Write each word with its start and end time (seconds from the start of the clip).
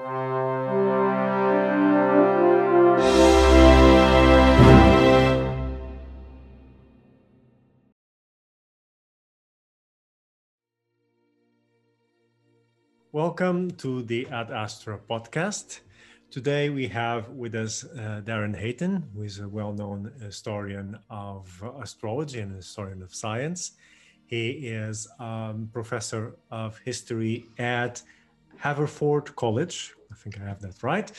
Welcome 0.00 0.12
to 13.72 14.00
the 14.00 14.26
Ad 14.28 14.50
Astra 14.50 14.98
podcast. 14.98 15.80
Today 16.30 16.70
we 16.70 16.88
have 16.88 17.28
with 17.28 17.54
us 17.54 17.84
uh, 17.84 18.22
Darin 18.24 18.54
Hayton, 18.54 19.06
who 19.14 19.24
is 19.24 19.38
a 19.40 19.48
well-known 19.50 20.12
historian 20.22 20.98
of 21.10 21.62
astrology 21.82 22.40
and 22.40 22.56
historian 22.56 23.02
of 23.02 23.14
science. 23.14 23.72
He 24.24 24.48
is 24.48 25.06
um, 25.18 25.68
professor 25.70 26.36
of 26.50 26.78
history 26.78 27.44
at 27.58 28.00
Haverford 28.60 29.34
College. 29.36 29.94
I 30.12 30.14
think 30.14 30.38
I 30.40 30.44
have 30.44 30.60
that 30.60 30.82
right. 30.82 31.10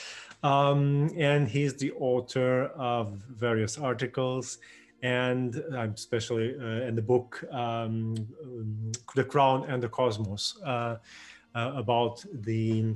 Um, 0.43 1.09
and 1.17 1.47
he's 1.47 1.73
the 1.75 1.91
author 1.93 2.65
of 2.75 3.13
various 3.29 3.77
articles 3.77 4.59
and 5.03 5.63
I'm 5.75 5.93
especially 5.93 6.55
uh, 6.59 6.87
in 6.87 6.95
the 6.95 7.01
book 7.01 7.43
um, 7.51 8.15
The 9.15 9.23
Crown 9.23 9.65
and 9.67 9.81
the 9.81 9.89
Cosmos 9.89 10.59
uh, 10.63 10.97
uh, 11.55 11.71
about 11.75 12.23
the, 12.31 12.95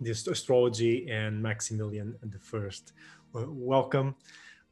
the 0.00 0.10
astrology 0.10 1.10
and 1.10 1.42
Maximilian 1.42 2.16
I. 2.22 2.92
welcome 3.48 4.14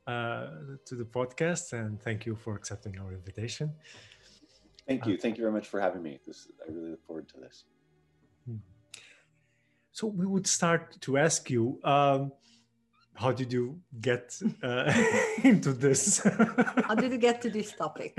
uh, 0.07 0.47
to 0.85 0.95
the 0.95 1.05
podcast 1.05 1.73
and 1.73 2.01
thank 2.01 2.25
you 2.25 2.37
for 2.37 2.55
accepting 2.55 2.99
our 3.01 3.13
invitation. 3.13 3.73
Thank 4.87 5.07
you. 5.07 5.19
Thank 5.19 5.37
you 5.37 5.43
very 5.43 5.53
much 5.53 5.67
for 5.67 5.81
having 5.81 6.03
me. 6.03 6.19
This 6.25 6.49
I 6.67 6.73
really 6.73 6.91
look 6.93 7.05
forward 7.05 7.29
to 7.31 7.41
this. 7.41 7.65
Hmm. 8.47 8.57
So 9.99 10.07
we 10.07 10.27
would 10.27 10.47
start 10.47 11.01
to 11.01 11.19
ask 11.19 11.51
you, 11.51 11.81
um, 11.83 12.31
how 13.15 13.33
did 13.33 13.53
you 13.53 13.81
get 14.01 14.41
uh, 14.63 14.93
into 15.43 15.73
this? 15.73 16.19
how 16.85 16.95
did 16.95 17.11
you 17.11 17.19
get 17.19 17.43
to 17.43 17.51
this 17.51 17.73
topic? 17.73 18.17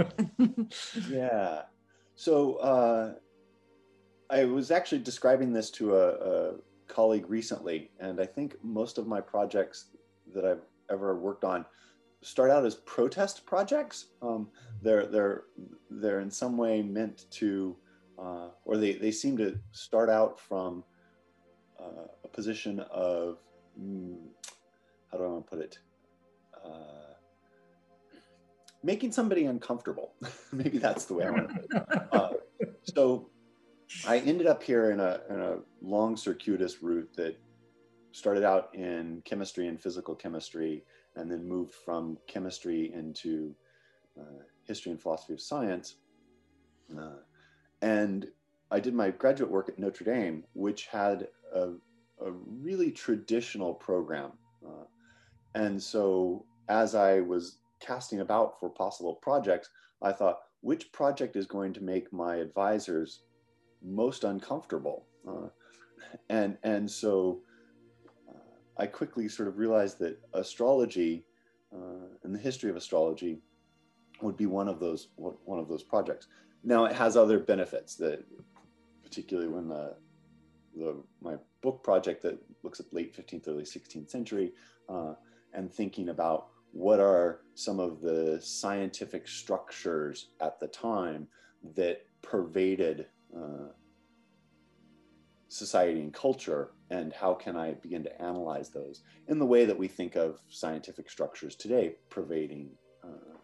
yeah. 1.10 1.62
So 2.16 2.56
uh, 2.56 3.14
I 4.30 4.44
was 4.44 4.72
actually 4.72 5.00
describing 5.00 5.54
this 5.54 5.72
to 5.80 5.96
a, 5.96 6.08
a, 6.32 6.54
colleague 6.88 7.30
recently, 7.30 7.92
and 8.02 8.20
I 8.20 8.26
think 8.26 8.58
most 8.62 8.98
of 8.98 9.08
my 9.08 9.22
projects 9.22 9.86
that 10.34 10.44
I've 10.44 10.66
ever 10.92 11.16
worked 11.16 11.46
on 11.46 11.64
start 12.22 12.52
out 12.52 12.66
as 12.66 12.76
protest 12.76 13.46
projects. 13.46 14.08
Um, 14.22 14.50
they're 14.82 15.06
they're 15.06 15.44
they're 15.90 16.20
in 16.20 16.30
some 16.30 16.58
way 16.58 16.82
meant 16.82 17.32
to, 17.40 17.78
uh, 18.22 18.48
or 18.66 18.76
they 18.76 18.94
they 18.94 19.12
seem 19.12 19.38
to 19.38 19.58
start 19.72 20.10
out 20.10 20.38
from 20.42 20.84
uh, 21.80 22.08
a 22.24 22.28
position 22.28 22.80
of 22.92 23.38
mm, 23.80 24.18
how 25.12 25.18
do 25.18 25.24
I 25.24 25.28
want 25.28 25.46
to 25.46 25.50
put 25.50 25.60
it. 25.64 25.80
Uh, 26.64 27.14
making 28.84 29.12
somebody 29.12 29.46
uncomfortable. 29.46 30.14
Maybe 30.52 30.78
that's 30.78 31.06
the 31.06 31.14
way 31.14 31.26
I 31.26 31.30
want 31.32 31.50
to 31.50 31.56
put 31.56 31.66
it. 31.72 32.08
Uh, 32.12 32.30
so 32.84 33.30
I 34.08 34.20
ended 34.20 34.48
up 34.48 34.62
here 34.62 34.92
in 34.92 35.00
a, 35.00 35.22
in 35.30 35.40
a 35.40 35.58
long 35.82 36.16
circuitous 36.16 36.82
route 36.82 37.10
that 37.16 37.38
started 38.12 38.44
out 38.44 38.74
in 38.74 39.22
chemistry 39.26 39.68
and 39.68 39.80
physical 39.82 40.16
chemistry 40.16 40.84
and 41.16 41.32
then 41.32 41.48
moved 41.48 41.74
from 41.74 42.18
chemistry 42.28 42.92
into 42.94 43.56
uh, 44.20 44.44
history 44.66 44.92
and 44.92 45.02
philosophy 45.02 45.34
of 45.34 45.42
science. 45.42 45.96
Uh, 46.98 47.20
and 47.82 48.28
I 48.72 48.80
did 48.80 48.94
my 48.94 49.10
graduate 49.12 49.50
work 49.50 49.70
at 49.70 49.80
Notre 49.80 50.04
Dame, 50.04 50.44
which 50.54 50.88
had 50.88 51.28
a, 51.54 51.70
a 52.26 52.32
really 52.32 52.92
traditional 52.92 53.74
program. 53.74 54.32
Uh, 54.66 54.86
and 55.56 55.82
so 55.82 56.46
as 56.68 56.96
I 56.96 57.22
was 57.22 57.58
casting 57.80 58.20
about 58.20 58.60
for 58.60 58.70
possible 58.70 59.16
projects, 59.16 59.70
I 60.02 60.12
thought, 60.12 60.40
which 60.62 60.92
project 60.92 61.36
is 61.36 61.46
going 61.46 61.74
to 61.74 61.82
make 61.82 62.12
my 62.12 62.36
advisors 62.38 63.22
most 63.82 64.24
uncomfortable. 64.24 65.06
Uh, 65.28 65.48
and, 66.30 66.58
and 66.64 66.90
so 66.90 67.42
uh, 68.30 68.34
I 68.78 68.86
quickly 68.86 69.28
sort 69.28 69.48
of 69.48 69.58
realized 69.58 70.00
that 70.00 70.20
astrology 70.34 71.26
uh, 71.74 72.08
and 72.24 72.34
the 72.34 72.40
history 72.40 72.70
of 72.70 72.76
astrology 72.76 73.40
would 74.22 74.36
be 74.36 74.46
one 74.48 74.68
of 74.68 74.80
those 74.80 75.10
one 75.16 75.60
of 75.60 75.68
those 75.70 75.84
projects. 75.84 76.28
Now 76.64 76.86
it 76.86 76.96
has 76.96 77.16
other 77.16 77.40
benefits 77.40 77.96
that, 77.96 78.26
particularly 79.04 79.50
when 79.50 79.70
the, 79.70 79.96
the 80.80 80.96
my 81.22 81.36
book 81.62 81.84
project 81.84 82.24
that 82.24 82.40
looks 82.64 82.80
at 82.80 82.94
late 82.94 83.16
15th, 83.16 83.48
early 83.48 83.64
16th 83.64 84.10
century, 84.10 84.54
uh, 84.88 85.14
and 85.54 85.72
thinking 85.72 86.10
about 86.10 86.48
what 86.72 87.00
are 87.00 87.42
some 87.56 87.80
of 87.80 88.02
the 88.02 88.40
scientific 88.42 89.28
structures 89.28 90.30
at 90.40 90.60
the 90.60 90.68
time 90.68 91.28
that 91.76 92.06
pervaded 92.22 93.08
uh, 93.36 93.70
society 95.50 96.00
and 96.00 96.14
culture 96.14 96.72
and 96.92 97.12
how 97.12 97.34
can 97.34 97.56
I 97.56 97.74
begin 97.74 98.04
to 98.04 98.22
analyze 98.22 98.70
those 98.70 99.02
in 99.28 99.40
the 99.40 99.46
way 99.46 99.66
that 99.66 99.78
we 99.78 99.88
think 99.88 100.16
of 100.16 100.40
scientific 100.48 101.10
structures 101.10 101.56
today 101.56 101.96
pervading 102.10 102.70
uh, 103.04 103.38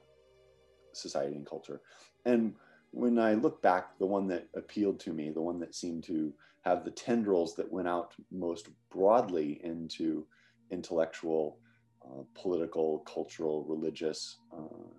society 0.93 1.35
and 1.35 1.45
culture. 1.45 1.81
And 2.25 2.53
when 2.91 3.19
I 3.19 3.33
look 3.33 3.61
back, 3.61 3.97
the 3.99 4.05
one 4.05 4.27
that 4.27 4.47
appealed 4.55 4.99
to 5.01 5.13
me, 5.13 5.29
the 5.29 5.41
one 5.41 5.59
that 5.59 5.75
seemed 5.75 6.03
to 6.05 6.33
have 6.65 6.83
the 6.83 6.91
tendrils 6.91 7.55
that 7.55 7.71
went 7.71 7.87
out 7.87 8.13
most 8.31 8.69
broadly 8.91 9.61
into 9.63 10.25
intellectual, 10.71 11.59
uh, 12.03 12.23
political, 12.33 12.99
cultural, 12.99 13.63
religious 13.65 14.37
uh, 14.51 14.89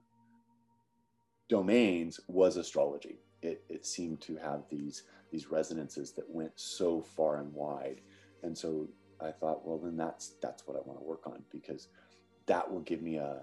domains 1.48 2.20
was 2.28 2.56
astrology. 2.56 3.18
It, 3.42 3.64
it 3.68 3.84
seemed 3.86 4.20
to 4.22 4.36
have 4.36 4.62
these 4.70 5.02
these 5.30 5.50
resonances 5.50 6.12
that 6.12 6.28
went 6.30 6.52
so 6.54 7.02
far 7.02 7.40
and 7.40 7.52
wide. 7.52 8.00
And 8.42 8.56
so 8.56 8.88
i 9.20 9.30
thought 9.30 9.66
well 9.66 9.78
then 9.78 9.96
that's 9.96 10.34
that's 10.42 10.66
what 10.66 10.76
i 10.76 10.80
want 10.84 10.98
to 10.98 11.04
work 11.04 11.26
on 11.26 11.42
because 11.50 11.88
that 12.46 12.70
will 12.70 12.80
give 12.80 13.02
me 13.02 13.16
a, 13.16 13.42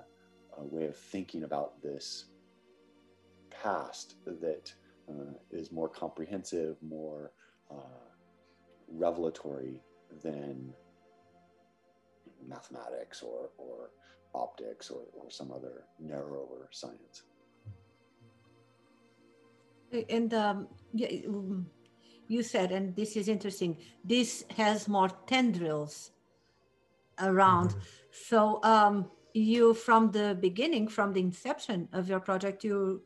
a 0.58 0.64
way 0.64 0.86
of 0.86 0.96
thinking 0.96 1.44
about 1.44 1.82
this 1.82 2.26
past 3.50 4.16
that 4.26 4.72
uh, 5.10 5.34
is 5.52 5.72
more 5.72 5.90
comprehensive 5.90 6.78
more 6.82 7.32
uh, 7.72 8.03
revelatory 8.94 9.82
than 10.24 10.74
mathematics 12.48 13.22
or, 13.22 13.50
or 13.58 13.92
optics 14.36 14.90
or, 14.90 15.02
or 15.14 15.30
some 15.30 15.52
other 15.52 15.84
narrower 16.00 16.70
science 16.72 17.24
and 20.10 20.34
um, 20.34 20.68
um, 21.28 21.66
you 22.28 22.44
said, 22.44 22.72
and 22.72 22.96
this 22.96 23.16
is 23.16 23.28
interesting, 23.28 23.78
this 24.04 24.44
has 24.56 24.88
more 24.88 25.10
tendrils 25.28 26.12
around. 27.20 27.70
Mm-hmm. 27.70 27.80
So 28.12 28.60
um, 28.64 29.12
you, 29.34 29.74
from 29.74 30.12
the 30.12 30.38
beginning, 30.40 30.88
from 30.88 31.14
the 31.14 31.20
inception 31.20 31.90
of 31.94 32.10
your 32.10 32.20
project, 32.20 32.64
you 32.64 33.04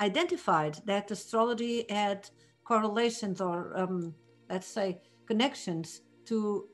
identified 0.00 0.78
that 0.86 1.10
astrology 1.10 1.84
had 1.90 2.28
correlations 2.64 3.40
or, 3.40 3.76
um, 3.78 4.14
let's 4.48 4.66
say, 4.66 5.00
connections 5.30 6.02
to 6.24 6.66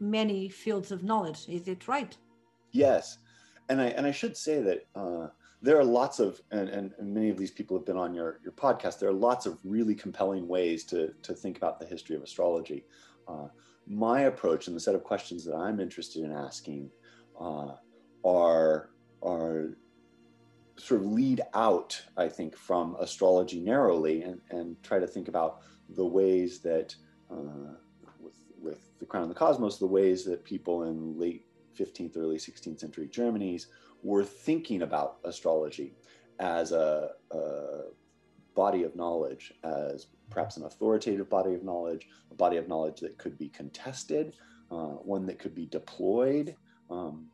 many 0.00 0.48
fields 0.48 0.90
of 0.90 1.02
knowledge. 1.02 1.40
Is 1.48 1.68
it 1.68 1.86
right? 1.94 2.16
Yes, 2.72 3.18
and 3.68 3.80
I 3.80 3.88
and 3.96 4.06
I 4.06 4.12
should 4.20 4.36
say 4.36 4.56
that 4.68 4.80
uh, 4.94 5.26
there 5.60 5.78
are 5.78 5.84
lots 5.84 6.20
of, 6.20 6.40
and, 6.50 6.68
and, 6.68 6.92
many 7.02 7.30
of 7.30 7.36
these 7.36 7.50
people 7.50 7.76
have 7.76 7.84
been 7.84 7.96
on 7.96 8.14
your, 8.14 8.40
your 8.44 8.52
podcast, 8.52 8.98
there 8.98 9.08
are 9.08 9.20
lots 9.30 9.44
of 9.44 9.58
really 9.64 9.94
compelling 9.94 10.46
ways 10.46 10.84
to, 10.84 11.12
to 11.22 11.34
think 11.34 11.56
about 11.56 11.80
the 11.80 11.86
history 11.86 12.14
of 12.14 12.22
astrology. 12.22 12.84
Uh, 13.26 13.48
my 13.86 14.22
approach 14.32 14.68
and 14.68 14.76
the 14.76 14.80
set 14.80 14.94
of 14.94 15.02
questions 15.02 15.44
that 15.44 15.56
I'm 15.56 15.80
interested 15.80 16.22
in 16.22 16.32
asking 16.32 16.90
uh, 17.40 17.72
are, 18.24 18.90
are 19.22 19.76
sort 20.76 21.00
of 21.00 21.06
lead 21.08 21.40
out, 21.54 22.00
I 22.16 22.28
think, 22.28 22.56
from 22.56 22.94
astrology 23.00 23.60
narrowly 23.60 24.22
and, 24.22 24.40
and 24.50 24.80
try 24.84 25.00
to 25.00 25.08
think 25.08 25.26
about 25.26 25.58
the 25.88 26.06
ways 26.06 26.60
that, 26.60 26.94
uh, 27.32 27.74
with, 28.62 28.80
the 28.98 29.06
crown 29.06 29.22
and 29.22 29.30
the 29.30 29.38
cosmos, 29.38 29.78
the 29.78 29.86
ways 29.86 30.24
that 30.24 30.44
people 30.44 30.84
in 30.84 31.18
late 31.18 31.44
15th, 31.78 32.16
early 32.16 32.36
16th 32.36 32.80
century 32.80 33.06
Germany's 33.06 33.68
were 34.02 34.24
thinking 34.24 34.82
about 34.82 35.18
astrology 35.24 35.94
as 36.38 36.72
a, 36.72 37.10
a 37.30 37.82
body 38.54 38.82
of 38.82 38.94
knowledge, 38.96 39.54
as 39.64 40.06
perhaps 40.30 40.56
an 40.56 40.64
authoritative 40.64 41.28
body 41.28 41.54
of 41.54 41.62
knowledge, 41.62 42.08
a 42.30 42.34
body 42.34 42.56
of 42.56 42.68
knowledge 42.68 43.00
that 43.00 43.18
could 43.18 43.38
be 43.38 43.48
contested, 43.48 44.34
uh, 44.70 44.96
one 45.14 45.26
that 45.26 45.38
could 45.38 45.54
be 45.54 45.66
deployed. 45.66 46.54
Um, 46.90 47.26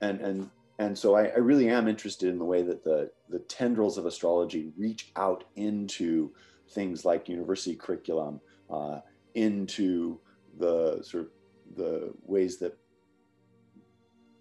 and, 0.00 0.20
and, 0.20 0.50
and 0.78 0.96
so 0.96 1.14
I, 1.14 1.26
I, 1.26 1.38
really 1.38 1.68
am 1.68 1.88
interested 1.88 2.28
in 2.28 2.38
the 2.38 2.44
way 2.44 2.62
that 2.62 2.84
the, 2.84 3.10
the 3.28 3.40
tendrils 3.40 3.98
of 3.98 4.06
astrology 4.06 4.72
reach 4.78 5.10
out 5.16 5.44
into 5.56 6.32
things 6.70 7.04
like 7.04 7.28
university 7.28 7.76
curriculum, 7.76 8.40
uh, 8.70 9.00
into 9.34 10.20
the 10.60 11.02
sort 11.02 11.24
of 11.24 11.30
the 11.76 12.12
ways 12.24 12.58
that 12.58 12.76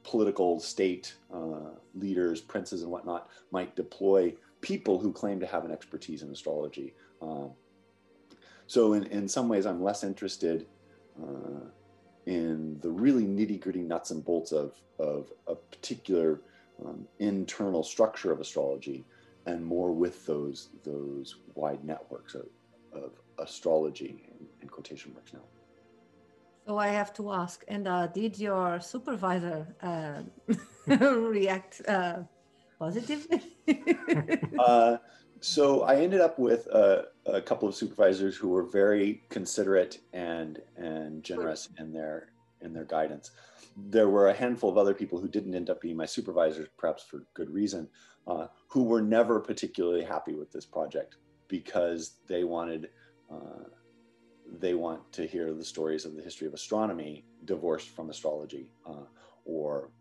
political 0.04 0.60
state 0.60 1.16
uh, 1.34 1.72
leaders, 1.96 2.42
princes, 2.42 2.82
and 2.84 2.92
whatnot 2.92 3.30
might 3.52 3.76
deploy 3.76 4.34
people 4.62 5.00
who 5.00 5.12
claim 5.12 5.40
to 5.40 5.48
have 5.48 5.66
an 5.66 5.72
expertise 5.72 6.22
in 6.22 6.30
astrology. 6.30 6.94
Um, 7.22 7.52
so, 8.68 8.94
in, 8.94 9.04
in 9.06 9.28
some 9.28 9.50
ways, 9.50 9.66
I'm 9.66 9.82
less 9.82 10.04
interested 10.04 10.68
uh, 11.22 11.66
in 12.26 12.80
the 12.82 12.90
really 12.90 13.24
nitty 13.24 13.60
gritty 13.60 13.82
nuts 13.82 14.12
and 14.12 14.24
bolts 14.24 14.52
of, 14.52 14.76
of 15.00 15.32
a 15.48 15.56
particular 15.56 16.42
um, 16.86 17.08
internal 17.20 17.84
structure 17.84 18.32
of 18.32 18.40
astrology 18.40 19.06
and 19.46 19.66
more 19.66 19.92
with 19.92 20.26
those, 20.26 20.70
those 20.84 21.38
wide 21.56 21.84
networks 21.84 22.36
of, 22.36 22.46
of 22.94 23.12
astrology 23.40 24.24
in, 24.40 24.46
in 24.62 24.70
quotation 24.70 25.14
marks 25.14 25.34
now. 25.34 25.40
So 26.70 26.78
I 26.78 26.90
have 26.90 27.12
to 27.14 27.32
ask, 27.32 27.64
and 27.68 27.88
uh, 27.88 28.06
did 28.06 28.38
your 28.38 28.80
supervisor 28.80 29.66
uh, 29.82 30.22
react 30.96 31.82
uh, 31.88 32.20
positively? 32.78 33.42
Uh, 34.60 34.98
so 35.40 35.82
I 35.84 35.96
ended 35.96 36.22
up 36.22 36.38
with 36.38 36.68
a, 36.68 37.06
a, 37.26 37.42
couple 37.42 37.68
of 37.68 37.74
supervisors 37.74 38.36
who 38.36 38.50
were 38.50 38.64
very 38.64 39.24
considerate 39.30 40.00
and 40.14 40.62
and 40.76 41.24
generous 41.24 41.70
in 41.80 41.94
their 41.94 42.34
in 42.62 42.74
their 42.74 42.86
guidance. 42.86 43.32
There 43.78 44.10
were 44.10 44.28
a 44.30 44.34
handful 44.34 44.70
of 44.70 44.78
other 44.78 44.94
people 44.94 45.20
who 45.20 45.28
didn't 45.28 45.56
end 45.56 45.70
up 45.70 45.82
being 45.82 45.98
my 45.98 46.06
supervisors, 46.06 46.68
perhaps 46.78 47.04
for 47.04 47.26
good 47.34 47.50
reason, 47.50 47.88
uh, 48.28 48.48
who 48.68 48.84
were 48.84 49.02
never 49.02 49.40
particularly 49.40 50.04
happy 50.04 50.34
with 50.34 50.52
this 50.52 50.66
project 50.66 51.16
because 51.48 52.18
they 52.28 52.44
wanted 52.44 52.90
uh, 53.32 53.66
they 54.58 54.74
want 54.74 55.12
to 55.14 55.28
hear 55.28 55.54
the 55.54 55.64
stories 55.64 56.06
of 56.06 56.16
the 56.16 56.22
history 56.22 56.48
of 56.48 56.54
astronomy 56.54 57.26
divorced 57.46 57.90
from 57.90 58.10
astrology, 58.10 58.70
uh, 58.86 59.06
or 59.46 59.92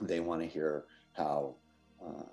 they 0.00 0.20
want 0.20 0.40
to 0.42 0.48
hear 0.48 0.84
how, 1.12 1.54
uh, 2.04 2.24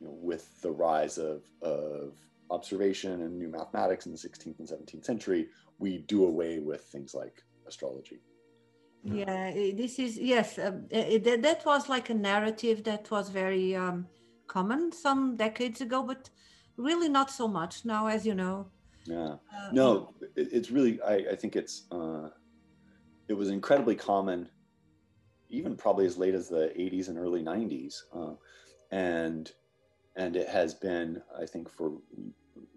you 0.00 0.06
know, 0.06 0.16
with 0.20 0.60
the 0.62 0.70
rise 0.70 1.18
of, 1.18 1.42
of 1.62 2.14
observation 2.50 3.22
and 3.22 3.38
new 3.38 3.48
mathematics 3.48 4.06
in 4.06 4.12
the 4.12 4.18
16th 4.18 4.58
and 4.58 4.68
17th 4.68 5.04
century, 5.04 5.48
we 5.78 5.98
do 5.98 6.24
away 6.24 6.58
with 6.58 6.82
things 6.84 7.14
like 7.14 7.42
astrology. 7.66 8.20
Yeah, 9.04 9.52
this 9.52 9.98
is, 10.00 10.18
yes, 10.18 10.58
uh, 10.58 10.72
it, 10.90 11.42
that 11.42 11.64
was 11.64 11.88
like 11.88 12.10
a 12.10 12.14
narrative 12.14 12.82
that 12.84 13.08
was 13.10 13.28
very 13.28 13.76
um, 13.76 14.06
common 14.48 14.90
some 14.90 15.36
decades 15.36 15.80
ago, 15.80 16.02
but 16.02 16.28
really 16.76 17.08
not 17.08 17.30
so 17.30 17.46
much 17.46 17.84
now, 17.84 18.08
as 18.08 18.26
you 18.26 18.34
know. 18.34 18.70
Yeah. 19.06 19.32
Uh, 19.32 19.36
no, 19.72 20.14
it, 20.36 20.48
it's 20.52 20.70
really, 20.70 21.00
I, 21.02 21.14
I 21.32 21.36
think 21.36 21.56
it's, 21.56 21.86
uh, 21.90 22.28
it 23.28 23.34
was 23.34 23.50
incredibly 23.50 23.94
common, 23.94 24.48
even 25.48 25.76
probably 25.76 26.06
as 26.06 26.18
late 26.18 26.34
as 26.34 26.48
the 26.48 26.72
80s 26.76 27.08
and 27.08 27.18
early 27.18 27.42
90s. 27.42 28.04
Uh, 28.14 28.34
and, 28.90 29.50
and 30.16 30.36
it 30.36 30.48
has 30.48 30.74
been, 30.74 31.22
I 31.40 31.46
think, 31.46 31.70
for 31.70 31.92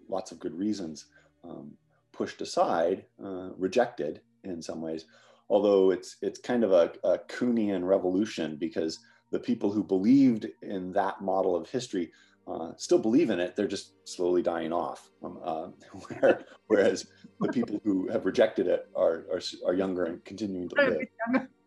lots 0.08 0.32
of 0.32 0.38
good 0.38 0.54
reasons, 0.54 1.06
um, 1.44 1.72
pushed 2.12 2.40
aside, 2.42 3.04
uh, 3.24 3.50
rejected 3.56 4.20
in 4.44 4.62
some 4.62 4.80
ways. 4.80 5.06
Although 5.48 5.90
it's, 5.90 6.16
it's 6.22 6.40
kind 6.40 6.64
of 6.64 6.72
a, 6.72 6.92
a 7.04 7.18
Kuhnian 7.18 7.84
revolution 7.84 8.56
because 8.56 8.98
the 9.30 9.40
people 9.40 9.72
who 9.72 9.82
believed 9.82 10.46
in 10.62 10.92
that 10.92 11.20
model 11.20 11.56
of 11.56 11.68
history 11.70 12.10
uh, 12.46 12.72
still 12.76 12.98
believe 12.98 13.30
in 13.30 13.40
it. 13.40 13.56
They're 13.56 13.68
just 13.68 13.94
slowly 14.08 14.42
dying 14.42 14.72
off. 14.72 15.10
Um, 15.22 15.38
uh, 15.44 15.68
where, 16.08 16.44
whereas 16.66 17.06
the 17.40 17.48
people 17.48 17.80
who 17.84 18.08
have 18.08 18.26
rejected 18.26 18.66
it 18.66 18.88
are, 18.96 19.24
are, 19.32 19.40
are 19.66 19.74
younger 19.74 20.04
and 20.04 20.24
continuing 20.24 20.68
to 20.70 20.98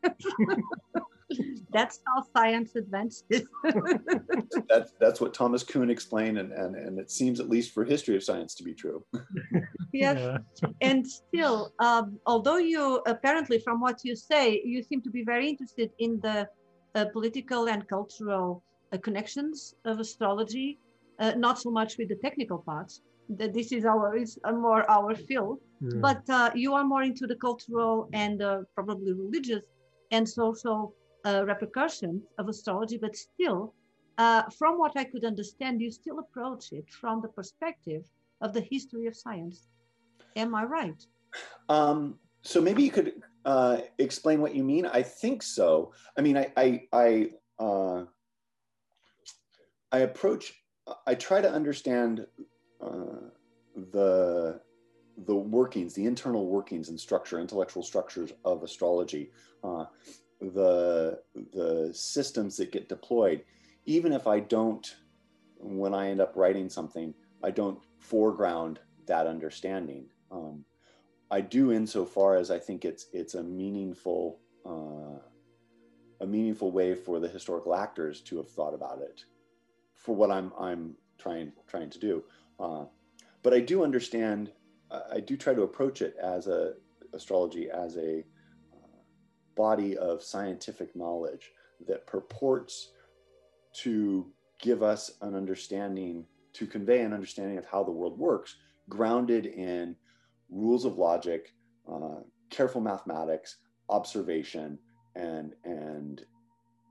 live. 0.04 0.14
that's 1.72 2.00
how 2.06 2.24
science 2.36 2.76
advances. 2.76 3.48
that's, 4.70 4.94
that's 5.00 5.22
what 5.22 5.34
Thomas 5.34 5.64
Kuhn 5.64 5.90
explained, 5.90 6.38
and, 6.38 6.52
and, 6.52 6.76
and 6.76 7.00
it 7.00 7.10
seems, 7.10 7.40
at 7.40 7.50
least 7.50 7.74
for 7.74 7.84
history 7.84 8.16
of 8.16 8.24
science, 8.24 8.54
to 8.56 8.64
be 8.64 8.74
true. 8.74 9.04
yes. 9.94 10.18
Yeah. 10.20 10.70
And 10.82 11.08
still, 11.08 11.74
um, 11.80 12.20
although 12.26 12.58
you 12.58 13.02
apparently, 13.08 13.60
from 13.60 13.80
what 13.80 14.02
you 14.04 14.16
say, 14.16 14.62
you 14.64 14.84
seem 14.84 15.02
to 15.02 15.10
be 15.10 15.24
very 15.24 15.50
interested 15.50 15.92
in 16.00 16.20
the 16.22 16.48
uh, 16.96 17.06
political 17.06 17.68
and 17.70 17.88
cultural 17.88 18.64
connections 18.98 19.76
of 19.86 20.00
astrology, 20.00 20.80
uh, 21.20 21.34
not 21.38 21.60
so 21.60 21.70
much 21.72 21.98
with 21.98 22.10
the 22.10 22.16
technical 22.16 22.58
parts. 22.58 23.02
That 23.30 23.54
this 23.54 23.72
is 23.72 23.86
our 23.86 24.18
is 24.18 24.38
more 24.68 24.90
our 24.92 25.16
field, 25.16 25.60
yeah. 25.80 26.00
but 26.02 26.30
uh, 26.30 26.52
you 26.54 26.74
are 26.74 26.84
more 26.84 27.04
into 27.04 27.26
the 27.26 27.36
cultural 27.36 28.10
and 28.12 28.44
probably 28.76 29.14
religious 29.14 29.64
and 30.12 30.28
social 30.28 30.94
repercussions 31.26 32.22
of 32.38 32.50
astrology. 32.50 32.98
But 32.98 33.16
still, 33.16 33.74
from 34.60 34.78
what 34.78 34.98
I 34.98 35.06
could 35.06 35.24
understand, 35.24 35.82
you 35.82 35.90
still 35.90 36.20
approach 36.20 36.74
it 36.74 36.90
from 36.90 37.22
the 37.22 37.30
perspective 37.30 38.04
of 38.42 38.52
the 38.52 38.62
history 38.62 39.08
of 39.08 39.16
science. 39.16 39.70
Am 40.36 40.54
I 40.54 40.64
right? 40.66 41.02
Um, 41.70 42.20
so 42.42 42.60
maybe 42.62 42.84
you 42.84 42.92
could 42.92 43.22
uh, 43.46 43.78
explain 44.00 44.42
what 44.42 44.54
you 44.54 44.64
mean. 44.64 44.86
I 44.86 45.02
think 45.02 45.42
so. 45.42 45.94
I 46.18 46.22
mean, 46.22 46.38
I, 46.38 46.52
I, 46.58 46.82
I 46.92 47.30
uh, 47.58 48.04
I 49.94 50.00
approach, 50.00 50.56
I 51.06 51.14
try 51.14 51.40
to 51.40 51.50
understand 51.50 52.26
uh, 52.82 53.30
the 53.92 54.60
the 55.26 55.36
workings, 55.36 55.94
the 55.94 56.08
internal 56.08 56.48
workings 56.48 56.90
and 56.90 57.00
structure, 57.00 57.40
intellectual 57.40 57.84
structures 57.84 58.34
of 58.44 58.64
astrology, 58.64 59.30
uh, 59.64 59.86
the 60.42 61.20
the 61.54 61.92
systems 61.94 62.58
that 62.58 62.72
get 62.72 62.90
deployed. 62.90 63.44
Even 63.86 64.12
if 64.14 64.26
I 64.26 64.40
don't, 64.40 64.96
when 65.58 65.94
I 65.94 66.10
end 66.10 66.22
up 66.22 66.36
writing 66.36 66.70
something, 66.70 67.14
I 67.44 67.52
don't 67.52 67.80
foreground 68.00 68.80
that 69.06 69.28
understanding. 69.28 70.08
Um, 70.32 70.66
I 71.30 71.42
do 71.42 71.72
insofar 71.72 72.36
as 72.36 72.50
I 72.50 72.58
think 72.58 72.84
it's 72.84 73.06
it's 73.14 73.36
a 73.36 73.44
meaningful 73.44 74.40
uh, 74.66 75.20
a 76.22 76.26
meaningful 76.26 76.72
way 76.72 76.96
for 76.96 77.20
the 77.20 77.28
historical 77.28 77.76
actors 77.76 78.22
to 78.22 78.38
have 78.38 78.50
thought 78.50 78.74
about 78.74 79.00
it 79.00 79.24
for 80.04 80.16
what 80.16 80.30
I'm 80.30 80.52
I'm 80.60 80.96
trying 81.18 81.52
trying 81.68 81.90
to 81.90 82.00
do. 82.00 82.24
Uh, 82.60 82.86
but 83.42 83.54
I 83.54 83.60
do 83.60 83.84
understand. 83.84 84.52
I 85.12 85.22
do 85.22 85.36
try 85.36 85.56
to 85.56 85.64
approach 85.64 86.04
it 86.04 86.16
as 86.22 86.46
a 86.46 86.74
astrology 87.14 87.68
as 87.70 87.98
a 87.98 88.20
uh, 88.20 89.00
body 89.56 89.98
of 89.98 90.22
scientific 90.22 90.96
knowledge 90.96 91.52
that 91.88 92.06
purports 92.06 92.92
to 93.74 94.32
give 94.62 94.84
us 94.84 95.12
an 95.22 95.36
understanding, 95.36 96.26
to 96.54 96.68
convey 96.68 97.02
an 97.02 97.12
understanding 97.12 97.58
of 97.58 97.66
how 97.66 97.84
the 97.84 97.92
world 97.92 98.20
works, 98.20 98.56
grounded 98.88 99.48
in 99.48 99.96
rules 100.50 100.86
of 100.86 100.98
logic, 100.98 101.54
uh, 101.92 102.20
careful 102.52 102.82
mathematics, 102.82 103.58
observation, 103.90 104.78
and 105.16 105.54
and 105.64 106.26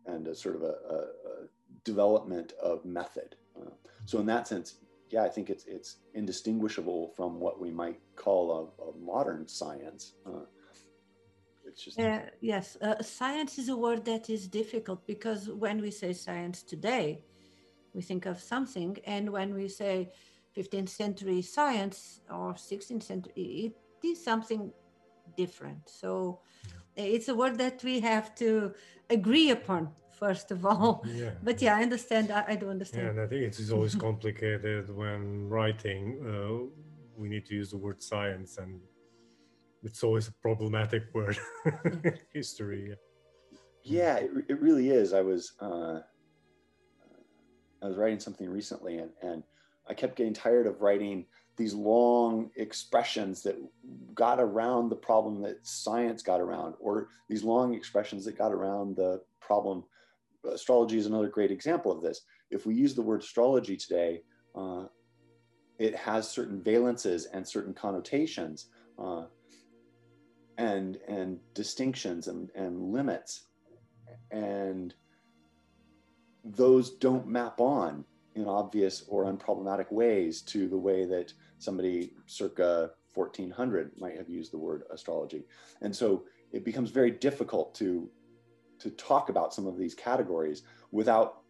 and 0.06 0.26
a 0.26 0.34
sort 0.34 0.56
of 0.56 0.62
a, 0.62 0.74
a 0.90 1.21
development 1.84 2.52
of 2.62 2.84
method. 2.84 3.36
Uh, 3.58 3.70
so 4.06 4.18
in 4.18 4.26
that 4.26 4.48
sense, 4.48 4.76
yeah, 5.10 5.22
I 5.22 5.28
think 5.28 5.50
it's 5.50 5.64
it's 5.66 5.96
indistinguishable 6.14 7.12
from 7.16 7.38
what 7.38 7.60
we 7.60 7.70
might 7.70 8.00
call 8.16 8.72
a, 8.80 8.82
a 8.88 8.96
modern 8.96 9.46
science. 9.46 10.14
Uh, 10.26 10.46
it's 11.66 11.84
just 11.84 12.00
uh, 12.00 12.20
yes, 12.40 12.76
uh, 12.80 13.02
science 13.02 13.58
is 13.58 13.68
a 13.68 13.76
word 13.76 14.04
that 14.06 14.30
is 14.30 14.48
difficult 14.48 15.06
because 15.06 15.48
when 15.50 15.80
we 15.80 15.90
say 15.90 16.12
science 16.12 16.62
today, 16.62 17.22
we 17.94 18.02
think 18.02 18.26
of 18.26 18.40
something, 18.40 18.96
and 19.04 19.30
when 19.30 19.54
we 19.54 19.68
say 19.68 20.10
15th 20.56 20.88
century 20.88 21.42
science 21.42 22.20
or 22.30 22.54
16th 22.54 23.02
century, 23.02 23.32
it 23.36 24.06
is 24.06 24.22
something 24.22 24.72
different. 25.36 25.88
So 25.88 26.40
it's 26.96 27.28
a 27.28 27.34
word 27.34 27.58
that 27.58 27.82
we 27.82 28.00
have 28.00 28.34
to 28.36 28.72
agree 29.08 29.50
upon 29.50 29.90
first 30.12 30.50
of 30.50 30.64
all. 30.64 31.04
Yeah. 31.06 31.30
But 31.42 31.60
yeah, 31.62 31.76
I 31.76 31.82
understand. 31.82 32.30
I, 32.30 32.44
I 32.48 32.56
do 32.56 32.70
understand. 32.70 33.04
Yeah, 33.04 33.10
and 33.10 33.20
I 33.20 33.26
think 33.26 33.42
it 33.42 33.58
is 33.58 33.72
always 33.72 33.94
complicated 34.08 34.94
when 34.94 35.48
writing. 35.48 36.02
Uh, 36.26 36.66
we 37.16 37.28
need 37.28 37.46
to 37.46 37.54
use 37.54 37.70
the 37.70 37.76
word 37.76 38.02
science, 38.02 38.58
and 38.58 38.80
it's 39.82 40.02
always 40.02 40.28
a 40.28 40.32
problematic 40.32 41.04
word. 41.14 41.38
History. 42.32 42.94
Yeah, 43.84 44.16
it, 44.16 44.30
it 44.48 44.60
really 44.60 44.90
is. 44.90 45.12
I 45.12 45.20
was 45.20 45.52
uh, 45.60 46.00
I 47.82 47.86
was 47.86 47.96
writing 47.96 48.20
something 48.20 48.48
recently, 48.48 48.98
and 48.98 49.10
and 49.22 49.42
I 49.88 49.94
kept 49.94 50.16
getting 50.16 50.34
tired 50.34 50.66
of 50.66 50.80
writing 50.80 51.26
these 51.56 51.74
long 51.74 52.50
expressions 52.56 53.42
that 53.42 53.56
got 54.14 54.40
around 54.40 54.88
the 54.88 54.96
problem 54.96 55.42
that 55.42 55.66
science 55.66 56.22
got 56.22 56.40
around, 56.40 56.74
or 56.80 57.08
these 57.28 57.42
long 57.42 57.74
expressions 57.74 58.24
that 58.24 58.38
got 58.38 58.52
around 58.52 58.96
the 58.96 59.20
problem 59.40 59.84
astrology 60.44 60.98
is 60.98 61.06
another 61.06 61.28
great 61.28 61.50
example 61.50 61.92
of 61.92 62.02
this. 62.02 62.22
If 62.50 62.66
we 62.66 62.74
use 62.74 62.94
the 62.94 63.02
word 63.02 63.22
astrology 63.22 63.76
today, 63.76 64.22
uh, 64.54 64.84
it 65.78 65.94
has 65.96 66.28
certain 66.28 66.60
valences 66.60 67.26
and 67.32 67.46
certain 67.46 67.74
connotations. 67.74 68.68
Uh, 68.98 69.24
and 70.58 70.98
and 71.08 71.38
distinctions 71.54 72.28
and, 72.28 72.50
and 72.54 72.80
limits 72.80 73.46
and 74.30 74.94
those 76.44 76.96
don't 76.96 77.26
map 77.26 77.60
on 77.60 78.04
in 78.34 78.46
obvious 78.46 79.04
or 79.08 79.32
unproblematic 79.32 79.90
ways 79.92 80.42
to 80.42 80.68
the 80.68 80.76
way 80.76 81.04
that 81.04 81.32
somebody 81.58 82.12
circa 82.26 82.90
1400 83.14 83.92
might 83.98 84.16
have 84.16 84.28
used 84.28 84.52
the 84.52 84.58
word 84.58 84.82
astrology 84.90 85.44
and 85.80 85.94
so 85.94 86.24
it 86.52 86.64
becomes 86.64 86.90
very 86.90 87.10
difficult 87.10 87.74
to 87.74 88.10
to 88.82 88.90
talk 88.90 89.28
about 89.28 89.54
some 89.54 89.66
of 89.66 89.78
these 89.78 89.94
categories 89.94 90.62
without 90.90 91.42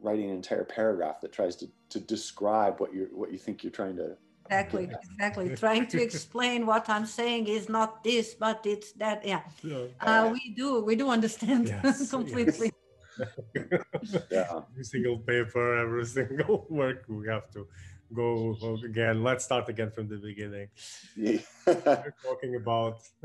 writing 0.00 0.30
an 0.30 0.36
entire 0.36 0.64
paragraph 0.64 1.20
that 1.20 1.32
tries 1.32 1.56
to, 1.56 1.66
to 1.88 1.98
describe 1.98 2.80
what 2.80 2.94
you 2.94 3.08
what 3.12 3.32
you 3.32 3.38
think 3.38 3.64
you're 3.64 3.72
trying 3.72 3.96
to 3.96 4.16
exactly 4.46 4.90
exactly 5.10 5.56
trying 5.64 5.86
to 5.86 6.00
explain 6.02 6.66
what 6.66 6.88
i'm 6.88 7.06
saying 7.06 7.46
is 7.46 7.68
not 7.68 8.04
this 8.04 8.34
but 8.34 8.60
it's 8.64 8.92
that 8.92 9.24
yeah, 9.24 9.40
yeah. 9.62 9.86
Uh, 10.00 10.28
we 10.30 10.52
do 10.54 10.84
we 10.84 10.94
do 10.94 11.08
understand 11.08 11.68
yes, 11.68 12.10
completely 12.16 12.70
yes. 13.18 13.24
yeah. 14.30 14.60
every 14.70 14.84
single 14.84 15.18
paper 15.18 15.78
every 15.78 16.04
single 16.04 16.66
work 16.68 17.04
we 17.08 17.26
have 17.26 17.50
to 17.50 17.66
go 18.14 18.56
again. 18.84 19.22
Let's 19.22 19.44
start 19.44 19.68
again 19.68 19.90
from 19.90 20.08
the 20.08 20.16
beginning. 20.16 20.68
Yeah. 21.16 21.38
We're 21.66 22.14
talking 22.22 22.56
about 22.56 22.98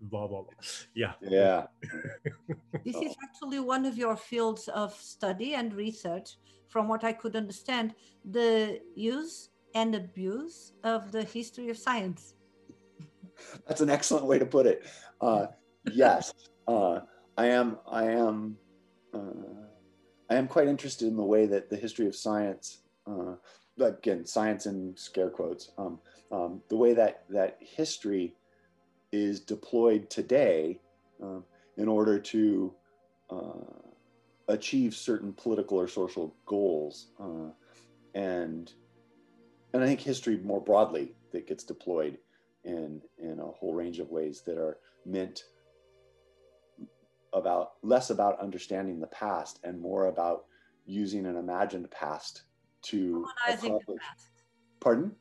blah 0.00 0.26
blah 0.26 0.42
blah. 0.42 0.58
Yeah. 0.94 1.12
Yeah. 1.20 1.66
this 2.84 2.96
is 2.96 3.14
actually 3.22 3.60
one 3.60 3.84
of 3.84 3.96
your 3.96 4.16
fields 4.16 4.68
of 4.68 4.94
study 4.94 5.54
and 5.54 5.72
research, 5.74 6.36
from 6.68 6.88
what 6.88 7.04
I 7.04 7.12
could 7.12 7.36
understand, 7.36 7.94
the 8.24 8.80
use 8.94 9.50
and 9.74 9.94
abuse 9.94 10.72
of 10.84 11.12
the 11.12 11.22
history 11.22 11.68
of 11.68 11.78
science. 11.78 12.34
That's 13.66 13.80
an 13.80 13.90
excellent 13.90 14.26
way 14.26 14.38
to 14.38 14.46
put 14.46 14.66
it. 14.66 14.84
Uh, 15.20 15.46
yes, 15.92 16.32
uh, 16.66 17.00
I 17.36 17.46
am. 17.46 17.78
I 17.86 18.04
am. 18.04 18.56
Uh, 19.14 19.68
I 20.30 20.34
am 20.34 20.46
quite 20.46 20.68
interested 20.68 21.08
in 21.08 21.16
the 21.16 21.24
way 21.24 21.46
that 21.46 21.70
the 21.70 21.76
history 21.76 22.06
of 22.06 22.14
science 22.14 22.82
uh, 23.06 23.34
again, 23.80 24.26
science 24.26 24.66
and 24.66 24.98
scare 24.98 25.30
quotes, 25.30 25.70
um, 25.78 25.98
um, 26.30 26.62
the 26.68 26.76
way 26.76 26.94
that 26.94 27.24
that 27.30 27.58
history 27.60 28.34
is 29.12 29.40
deployed 29.40 30.10
today 30.10 30.80
um, 31.22 31.44
in 31.76 31.88
order 31.88 32.18
to 32.18 32.74
uh, 33.30 33.64
achieve 34.48 34.94
certain 34.94 35.32
political 35.32 35.78
or 35.78 35.88
social 35.88 36.34
goals, 36.46 37.08
uh, 37.20 37.50
and 38.14 38.72
and 39.72 39.82
I 39.82 39.86
think 39.86 40.00
history 40.00 40.38
more 40.38 40.60
broadly 40.60 41.14
that 41.32 41.46
gets 41.46 41.64
deployed 41.64 42.18
in 42.64 43.00
in 43.18 43.38
a 43.40 43.46
whole 43.46 43.74
range 43.74 43.98
of 43.98 44.10
ways 44.10 44.42
that 44.42 44.58
are 44.58 44.78
meant 45.06 45.44
about 47.32 47.72
less 47.82 48.10
about 48.10 48.40
understanding 48.40 49.00
the 49.00 49.06
past 49.08 49.60
and 49.62 49.80
more 49.80 50.06
about 50.06 50.46
using 50.86 51.26
an 51.26 51.36
imagined 51.36 51.90
past 51.90 52.42
to 52.82 53.26
colonizing 53.46 53.80
the 53.86 53.94
past. 53.94 54.30
Pardon? 54.80 55.12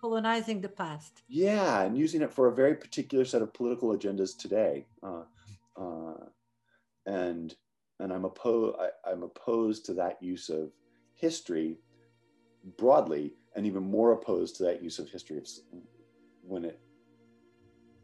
Colonizing 0.00 0.60
the 0.60 0.68
past. 0.68 1.22
Yeah, 1.28 1.82
and 1.82 1.96
using 1.96 2.22
it 2.22 2.32
for 2.32 2.48
a 2.48 2.54
very 2.54 2.74
particular 2.74 3.24
set 3.24 3.42
of 3.42 3.52
political 3.54 3.96
agendas 3.96 4.36
today. 4.36 4.86
Uh, 5.02 5.22
uh, 5.76 6.26
and 7.06 7.54
and 8.00 8.12
I'm 8.12 8.24
opposed. 8.24 8.76
I'm 9.06 9.22
opposed 9.22 9.86
to 9.86 9.94
that 9.94 10.22
use 10.22 10.48
of 10.48 10.72
history 11.14 11.78
broadly, 12.76 13.34
and 13.54 13.66
even 13.66 13.82
more 13.82 14.12
opposed 14.12 14.56
to 14.56 14.64
that 14.64 14.82
use 14.82 14.98
of 14.98 15.08
history 15.08 15.38
of, 15.38 15.48
when 16.42 16.64
it 16.64 16.80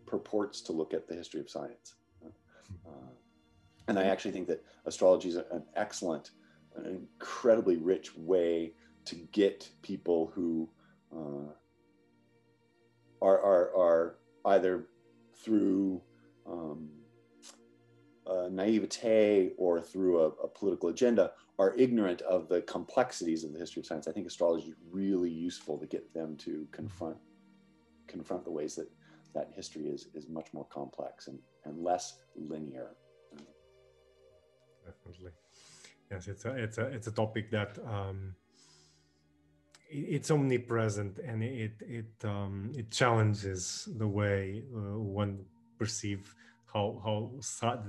purports 0.06 0.60
to 0.62 0.72
look 0.72 0.92
at 0.94 1.06
the 1.06 1.14
history 1.14 1.40
of 1.40 1.48
science. 1.48 1.94
Uh, 2.24 3.10
and 3.88 3.98
I 3.98 4.04
actually 4.04 4.32
think 4.32 4.48
that 4.48 4.64
astrology 4.86 5.28
is 5.28 5.36
an 5.36 5.62
excellent, 5.76 6.30
an 6.76 6.86
incredibly 6.86 7.76
rich 7.76 8.16
way 8.16 8.72
to 9.10 9.16
get 9.32 9.68
people 9.82 10.30
who 10.34 10.68
uh, 11.12 11.52
are, 13.20 13.40
are, 13.40 13.76
are 13.76 14.16
either 14.46 14.86
through 15.34 16.00
um, 16.46 16.88
naivete 18.50 19.52
or 19.56 19.80
through 19.80 20.20
a, 20.20 20.26
a, 20.44 20.48
political 20.48 20.88
agenda 20.88 21.32
are 21.58 21.74
ignorant 21.76 22.22
of 22.22 22.48
the 22.48 22.62
complexities 22.62 23.44
of 23.44 23.52
the 23.52 23.58
history 23.58 23.80
of 23.80 23.86
science. 23.86 24.06
I 24.06 24.12
think 24.12 24.26
astrology 24.26 24.68
is 24.68 24.76
really 24.90 25.30
useful 25.30 25.78
to 25.78 25.86
get 25.86 26.12
them 26.14 26.36
to 26.38 26.66
confront 26.70 27.16
confront 28.06 28.44
the 28.44 28.50
ways 28.50 28.74
that 28.74 28.88
that 29.34 29.50
history 29.54 29.86
is 29.86 30.08
is 30.14 30.28
much 30.28 30.48
more 30.52 30.66
complex 30.66 31.28
and, 31.28 31.38
and 31.64 31.82
less 31.82 32.18
linear. 32.36 32.96
Definitely, 34.84 35.32
yes. 36.10 36.28
It's 36.28 36.44
a 36.44 36.50
it's 36.56 36.78
a 36.78 36.86
it's 36.86 37.06
a 37.06 37.12
topic 37.12 37.50
that 37.50 37.78
um, 37.86 38.34
it's 39.90 40.30
omnipresent 40.30 41.18
and 41.18 41.42
it 41.42 41.72
it 41.80 42.24
um, 42.24 42.72
it 42.76 42.90
challenges 42.90 43.88
the 43.98 44.06
way 44.06 44.62
uh, 44.74 44.98
one 44.98 45.38
perceive 45.78 46.34
how 46.72 47.00
how 47.04 47.30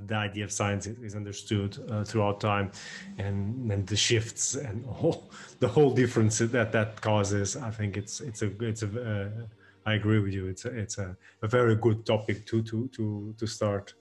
the 0.08 0.16
idea 0.16 0.44
of 0.44 0.52
science 0.52 0.88
is 0.88 1.16
understood 1.16 1.78
uh, 1.92 2.04
throughout 2.04 2.40
time. 2.40 2.72
And 3.20 3.70
then 3.70 3.86
the 3.86 3.96
shifts 3.96 4.56
and 4.56 4.86
all, 5.02 5.32
the 5.60 5.68
whole 5.68 5.92
difference 5.92 6.40
that 6.40 6.72
that 6.72 7.02
causes 7.02 7.56
i 7.56 7.70
think 7.70 7.98
it's 7.98 8.22
it's 8.22 8.42
a 8.42 8.50
it's 8.62 8.84
a 8.84 8.88
uh, 8.88 9.46
I 9.86 9.94
agree 9.94 10.20
with 10.20 10.34
you. 10.34 10.48
It's 10.48 10.66
a, 10.66 10.70
it's 10.70 10.98
a, 10.98 11.18
a 11.42 11.48
very 11.48 11.76
good 11.76 12.06
topic 12.06 12.46
to 12.48 12.62
to 12.64 12.88
to 12.90 13.34
to 13.38 13.48
start 13.48 13.94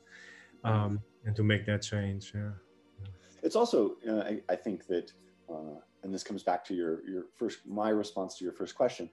um, 0.64 1.00
and 1.25 1.35
to 1.37 1.42
make 1.42 1.64
that 1.66 1.83
change. 1.83 2.33
Yeah. 2.35 2.50
It's 3.42 3.57
also 3.57 3.97
uh, 4.07 4.21
I, 4.21 4.40
I 4.49 4.57
think 4.57 4.87
that 4.88 5.12
uh, 5.49 5.80
and 6.02 6.12
this 6.14 6.23
comes 6.23 6.42
back 6.42 6.64
to 6.64 6.75
your 6.75 7.07
your 7.09 7.25
first 7.37 7.59
my 7.66 7.90
response 7.90 8.37
to 8.37 8.45
your 8.45 8.52
first 8.52 8.75
question 8.75 9.09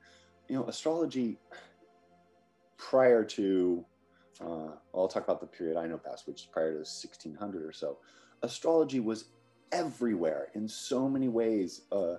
you 0.50 0.56
know 0.56 0.66
astrology 0.66 1.38
prior 2.78 3.24
to 3.24 3.84
uh, 4.42 4.72
i'll 4.94 5.08
talk 5.08 5.24
about 5.24 5.42
the 5.42 5.48
period 5.48 5.78
i 5.78 5.88
know 5.88 5.98
best 5.98 6.28
which 6.28 6.42
is 6.42 6.48
prior 6.48 6.72
to 6.72 6.78
1600 6.78 7.64
or 7.64 7.72
so. 7.72 7.98
Astrology 8.44 9.00
was 9.00 9.26
everywhere 9.72 10.50
in 10.54 10.68
so 10.68 11.10
many 11.10 11.28
ways 11.28 11.82
uh, 11.92 12.16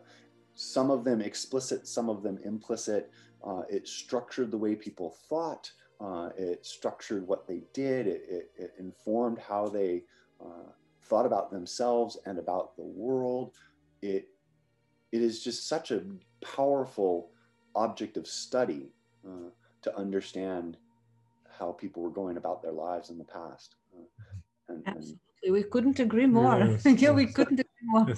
some 0.58 0.90
of 0.90 1.04
them 1.04 1.20
explicit 1.20 1.86
some 1.86 2.10
of 2.10 2.24
them 2.24 2.36
implicit. 2.44 3.12
Uh, 3.46 3.62
it 3.70 3.86
structured 3.86 4.50
the 4.50 4.58
way 4.58 4.74
people 4.74 5.14
thought. 5.28 5.70
Uh, 6.00 6.30
it 6.36 6.66
structured 6.66 7.24
what 7.28 7.46
they 7.46 7.62
did. 7.72 8.08
It, 8.08 8.24
it, 8.28 8.50
it 8.56 8.72
informed 8.76 9.38
how 9.38 9.68
they 9.68 10.02
uh, 10.40 10.72
thought 11.04 11.26
about 11.26 11.52
themselves 11.52 12.18
and 12.26 12.40
about 12.40 12.76
the 12.76 12.82
world. 12.82 13.52
It 14.02 14.30
it 15.12 15.22
is 15.22 15.42
just 15.42 15.68
such 15.68 15.90
a 15.90 16.02
powerful 16.40 17.30
object 17.74 18.16
of 18.16 18.26
study 18.26 18.88
uh, 19.26 19.50
to 19.82 19.96
understand 19.96 20.76
how 21.58 21.72
people 21.72 22.02
were 22.02 22.10
going 22.10 22.36
about 22.36 22.62
their 22.62 22.72
lives 22.72 23.10
in 23.10 23.18
the 23.18 23.24
past. 23.24 23.76
Uh, 23.96 24.04
and, 24.68 24.82
Absolutely. 24.86 25.18
And, 25.44 25.52
we 25.52 25.62
couldn't 25.62 26.00
agree 26.00 26.26
more. 26.26 26.58
Yes, 26.58 26.84
yeah, 27.00 27.10
we 27.12 27.26
couldn't 27.26 27.60
agree 27.60 27.84
more. 27.84 28.08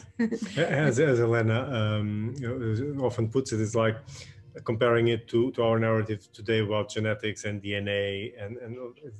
as, 0.57 0.99
as 0.99 1.21
Elena 1.21 1.61
um, 1.71 2.35
you 2.39 2.95
know, 2.95 3.05
often 3.05 3.29
puts 3.29 3.53
it, 3.53 3.61
it's 3.61 3.75
like 3.75 3.97
comparing 4.65 5.09
it 5.09 5.29
to, 5.29 5.51
to 5.53 5.63
our 5.63 5.79
narrative 5.79 6.29
today 6.33 6.61
about 6.61 6.89
genetics 6.89 7.45
and 7.45 7.63
DNA, 7.63 8.33
and, 8.43 8.57
and 8.59 8.77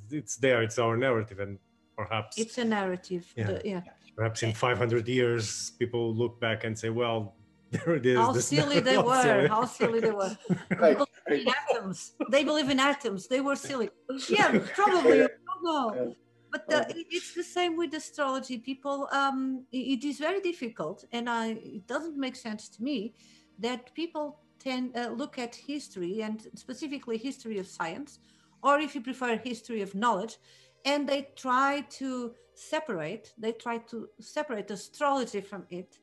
it's 0.09 0.35
there, 0.35 0.61
it's 0.61 0.79
our 0.79 0.97
narrative, 0.97 1.39
and 1.39 1.59
perhaps 1.95 2.37
it's 2.37 2.57
a 2.57 2.65
narrative. 2.65 3.31
Yeah. 3.35 3.45
The, 3.45 3.61
yeah. 3.63 3.81
Perhaps 4.15 4.43
in 4.43 4.53
500 4.53 5.07
years, 5.07 5.71
people 5.79 6.13
look 6.13 6.39
back 6.39 6.63
and 6.63 6.77
say, 6.77 6.89
well, 6.89 7.35
there 7.85 7.95
it 7.95 8.05
is. 8.05 8.17
How 8.17 8.33
silly 8.33 8.79
they 8.81 8.97
were. 9.11 9.47
How 9.47 9.65
silly 9.65 10.01
they 10.01 10.11
were. 10.11 10.37
right, 10.77 10.97
right. 11.29 11.47
atoms. 11.69 12.13
They 12.29 12.43
believe 12.43 12.69
in 12.69 12.79
atoms. 12.79 13.27
They 13.27 13.39
were 13.39 13.55
silly. 13.55 13.89
Yeah, 14.29 14.59
probably. 14.75 15.23
I 15.23 15.27
don't 15.27 15.63
know. 15.63 16.15
But 16.51 16.67
the, 16.67 16.93
it's 17.09 17.33
the 17.33 17.43
same 17.43 17.77
with 17.77 17.93
astrology. 17.93 18.57
People, 18.57 19.07
um, 19.13 19.65
it 19.71 20.03
is 20.03 20.19
very 20.19 20.41
difficult, 20.41 21.05
and 21.13 21.29
I, 21.29 21.51
it 21.77 21.87
doesn't 21.87 22.17
make 22.17 22.35
sense 22.35 22.67
to 22.69 22.83
me 22.83 23.13
that 23.59 23.93
people 23.93 24.41
tend 24.59 24.97
uh, 24.97 25.11
look 25.11 25.39
at 25.39 25.55
history 25.55 26.21
and 26.21 26.45
specifically 26.55 27.17
history 27.17 27.57
of 27.57 27.67
science, 27.67 28.19
or 28.63 28.79
if 28.79 28.95
you 28.95 29.01
prefer, 29.01 29.37
history 29.37 29.81
of 29.81 29.95
knowledge, 29.95 30.35
and 30.83 31.07
they 31.07 31.29
try 31.37 31.85
to 31.99 32.33
separate. 32.53 33.31
They 33.37 33.53
try 33.53 33.77
to 33.89 34.09
separate 34.19 34.69
astrology 34.71 35.39
from 35.39 35.65
it 35.69 35.97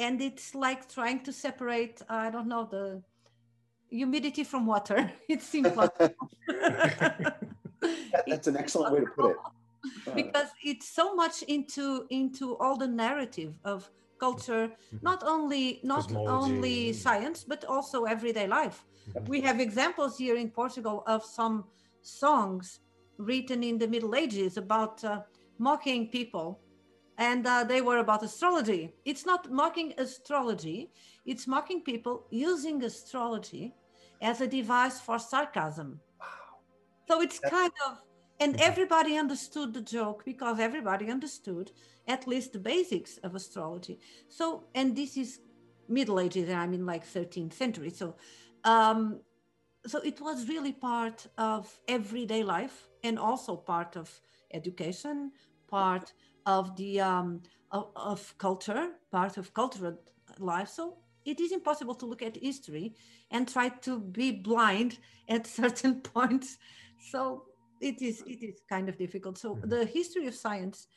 and 0.00 0.20
it's 0.20 0.54
like 0.54 0.88
trying 0.88 1.20
to 1.26 1.32
separate 1.32 2.02
i 2.08 2.30
don't 2.30 2.48
know 2.48 2.64
the 2.64 3.02
humidity 3.90 4.44
from 4.44 4.66
water. 4.66 5.10
It's 5.28 5.46
simple 5.46 5.88
that's 8.26 8.46
an 8.46 8.56
excellent 8.56 8.94
way 8.94 9.00
to 9.00 9.06
put 9.06 9.30
it. 9.32 9.36
Because 10.14 10.48
it's 10.62 10.88
so 10.88 11.14
much 11.14 11.42
into 11.42 12.06
into 12.10 12.56
all 12.58 12.76
the 12.76 12.86
narrative 12.86 13.54
of 13.64 13.90
culture 14.18 14.68
mm-hmm. 14.68 14.98
not 15.02 15.20
only 15.34 15.80
not 15.82 16.02
Cosmology. 16.02 16.38
only 16.38 16.92
science 16.92 17.44
but 17.44 17.64
also 17.64 18.04
everyday 18.04 18.46
life. 18.46 18.84
We 19.26 19.40
have 19.40 19.58
examples 19.60 20.18
here 20.18 20.36
in 20.36 20.50
portugal 20.50 21.02
of 21.06 21.24
some 21.24 21.64
songs 22.02 22.80
written 23.16 23.62
in 23.62 23.78
the 23.78 23.88
Middle 23.88 24.14
Ages 24.14 24.56
about 24.56 25.02
uh, 25.04 25.20
mocking 25.58 26.08
people, 26.08 26.60
and 27.20 27.46
uh, 27.46 27.62
they 27.62 27.82
were 27.82 27.98
about 27.98 28.22
astrology. 28.22 28.94
It's 29.04 29.26
not 29.26 29.52
mocking 29.52 29.92
astrology, 29.98 30.90
it's 31.26 31.46
mocking 31.46 31.82
people 31.82 32.26
using 32.30 32.82
astrology 32.82 33.74
as 34.22 34.40
a 34.40 34.46
device 34.46 34.98
for 34.98 35.18
sarcasm. 35.18 36.00
Wow. 36.18 36.26
So 37.06 37.20
it's 37.20 37.38
That's- 37.38 37.60
kind 37.60 37.72
of, 37.86 37.98
and 38.40 38.58
everybody 38.58 39.18
understood 39.18 39.74
the 39.74 39.82
joke 39.82 40.24
because 40.24 40.58
everybody 40.58 41.10
understood 41.10 41.72
at 42.08 42.26
least 42.26 42.54
the 42.54 42.58
basics 42.58 43.18
of 43.18 43.34
astrology. 43.34 44.00
So, 44.28 44.64
and 44.74 44.96
this 44.96 45.18
is 45.18 45.40
Middle 45.88 46.20
Ages, 46.20 46.48
I 46.48 46.66
mean 46.66 46.86
like 46.86 47.04
13th 47.04 47.52
century. 47.52 47.90
So, 47.90 48.16
um, 48.64 49.20
so 49.86 49.98
it 49.98 50.22
was 50.22 50.48
really 50.48 50.72
part 50.72 51.26
of 51.36 51.78
everyday 51.86 52.42
life 52.42 52.88
and 53.04 53.18
also 53.18 53.56
part 53.56 53.96
of 53.96 54.08
education, 54.54 55.32
part 55.68 56.14
of 56.46 56.76
the 56.76 57.00
um, 57.00 57.42
of, 57.70 57.88
of 57.96 58.38
culture, 58.38 58.88
part 59.10 59.36
of 59.36 59.54
cultural 59.54 59.98
life. 60.38 60.68
So 60.68 60.98
it 61.24 61.40
is 61.40 61.52
impossible 61.52 61.94
to 61.96 62.06
look 62.06 62.22
at 62.22 62.36
history 62.36 62.94
and 63.30 63.48
try 63.48 63.68
to 63.68 64.00
be 64.00 64.32
blind 64.32 64.98
at 65.28 65.46
certain 65.46 66.00
points. 66.14 66.58
So 67.10 67.44
it 67.80 68.02
is 68.02 68.22
it 68.26 68.42
is 68.42 68.60
kind 68.68 68.88
of 68.88 68.98
difficult. 68.98 69.38
So 69.38 69.54
mm-hmm. 69.54 69.68
the 69.68 69.84
history 69.84 70.26
of 70.26 70.34
science 70.34 70.88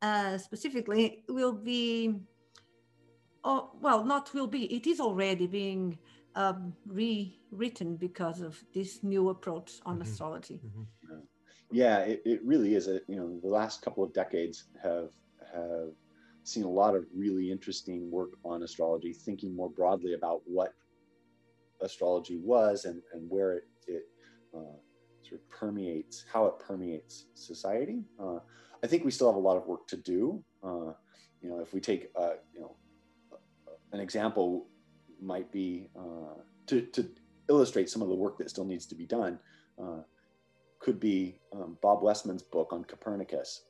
uh, 0.00 0.38
specifically 0.38 1.24
will 1.28 1.52
be, 1.52 2.14
oh, 3.44 3.70
well, 3.80 4.04
not 4.04 4.32
will 4.34 4.46
be. 4.46 4.64
It 4.74 4.86
is 4.86 5.00
already 5.00 5.46
being 5.46 5.98
um, 6.34 6.74
rewritten 6.86 7.96
because 7.96 8.40
of 8.40 8.62
this 8.74 9.02
new 9.02 9.28
approach 9.28 9.72
on 9.84 9.94
mm-hmm. 9.94 10.02
astrology. 10.02 10.60
Mm-hmm. 10.64 11.20
Yeah, 11.72 12.00
it, 12.00 12.22
it 12.26 12.40
really 12.44 12.74
is. 12.74 12.86
A, 12.86 13.00
you 13.08 13.16
know, 13.16 13.40
the 13.40 13.48
last 13.48 13.82
couple 13.82 14.04
of 14.04 14.12
decades 14.12 14.64
have 14.82 15.10
have 15.52 15.90
seen 16.44 16.64
a 16.64 16.70
lot 16.70 16.94
of 16.94 17.06
really 17.14 17.50
interesting 17.50 18.10
work 18.10 18.30
on 18.44 18.62
astrology, 18.62 19.12
thinking 19.12 19.56
more 19.56 19.70
broadly 19.70 20.14
about 20.14 20.42
what 20.44 20.74
astrology 21.80 22.38
was 22.42 22.84
and, 22.84 23.00
and 23.12 23.28
where 23.30 23.52
it, 23.52 23.64
it 23.86 24.02
uh, 24.54 24.76
sort 25.22 25.40
of 25.40 25.48
permeates, 25.48 26.24
how 26.32 26.46
it 26.46 26.58
permeates 26.58 27.26
society. 27.34 28.04
Uh, 28.20 28.38
I 28.82 28.86
think 28.86 29.04
we 29.04 29.10
still 29.10 29.28
have 29.28 29.36
a 29.36 29.40
lot 29.40 29.56
of 29.56 29.66
work 29.66 29.86
to 29.88 29.96
do. 29.96 30.44
Uh, 30.62 30.92
you 31.40 31.48
know, 31.48 31.60
if 31.60 31.72
we 31.72 31.80
take, 31.80 32.10
uh, 32.16 32.34
you 32.52 32.60
know, 32.60 32.76
an 33.92 34.00
example 34.00 34.66
might 35.20 35.50
be 35.52 35.88
uh, 35.96 36.40
to, 36.66 36.82
to 36.82 37.08
illustrate 37.48 37.88
some 37.88 38.02
of 38.02 38.08
the 38.08 38.14
work 38.14 38.38
that 38.38 38.50
still 38.50 38.64
needs 38.64 38.86
to 38.86 38.94
be 38.94 39.06
done, 39.06 39.38
uh, 39.80 40.00
could 40.82 40.98
be 40.98 41.38
um, 41.52 41.78
Bob 41.80 42.02
Westman's 42.02 42.42
book 42.42 42.72
on 42.72 42.84
Copernicus 42.84 43.62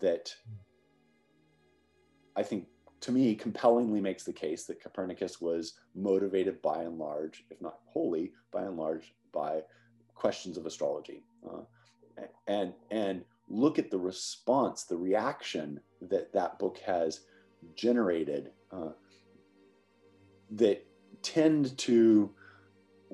that 0.00 0.34
I 2.36 2.42
think 2.42 2.66
to 3.02 3.12
me 3.12 3.34
compellingly 3.34 4.00
makes 4.00 4.24
the 4.24 4.32
case 4.32 4.64
that 4.64 4.82
Copernicus 4.82 5.40
was 5.40 5.74
motivated 5.94 6.62
by 6.62 6.82
and 6.82 6.98
large, 6.98 7.44
if 7.50 7.60
not 7.60 7.80
wholly, 7.84 8.32
by 8.50 8.62
and 8.62 8.78
large, 8.78 9.14
by 9.30 9.60
questions 10.14 10.56
of 10.56 10.64
astrology. 10.64 11.22
Uh, 11.46 12.22
and, 12.46 12.72
and 12.90 13.24
look 13.46 13.78
at 13.78 13.90
the 13.90 13.98
response, 13.98 14.84
the 14.84 14.96
reaction 14.96 15.80
that 16.00 16.32
that 16.32 16.58
book 16.58 16.78
has 16.78 17.20
generated 17.74 18.52
uh, 18.72 18.92
that 20.50 20.86
tend 21.22 21.76
to 21.76 22.30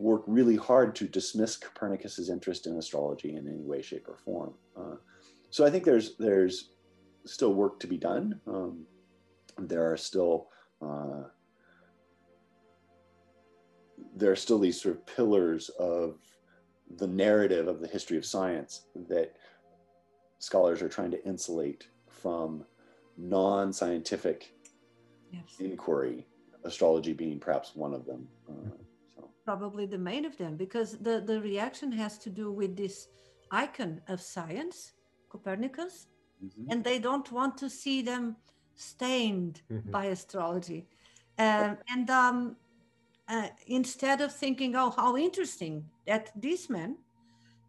work 0.01 0.23
really 0.27 0.57
hard 0.57 0.95
to 0.97 1.07
dismiss 1.07 1.57
Copernicus's 1.57 2.31
interest 2.31 2.67
in 2.67 2.77
astrology 2.77 3.37
in 3.37 3.47
any 3.47 3.63
way, 3.63 3.83
shape, 3.83 4.09
or 4.09 4.17
form. 4.17 4.55
Uh, 4.77 4.97
so 5.51 5.65
I 5.65 5.71
think 5.71 5.85
there's 5.85 6.17
there's 6.17 6.71
still 7.27 7.53
work 7.53 7.79
to 7.81 7.87
be 7.87 7.99
done. 7.99 8.41
Um, 8.47 8.87
there 9.59 9.93
are 9.93 9.97
still 9.97 10.49
uh, 10.81 11.25
there 14.17 14.33
are 14.33 14.37
still 14.37 14.59
these 14.59 14.81
sort 14.81 14.97
of 14.97 15.07
pillars 15.07 15.69
of 15.79 16.19
the 16.97 17.07
narrative 17.07 17.69
of 17.69 17.81
the 17.81 17.87
history 17.87 18.17
of 18.17 18.25
science 18.25 18.87
that 19.09 19.37
scholars 20.39 20.83
are 20.83 20.89
trying 20.89 21.11
to 21.11 21.25
insulate 21.25 21.89
from 22.09 22.65
non-scientific 23.17 24.55
yes. 25.31 25.43
inquiry 25.61 26.27
astrology 26.65 27.13
being 27.13 27.39
perhaps 27.39 27.77
one 27.77 27.95
of 27.95 28.07
them 28.07 28.27
uh, 28.49 28.71
so. 28.71 28.90
Probably 29.51 29.87
the 29.87 30.05
main 30.11 30.25
of 30.25 30.35
them 30.43 30.57
because 30.65 30.91
the, 30.99 31.17
the 31.31 31.39
reaction 31.41 31.91
has 32.03 32.19
to 32.25 32.31
do 32.31 32.47
with 32.61 32.73
this 32.77 33.09
icon 33.51 34.01
of 34.09 34.21
science 34.21 34.93
copernicus 35.29 35.95
mm-hmm. 36.45 36.71
and 36.71 36.85
they 36.85 36.99
don't 36.99 37.31
want 37.39 37.55
to 37.63 37.69
see 37.69 37.99
them 38.11 38.37
stained 38.75 39.57
mm-hmm. 39.73 39.91
by 39.91 40.05
astrology 40.17 40.81
um, 41.39 41.77
and 41.89 42.11
um, 42.11 42.57
uh, 43.29 43.49
instead 43.67 44.21
of 44.21 44.31
thinking 44.43 44.77
oh 44.77 44.91
how 44.91 45.17
interesting 45.17 45.75
that 46.07 46.25
this 46.47 46.63
man 46.71 46.97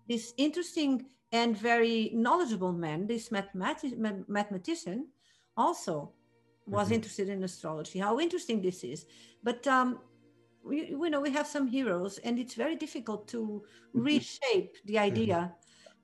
this 0.07 0.33
interesting 0.37 1.05
and 1.31 1.57
very 1.57 2.11
knowledgeable 2.13 2.73
man, 2.73 3.07
this 3.07 3.31
mathematic, 3.31 3.97
mathematician, 4.27 5.07
also 5.55 6.11
was 6.67 6.87
mm-hmm. 6.87 6.95
interested 6.95 7.29
in 7.29 7.43
astrology. 7.43 7.99
How 7.99 8.19
interesting 8.19 8.61
this 8.61 8.83
is! 8.83 9.05
But 9.43 9.65
um, 9.67 9.99
we, 10.63 10.93
we 10.95 11.09
know 11.09 11.21
we 11.21 11.31
have 11.31 11.47
some 11.47 11.67
heroes, 11.67 12.17
and 12.19 12.39
it's 12.39 12.53
very 12.53 12.75
difficult 12.75 13.27
to 13.29 13.63
mm-hmm. 13.95 14.03
reshape 14.03 14.77
the 14.85 14.95
mm-hmm. 14.95 15.03
idea. 15.03 15.53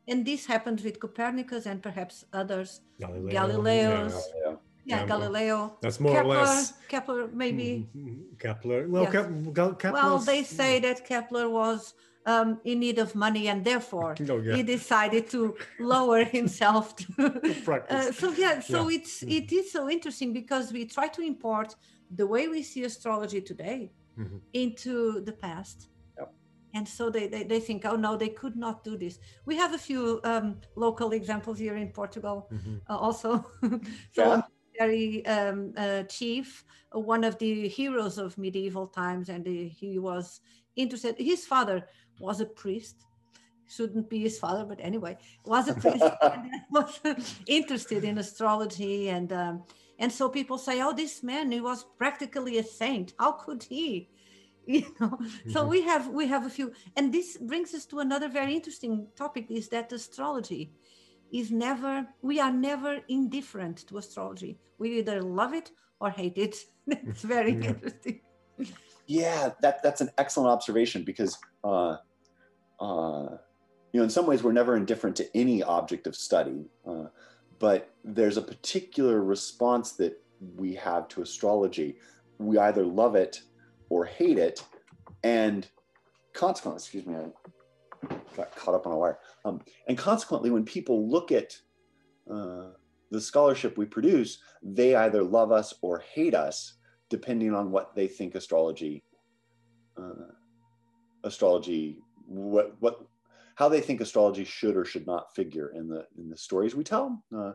And 0.08 0.26
this 0.26 0.46
happens 0.46 0.84
with 0.84 1.00
Copernicus 1.00 1.66
and 1.66 1.84
perhaps 1.84 2.24
others, 2.32 2.82
Galileo, 3.00 3.32
Galileo's. 3.32 4.14
Yeah, 4.14 4.52
yeah. 4.52 4.56
Yeah, 4.86 5.06
Galileo. 5.06 5.78
That's 5.82 6.00
more 6.00 6.14
Kepler, 6.14 6.38
or 6.38 6.44
less. 6.44 6.74
Kepler, 6.88 7.28
maybe. 7.34 7.90
Mm-hmm. 7.94 8.38
Kepler. 8.40 8.88
Well. 8.88 9.06
Kepler. 9.06 9.92
Well, 9.92 10.20
they 10.20 10.44
say 10.44 10.80
that 10.80 11.06
Kepler 11.06 11.50
was 11.50 11.94
um, 12.28 12.60
in 12.66 12.80
need 12.80 13.00
of 13.00 13.16
money 13.16 13.48
and 13.48 13.64
therefore 13.64 14.16
oh, 14.30 14.38
yeah. 14.40 14.56
he 14.56 14.62
decided 14.62 15.30
to 15.30 15.56
lower 15.80 16.24
himself 16.38 16.96
to, 16.98 17.06
uh, 17.90 18.12
so 18.12 18.32
yeah 18.34 18.60
so 18.60 18.90
yeah. 18.90 18.98
it's 18.98 19.22
mm-hmm. 19.22 19.32
it 19.32 19.52
is 19.52 19.72
so 19.72 19.90
interesting 19.90 20.34
because 20.34 20.72
we 20.72 20.86
try 20.86 21.08
to 21.08 21.22
import 21.22 21.76
the 22.16 22.28
way 22.28 22.48
we 22.48 22.62
see 22.62 22.84
astrology 22.84 23.42
today 23.42 23.90
mm-hmm. 24.18 24.38
into 24.54 25.22
the 25.22 25.32
past 25.32 25.90
yep. 26.18 26.34
and 26.74 26.88
so 26.88 27.10
they, 27.10 27.28
they, 27.28 27.44
they 27.44 27.60
think 27.60 27.86
oh 27.86 27.96
no 27.96 28.16
they 28.16 28.30
could 28.30 28.56
not 28.56 28.84
do 28.84 28.98
this 28.98 29.20
we 29.46 29.56
have 29.56 29.74
a 29.74 29.78
few 29.78 30.20
um, 30.24 30.60
local 30.76 31.12
examples 31.12 31.60
here 31.60 31.76
in 31.76 31.90
portugal 31.90 32.48
mm-hmm. 32.52 32.78
uh, 32.90 32.98
also 32.98 33.46
so 34.12 34.36
yeah. 34.36 34.42
very 34.78 35.26
um, 35.26 35.74
uh, 35.78 36.04
chief 36.04 36.64
one 36.92 37.24
of 37.24 37.38
the 37.40 37.68
heroes 37.68 38.18
of 38.18 38.38
medieval 38.38 38.88
times 38.88 39.30
and 39.30 39.46
he 39.46 40.00
was 40.00 40.42
interested 40.76 41.16
his 41.18 41.46
father 41.46 41.86
was 42.20 42.42
a 42.42 42.46
priest 42.46 43.08
shouldn't 43.68 44.10
be 44.10 44.20
his 44.20 44.40
father, 44.40 44.66
but 44.66 44.80
anyway, 44.82 45.18
was 45.46 45.68
a 45.68 45.74
priest 45.74 46.04
and 46.22 46.52
was 46.72 47.00
interested 47.48 48.04
in 48.04 48.18
astrology. 48.18 49.10
And 49.10 49.32
um, 49.34 49.64
and 50.00 50.12
so 50.12 50.30
people 50.30 50.58
say, 50.58 50.82
oh, 50.82 50.94
this 50.94 51.24
man, 51.24 51.52
he 51.52 51.62
was 51.62 51.86
practically 51.98 52.58
a 52.58 52.64
saint. 52.64 53.14
How 53.20 53.34
could 53.34 53.64
he? 53.64 54.10
You 54.70 54.82
know. 55.00 55.12
Mm-hmm. 55.12 55.52
So 55.52 55.66
we 55.66 55.82
have 55.84 56.10
we 56.10 56.28
have 56.28 56.46
a 56.46 56.50
few, 56.50 56.74
and 56.98 57.14
this 57.14 57.38
brings 57.38 57.74
us 57.74 57.86
to 57.86 58.00
another 58.00 58.28
very 58.28 58.54
interesting 58.54 59.08
topic: 59.16 59.46
is 59.50 59.70
that 59.70 59.94
astrology 59.94 60.74
is 61.32 61.52
never 61.52 62.06
we 62.22 62.42
are 62.42 62.52
never 62.52 63.00
indifferent 63.08 63.88
to 63.88 63.98
astrology. 63.98 64.60
We 64.78 65.00
either 65.00 65.22
love 65.22 65.54
it 65.54 65.72
or 66.02 66.10
hate 66.10 66.38
it. 66.38 66.58
That's 66.86 67.22
very 67.36 67.54
yeah. 67.54 67.70
interesting. 67.70 68.20
Yeah, 69.06 69.52
that 69.62 69.82
that's 69.84 70.02
an 70.02 70.10
excellent 70.18 70.50
observation 70.50 71.04
because. 71.06 71.38
Uh, 71.64 71.96
uh, 72.82 73.38
you 73.94 74.00
know, 74.00 74.04
in 74.04 74.10
some 74.10 74.28
ways, 74.28 74.44
we're 74.44 74.52
never 74.52 74.76
indifferent 74.76 75.16
to 75.16 75.28
any 75.36 75.64
object 75.64 76.08
of 76.08 76.16
study, 76.16 76.66
uh, 76.86 77.06
but 77.60 77.94
there's 78.04 78.38
a 78.38 78.42
particular 78.42 79.24
response 79.24 79.94
that 79.94 80.22
we 80.56 80.76
have 80.76 81.08
to 81.10 81.22
astrology. 81.22 81.98
We 82.38 82.58
either 82.58 82.86
love 82.86 83.16
it 83.16 83.42
or 83.90 84.06
hate 84.06 84.38
it, 84.38 84.64
and 85.24 85.68
consequently, 86.34 86.78
excuse 86.78 87.06
me, 87.06 87.16
I 87.16 88.16
got 88.36 88.56
caught 88.56 88.76
up 88.76 88.86
on 88.86 88.94
a 88.94 88.98
wire. 88.98 89.20
Um, 89.46 89.62
and 89.88 89.98
consequently, 89.98 90.52
when 90.52 90.66
people 90.66 91.10
look 91.10 91.32
at 91.32 91.58
uh, 92.32 92.70
the 93.10 93.22
scholarship 93.22 93.78
we 93.78 93.86
produce, 93.86 94.40
they 94.62 94.96
either 94.96 95.24
love 95.24 95.52
us 95.52 95.74
or 95.82 96.00
hate 96.00 96.36
us, 96.36 96.74
depending 97.10 97.54
on 97.54 97.72
what 97.72 97.96
they 97.96 98.08
think 98.08 98.36
astrology 98.36 99.04
uh, 99.98 100.32
astrology 101.24 102.00
what 102.28 102.76
what 102.80 103.02
how 103.58 103.68
they 103.68 103.82
think 103.82 104.02
astrology 104.02 104.44
should 104.44 104.78
or 104.78 104.86
should 104.86 105.06
not 105.06 105.36
figure 105.36 105.74
in 105.76 105.88
the 105.88 106.06
in 106.18 106.30
the 106.30 106.38
stories 106.38 106.76
we 106.76 106.84
tell 106.84 107.24
uh, 107.36 107.52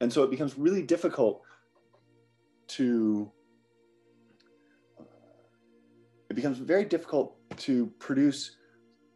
and 0.00 0.12
so 0.12 0.22
it 0.22 0.30
becomes 0.30 0.56
really 0.56 0.82
difficult 0.82 1.42
to 2.68 3.30
uh, 4.98 5.04
it 6.30 6.34
becomes 6.34 6.58
very 6.58 6.84
difficult 6.84 7.36
to 7.56 7.86
produce 7.98 8.56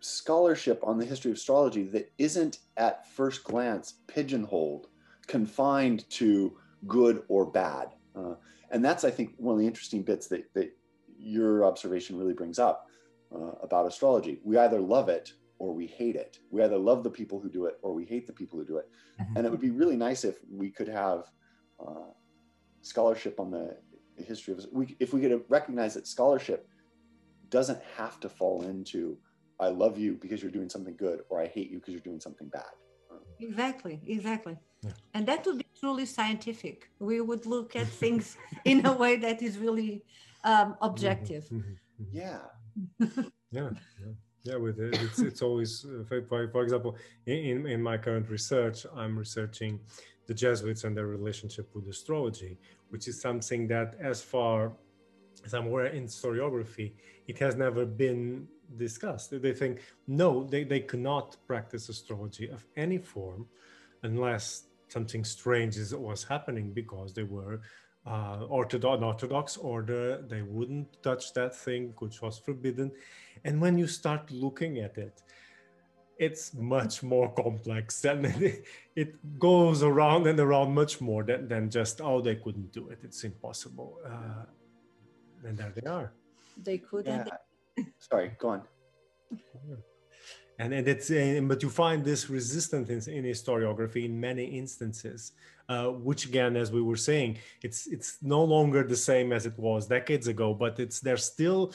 scholarship 0.01 0.81
on 0.83 0.99
the 0.99 1.05
history 1.05 1.31
of 1.31 1.37
astrology 1.37 1.85
that 1.85 2.11
isn't 2.19 2.61
at 2.77 3.09
first 3.09 3.45
glance 3.45 3.95
pigeonholed, 4.07 4.89
confined 5.27 6.09
to 6.11 6.57
good 6.87 7.23
or 7.29 7.45
bad. 7.45 7.89
Uh, 8.17 8.35
and 8.71 8.85
that's, 8.85 9.05
I 9.05 9.11
think, 9.11 9.35
one 9.37 9.55
of 9.55 9.61
the 9.61 9.67
interesting 9.67 10.03
bits 10.03 10.27
that, 10.29 10.53
that 10.55 10.77
your 11.19 11.65
observation 11.65 12.17
really 12.17 12.33
brings 12.33 12.59
up 12.59 12.89
uh, 13.35 13.53
about 13.63 13.87
astrology. 13.87 14.41
We 14.43 14.57
either 14.57 14.81
love 14.81 15.09
it 15.09 15.35
or 15.61 15.75
we 15.75 15.87
hate 15.87 16.17
it. 16.17 16.39
We 16.51 16.63
either 16.63 16.79
love 16.79 17.05
the 17.05 17.11
people 17.11 17.39
who 17.39 17.51
do 17.51 17.67
it 17.67 17.79
or 17.83 17.93
we 17.93 18.07
hate 18.07 18.27
the 18.27 18.33
people 18.33 18.59
who 18.59 18.65
do 18.65 18.79
it. 18.79 18.89
Mm-hmm. 19.21 19.37
And 19.37 19.47
it 19.47 19.51
would 19.51 19.61
be 19.61 19.71
really 19.71 19.97
nice 19.97 20.25
if 20.25 20.37
we 20.51 20.71
could 20.71 20.89
have 20.89 21.31
uh, 21.79 22.11
scholarship 22.81 23.39
on 23.39 23.51
the 23.51 23.77
history 24.17 24.55
of 24.55 24.67
we, 24.73 24.97
if 24.99 25.13
we 25.13 25.21
could 25.21 25.45
recognize 25.49 25.93
that 25.95 26.07
scholarship 26.07 26.67
doesn't 27.51 27.81
have 27.97 28.19
to 28.21 28.29
fall 28.29 28.63
into 28.63 29.19
I 29.61 29.69
love 29.69 29.99
you 29.99 30.15
because 30.15 30.43
you're 30.43 30.57
doing 30.59 30.71
something 30.71 30.97
good 30.97 31.21
or 31.29 31.43
I 31.43 31.47
hate 31.47 31.71
you 31.71 31.79
because 31.79 31.93
you're 31.93 32.09
doing 32.11 32.21
something 32.21 32.49
bad. 32.49 32.73
Exactly, 33.39 34.01
exactly. 34.07 34.57
Yeah. 34.83 34.93
And 35.13 35.27
that 35.29 35.45
would 35.45 35.59
be 35.59 35.67
truly 35.79 36.07
scientific. 36.07 36.89
We 36.99 37.21
would 37.21 37.45
look 37.45 37.77
at 37.77 37.87
things 37.87 38.39
in 38.65 38.87
a 38.87 38.93
way 38.95 39.17
that 39.17 39.43
is 39.43 39.59
really 39.59 40.05
um, 40.45 40.77
objective. 40.81 41.45
Mm-hmm. 41.45 41.75
Mm-hmm. 42.03 42.17
Yeah. 42.17 42.39
yeah. 43.51 43.71
yeah 44.01 44.13
yeah 44.45 44.57
with 44.57 44.81
it. 44.81 45.01
It's, 45.03 45.21
it's 45.21 45.43
always 45.43 45.85
uh, 45.85 46.05
for, 46.05 46.49
for 46.49 46.63
example 46.63 46.97
in, 47.27 47.67
in 47.67 47.83
my 47.83 47.97
current 47.97 48.29
research 48.29 48.87
i'm 48.97 49.19
researching 49.19 49.81
the 50.27 50.35
jesuits 50.35 50.85
and 50.85 50.97
their 50.97 51.07
relationship 51.07 51.69
with 51.75 51.89
astrology 51.89 52.59
which 52.91 53.09
is 53.09 53.21
something 53.21 53.69
that 53.69 53.97
as 54.01 54.23
far 54.23 54.73
as 55.45 55.55
i'm 55.55 55.67
aware 55.67 55.87
in 55.87 56.05
historiography 56.05 56.93
it 57.27 57.39
has 57.39 57.55
never 57.55 57.87
been 57.87 58.49
discussed. 58.77 59.31
They 59.43 59.53
think 59.53 59.81
no 60.07 60.45
they, 60.45 60.65
they 60.65 60.81
cannot 60.81 61.37
practice 61.47 61.89
astrology 61.89 62.49
of 62.51 62.67
any 62.77 62.99
form 62.99 63.47
unless 64.03 64.65
something 64.89 65.25
strange 65.25 65.77
is, 65.77 65.95
was 65.95 66.25
happening 66.25 66.73
because 66.73 67.13
they 67.13 67.23
were 67.23 67.61
uh, 68.07 68.45
orthodox, 68.49 69.03
orthodox 69.03 69.57
order. 69.57 70.23
They 70.23 70.43
wouldn't 70.43 71.03
touch 71.03 71.33
that 71.35 71.55
thing 71.55 71.95
which 71.99 72.23
was 72.23 72.39
forbidden. 72.39 72.93
And 73.45 73.61
when 73.61 73.79
you 73.79 73.87
start 73.87 74.31
looking 74.31 74.79
at 74.79 74.99
it, 74.99 75.23
it's 76.19 76.53
much 76.53 77.03
more 77.03 77.33
complex 77.33 78.05
and 78.05 78.27
it, 78.27 78.65
it 78.95 79.39
goes 79.39 79.83
around 79.83 80.27
and 80.27 80.39
around 80.39 80.75
much 80.75 81.01
more 81.01 81.23
than, 81.23 81.49
than 81.49 81.71
just, 81.71 82.01
oh, 82.03 82.21
they 82.21 82.37
couldn't 82.37 82.73
do 82.73 82.91
it. 82.91 82.99
It's 83.03 83.25
impossible. 83.25 83.99
Uh, 84.07 84.45
and 85.45 85.57
there 85.57 85.73
they 85.75 85.89
are. 85.89 86.13
They 86.63 86.79
could. 86.79 87.07
Yeah. 87.07 87.25
Sorry, 87.99 88.33
go 88.39 88.49
on. 88.51 88.63
And, 90.61 90.75
and 90.75 90.87
it's 90.87 91.11
uh, 91.11 91.41
but 91.51 91.63
you 91.65 91.71
find 91.71 92.05
this 92.05 92.23
resistance 92.29 93.07
in, 93.07 93.15
in 93.17 93.25
historiography 93.25 94.05
in 94.05 94.21
many 94.29 94.45
instances 94.63 95.33
uh, 95.71 95.87
which 95.87 96.27
again, 96.27 96.57
as 96.57 96.73
we 96.73 96.83
were 96.83 96.97
saying, 96.97 97.39
it's 97.63 97.87
it's 97.87 98.19
no 98.23 98.43
longer 98.43 98.83
the 98.83 98.97
same 98.97 99.33
as 99.33 99.47
it 99.47 99.57
was 99.57 99.87
decades 99.87 100.27
ago, 100.27 100.53
but 100.53 100.81
it's 100.81 100.99
there's 100.99 101.25
still 101.25 101.73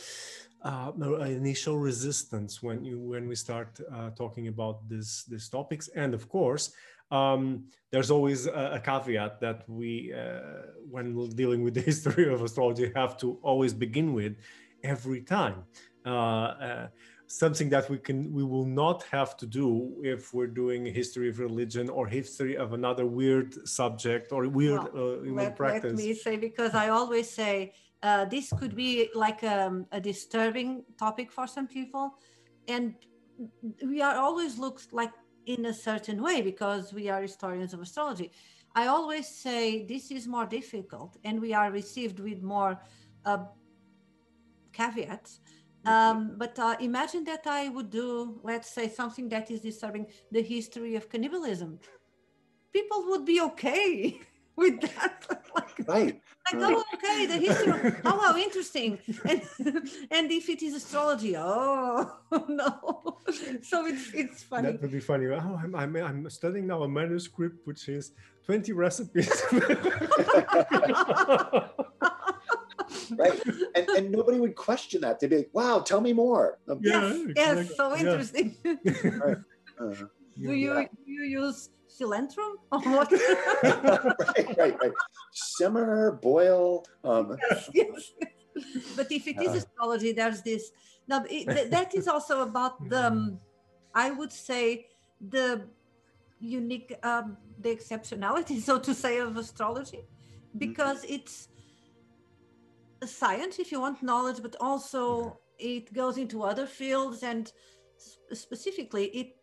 uh, 0.64 0.92
initial 1.22 1.78
resistance 1.80 2.62
when 2.62 2.84
you 2.84 3.00
when 3.00 3.26
we 3.26 3.36
start 3.36 3.80
uh, 3.94 4.10
talking 4.10 4.50
about 4.50 4.88
this 4.90 5.24
these 5.24 5.48
topics, 5.50 5.88
and 5.96 6.14
of 6.14 6.28
course. 6.28 6.74
Um, 7.12 7.66
there's 7.92 8.10
always 8.10 8.48
a, 8.48 8.72
a, 8.74 8.80
caveat 8.80 9.40
that 9.40 9.70
we, 9.70 10.12
uh, 10.12 10.74
when 10.90 11.30
dealing 11.30 11.64
with 11.64 11.76
the 11.76 11.82
history 11.92 12.34
of 12.34 12.42
astrology, 12.42 12.92
have 12.96 13.16
to 13.18 13.38
always 13.44 13.76
begin 13.76 14.12
with 14.12 14.36
every 14.84 15.22
time 15.22 15.66
uh, 16.04 16.88
something 17.28 17.70
that 17.70 17.90
we 17.90 17.98
can 17.98 18.32
we 18.32 18.44
will 18.44 18.66
not 18.66 19.04
have 19.04 19.36
to 19.38 19.46
do 19.46 19.96
if 20.04 20.34
we're 20.34 20.48
doing 20.64 20.86
history 20.86 21.30
of 21.30 21.40
religion 21.40 21.90
or 21.90 22.08
history 22.08 22.56
of 22.56 22.74
another 22.74 23.06
weird 23.06 23.68
subject 23.68 24.32
or 24.32 24.48
weird 24.48 24.84
well, 24.94 25.14
uh, 25.14 25.32
let, 25.32 25.56
practice. 25.56 25.98
Let 25.98 26.06
me 26.06 26.14
say 26.14 26.38
because 26.38 26.74
I 26.76 26.90
always 26.90 27.30
say 27.30 27.74
uh, 28.04 28.26
this 28.26 28.54
could 28.60 28.76
be 28.76 29.10
like 29.16 29.44
um, 29.44 29.86
a 29.92 30.00
disturbing 30.00 30.84
topic 31.00 31.32
for 31.32 31.48
some 31.48 31.68
people, 31.68 32.16
and 32.68 32.94
we 33.84 34.02
are 34.02 34.16
always 34.16 34.58
looked 34.60 34.94
like 34.94 35.12
in 35.46 35.66
a 35.66 35.74
certain 35.74 36.22
way 36.22 36.42
because 36.42 36.94
we 36.94 37.10
are 37.10 37.22
historians 37.22 37.74
of 37.74 37.82
astrology. 37.82 38.32
I 38.76 38.88
always 38.88 39.28
say 39.28 39.86
this 39.86 40.12
is 40.12 40.28
more 40.28 40.46
difficult, 40.46 41.18
and 41.24 41.42
we 41.42 41.54
are 41.54 41.72
received 41.72 42.20
with 42.20 42.44
more 42.44 42.80
uh, 43.26 43.46
caveats 44.74 45.40
um, 45.86 46.34
but 46.38 46.58
uh, 46.60 46.76
imagine 46.80 47.24
that 47.26 47.46
I 47.46 47.70
would 47.70 47.90
do, 47.90 48.40
let's 48.44 48.72
say, 48.72 48.90
something 48.90 49.30
that 49.30 49.52
is 49.52 49.62
disturbing 49.62 50.08
the 50.32 50.42
history 50.42 50.96
of 50.96 51.10
cannibalism. 51.10 51.80
People 52.74 53.06
would 53.10 53.26
be 53.26 53.42
okay 53.42 54.20
with 54.56 54.82
that. 54.82 55.26
like, 55.56 55.88
right. 55.88 56.22
Like, 56.54 56.62
oh, 56.62 56.84
okay, 56.94 57.26
the 57.26 57.38
history. 57.38 57.90
Of, 57.90 58.02
oh, 58.06 58.20
how 58.20 58.38
interesting. 58.38 59.00
And, 59.28 59.42
and 60.12 60.32
if 60.32 60.50
it 60.50 60.62
is 60.62 60.76
astrology, 60.76 61.36
oh, 61.38 62.12
no. 62.48 63.20
So 63.62 63.86
it's 63.86 64.14
it's 64.14 64.44
funny. 64.44 64.72
That 64.72 64.82
would 64.82 64.92
be 64.92 65.00
funny. 65.00 65.28
Oh, 65.28 65.60
I'm, 65.62 65.76
I'm, 65.76 65.96
I'm 65.96 66.30
studying 66.30 66.68
now 66.68 66.84
a 66.84 66.88
manuscript 66.88 67.66
which 67.66 67.90
is 67.90 68.12
20 68.46 68.74
recipes 68.74 69.44
right? 73.12 73.42
And, 73.76 73.90
and 73.90 74.12
nobody 74.12 74.40
would 74.40 74.56
question 74.56 75.02
that. 75.02 75.20
They'd 75.20 75.30
be 75.30 75.38
like, 75.38 75.50
"Wow, 75.54 75.80
tell 75.80 76.02
me 76.02 76.14
more." 76.14 76.60
Um, 76.68 76.80
yes, 76.82 77.16
exactly. 77.16 77.34
yes, 77.36 77.76
so 77.76 77.96
interesting. 77.96 78.56
right. 78.64 79.38
Uh, 79.78 79.92
do 80.40 80.54
you 80.54 80.74
yeah. 80.74 80.88
do 81.06 81.12
you 81.12 81.24
use 81.44 81.70
cilantro 81.92 82.56
or 82.72 82.80
what? 82.80 83.12
right, 83.64 84.58
right, 84.58 84.76
right. 84.82 84.92
Simmer, 85.34 86.14
boil. 86.22 86.86
Um, 87.04 87.38
yes, 87.44 87.70
yes. 87.74 88.12
But 88.96 89.12
if 89.12 89.28
it 89.28 89.42
is 89.42 89.50
uh, 89.50 89.58
astrology, 89.58 90.12
there's 90.14 90.42
this. 90.42 90.72
Now 91.08 91.26
it, 91.30 91.72
that 91.72 91.94
is 91.96 92.08
also 92.08 92.42
about 92.42 92.90
the. 92.90 93.08
Um, 93.08 93.40
I 93.94 94.12
would 94.12 94.32
say 94.32 94.88
the 95.22 95.68
unique, 96.40 96.94
um, 97.04 97.38
the 97.60 97.70
exceptionality, 97.70 98.60
so 98.60 98.78
to 98.80 98.94
say, 98.94 99.20
of 99.20 99.38
astrology, 99.38 100.00
mm-hmm. 100.00 100.60
because 100.60 101.04
mm-hmm. 101.04 101.16
it's 101.16 101.48
science 103.06 103.60
if 103.60 103.72
you 103.72 103.80
want 103.82 104.02
knowledge, 104.02 104.42
but 104.42 104.56
also 104.60 105.40
it 105.58 105.94
goes 105.94 106.18
into 106.18 106.44
other 106.44 106.66
fields 106.66 107.24
and 107.24 107.52
specifically 108.34 109.06
it 109.08 109.36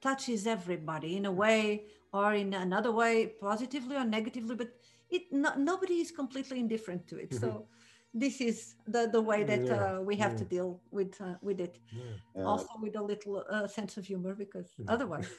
touches 0.00 0.46
everybody 0.46 1.16
in 1.16 1.26
a 1.26 1.32
way 1.32 1.84
or 2.12 2.34
in 2.34 2.54
another 2.54 2.92
way, 2.92 3.32
positively 3.40 3.96
or 3.96 4.04
negatively, 4.04 4.54
but 4.54 4.68
it 5.10 5.22
no, 5.30 5.54
nobody 5.56 5.94
is 5.94 6.10
completely 6.10 6.58
indifferent 6.60 7.06
to 7.08 7.16
it. 7.18 7.30
Mm-hmm. 7.30 7.44
So 7.44 7.66
this 8.14 8.40
is 8.40 8.74
the, 8.86 9.08
the 9.12 9.20
way 9.20 9.44
that 9.44 9.66
yeah, 9.66 9.74
uh, 9.74 10.00
we 10.00 10.16
have 10.16 10.32
yeah. 10.32 10.38
to 10.38 10.44
deal 10.44 10.80
with 10.90 11.20
uh, 11.20 11.34
with 11.42 11.60
it. 11.60 11.78
Yeah. 11.92 12.44
Also 12.44 12.68
with 12.80 12.96
a 12.96 13.02
little 13.02 13.44
uh, 13.50 13.66
sense 13.66 13.96
of 13.96 14.06
humor 14.06 14.34
because 14.34 14.74
otherwise. 14.88 15.28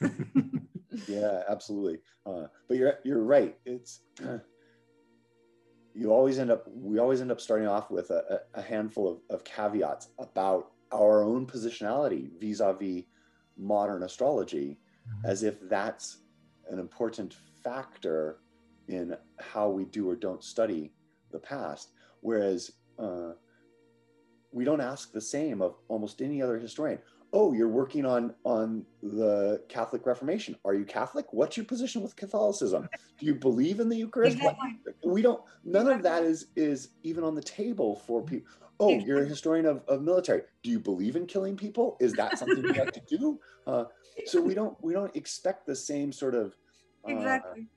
yeah, 1.08 1.42
absolutely. 1.48 1.98
Uh, 2.24 2.46
but 2.68 2.76
you're 2.76 2.94
you're 3.04 3.24
right. 3.24 3.56
It's 3.64 4.00
you 5.98 6.12
always 6.12 6.38
end 6.38 6.50
up 6.50 6.64
we 6.72 6.98
always 6.98 7.20
end 7.20 7.32
up 7.32 7.40
starting 7.40 7.66
off 7.66 7.90
with 7.90 8.10
a, 8.10 8.40
a 8.54 8.62
handful 8.62 9.08
of, 9.08 9.18
of, 9.30 9.44
caveats 9.44 10.08
about 10.18 10.70
our 10.92 11.24
own 11.24 11.44
positionality 11.44 12.30
vis-a-vis 12.40 13.02
modern 13.56 14.04
astrology 14.04 14.78
mm-hmm. 15.08 15.26
as 15.26 15.42
if 15.42 15.56
that's 15.68 16.18
an 16.70 16.78
important 16.78 17.34
factor 17.64 18.38
in 18.86 19.16
how 19.40 19.68
we 19.68 19.84
do 19.86 20.08
or 20.08 20.14
don't 20.14 20.44
study 20.44 20.92
the 21.32 21.38
past 21.38 21.90
whereas 22.20 22.72
uh, 22.98 23.32
we 24.52 24.64
don't 24.64 24.80
ask 24.80 25.12
the 25.12 25.20
same 25.20 25.60
of 25.60 25.74
almost 25.88 26.22
any 26.22 26.40
other 26.40 26.58
historian 26.58 26.98
oh 27.32 27.52
you're 27.52 27.68
working 27.68 28.04
on 28.04 28.34
on 28.44 28.84
the 29.02 29.62
catholic 29.68 30.06
reformation. 30.06 30.56
Are 30.64 30.74
you 30.74 30.84
catholic? 30.84 31.26
What's 31.32 31.56
your 31.56 31.66
position 31.66 32.02
with 32.02 32.16
catholicism? 32.16 32.88
Do 33.18 33.26
you 33.26 33.34
believe 33.34 33.80
in 33.80 33.88
the 33.88 33.96
eucharist? 33.96 34.36
Exactly. 34.36 34.76
we 35.04 35.22
don't 35.22 35.42
none 35.64 35.88
of 35.88 36.02
that 36.02 36.22
is 36.22 36.46
is 36.56 36.90
even 37.02 37.24
on 37.24 37.34
the 37.34 37.42
table 37.42 37.96
for 38.06 38.22
people 38.22 38.50
oh 38.80 38.90
exactly. 38.90 39.08
you're 39.08 39.22
a 39.22 39.26
historian 39.26 39.66
of, 39.66 39.82
of 39.88 40.02
military. 40.02 40.42
Do 40.62 40.70
you 40.70 40.80
believe 40.80 41.16
in 41.16 41.26
killing 41.26 41.56
people? 41.56 41.96
Is 42.00 42.12
that 42.14 42.38
something 42.38 42.62
you 42.62 42.72
have 42.74 42.92
to 42.92 43.02
do? 43.08 43.40
Uh, 43.66 43.84
so 44.26 44.40
we 44.40 44.54
don't 44.54 44.76
we 44.82 44.92
don't 44.92 45.14
expect 45.14 45.66
the 45.66 45.76
same 45.76 46.12
sort 46.12 46.34
of 46.34 46.56
uh, 47.06 47.12
exactly 47.12 47.68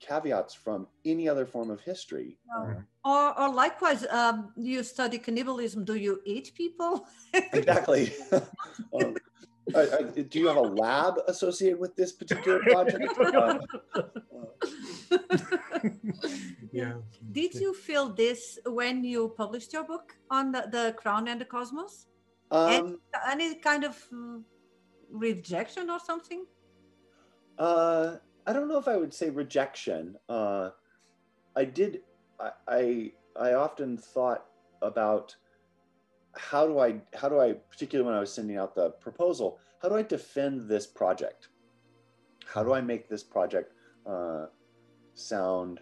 caveats 0.00 0.54
from 0.54 0.86
any 1.04 1.28
other 1.28 1.46
form 1.46 1.70
of 1.70 1.80
history. 1.80 2.38
No. 2.46 2.82
Or, 3.04 3.38
or 3.40 3.52
likewise, 3.52 4.06
um, 4.10 4.52
you 4.56 4.82
study 4.82 5.18
cannibalism. 5.18 5.84
Do 5.84 5.94
you 5.94 6.20
eat 6.24 6.52
people? 6.54 7.06
exactly. 7.52 8.12
um, 8.32 9.14
uh, 9.74 9.78
uh, 9.78 10.02
do 10.28 10.38
you 10.38 10.46
have 10.46 10.56
a 10.56 10.60
lab 10.60 11.14
associated 11.26 11.78
with 11.78 11.96
this 11.96 12.12
particular 12.12 12.60
project? 12.60 13.04
Uh, 15.08 15.90
yeah. 16.72 16.94
Did 17.32 17.54
you 17.54 17.72
feel 17.74 18.08
this 18.08 18.58
when 18.66 19.04
you 19.04 19.32
published 19.36 19.72
your 19.72 19.84
book 19.84 20.16
on 20.30 20.50
the, 20.50 20.68
the 20.70 20.94
crown 20.96 21.28
and 21.28 21.40
the 21.40 21.44
cosmos? 21.44 22.06
Um, 22.50 22.98
any, 23.28 23.46
any 23.48 23.54
kind 23.56 23.84
of 23.84 23.96
uh, 24.12 24.38
rejection 25.10 25.90
or 25.90 26.00
something? 26.00 26.44
Uh, 27.58 28.16
I 28.46 28.52
don't 28.52 28.68
know 28.68 28.78
if 28.78 28.88
I 28.88 28.96
would 28.96 29.12
say 29.12 29.30
rejection. 29.30 30.16
Uh, 30.28 30.70
I 31.56 31.64
did. 31.64 32.00
I, 32.38 32.50
I 32.68 33.12
I 33.38 33.52
often 33.54 33.96
thought 33.96 34.46
about 34.82 35.34
how 36.36 36.66
do 36.66 36.78
I 36.78 37.00
how 37.14 37.28
do 37.28 37.40
I 37.40 37.54
particularly 37.70 38.06
when 38.06 38.16
I 38.16 38.20
was 38.20 38.32
sending 38.32 38.56
out 38.56 38.74
the 38.74 38.90
proposal 38.90 39.58
how 39.80 39.88
do 39.88 39.96
I 39.96 40.02
defend 40.02 40.68
this 40.68 40.86
project? 40.86 41.48
How 42.46 42.62
do 42.62 42.72
I 42.72 42.80
make 42.80 43.08
this 43.08 43.22
project 43.22 43.72
uh, 44.06 44.46
sound 45.14 45.80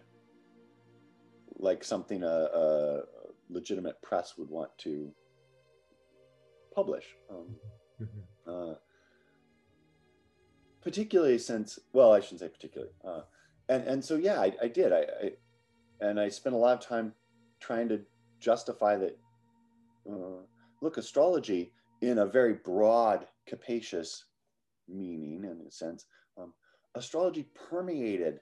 like 1.57 1.85
something 1.85 2.22
a, 2.22 2.27
a, 2.27 3.03
legitimate 3.50 4.00
press 4.03 4.35
would 4.37 4.48
want 4.48 4.70
to 4.79 5.12
publish? 6.74 7.07
Um, 7.31 7.57
Mhm. 8.00 8.24
uh, 8.46 8.74
particularly 10.84 11.38
since 11.38 11.78
well 11.92 12.12
i 12.12 12.20
shouldn't 12.20 12.40
say 12.40 12.48
particularly 12.48 12.92
uh, 13.04 13.22
and 13.68 13.82
and 13.84 14.04
so 14.04 14.16
yeah 14.16 14.40
i, 14.40 14.52
I 14.62 14.68
did. 14.68 14.92
I, 14.92 15.06
I 15.22 15.30
and 16.00 16.20
i 16.20 16.28
spent 16.28 16.54
a 16.54 16.58
lot 16.58 16.78
of 16.78 16.86
time 16.86 17.14
trying 17.60 17.88
to 17.88 18.00
justify 18.38 18.96
that 18.96 19.18
uh, 20.10 20.42
look 20.82 20.98
astrology 20.98 21.72
in 22.02 22.18
a 22.18 22.26
very 22.26 22.52
broad 22.52 23.26
capacious 23.46 24.26
meaning 24.86 25.44
in 25.44 25.66
a 25.66 25.70
sense 25.70 26.04
um, 26.38 26.52
astrology 26.94 27.48
permeated 27.54 28.40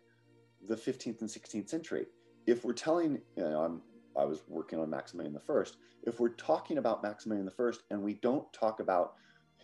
the 0.69 0.77
15th 0.77 1.21
and 1.21 1.31
16th 1.31 1.69
century. 1.69 2.07
If 2.47 2.65
we're 2.65 2.73
telling 2.73 3.21
you 3.37 3.45
know 3.45 3.63
i'm 3.63 3.81
i 4.19 4.25
was 4.25 4.43
working 4.49 4.81
on 4.81 4.91
maximilian 4.91 5.33
the 5.33 5.41
first 5.41 5.77
if 6.03 6.19
we're 6.19 6.31
talking 6.31 6.79
about 6.79 7.03
maximilian 7.03 7.45
the 7.45 7.53
first 7.53 7.85
and 7.91 8.03
we 8.03 8.15
don't 8.15 8.53
talk 8.53 8.81
about 8.81 9.15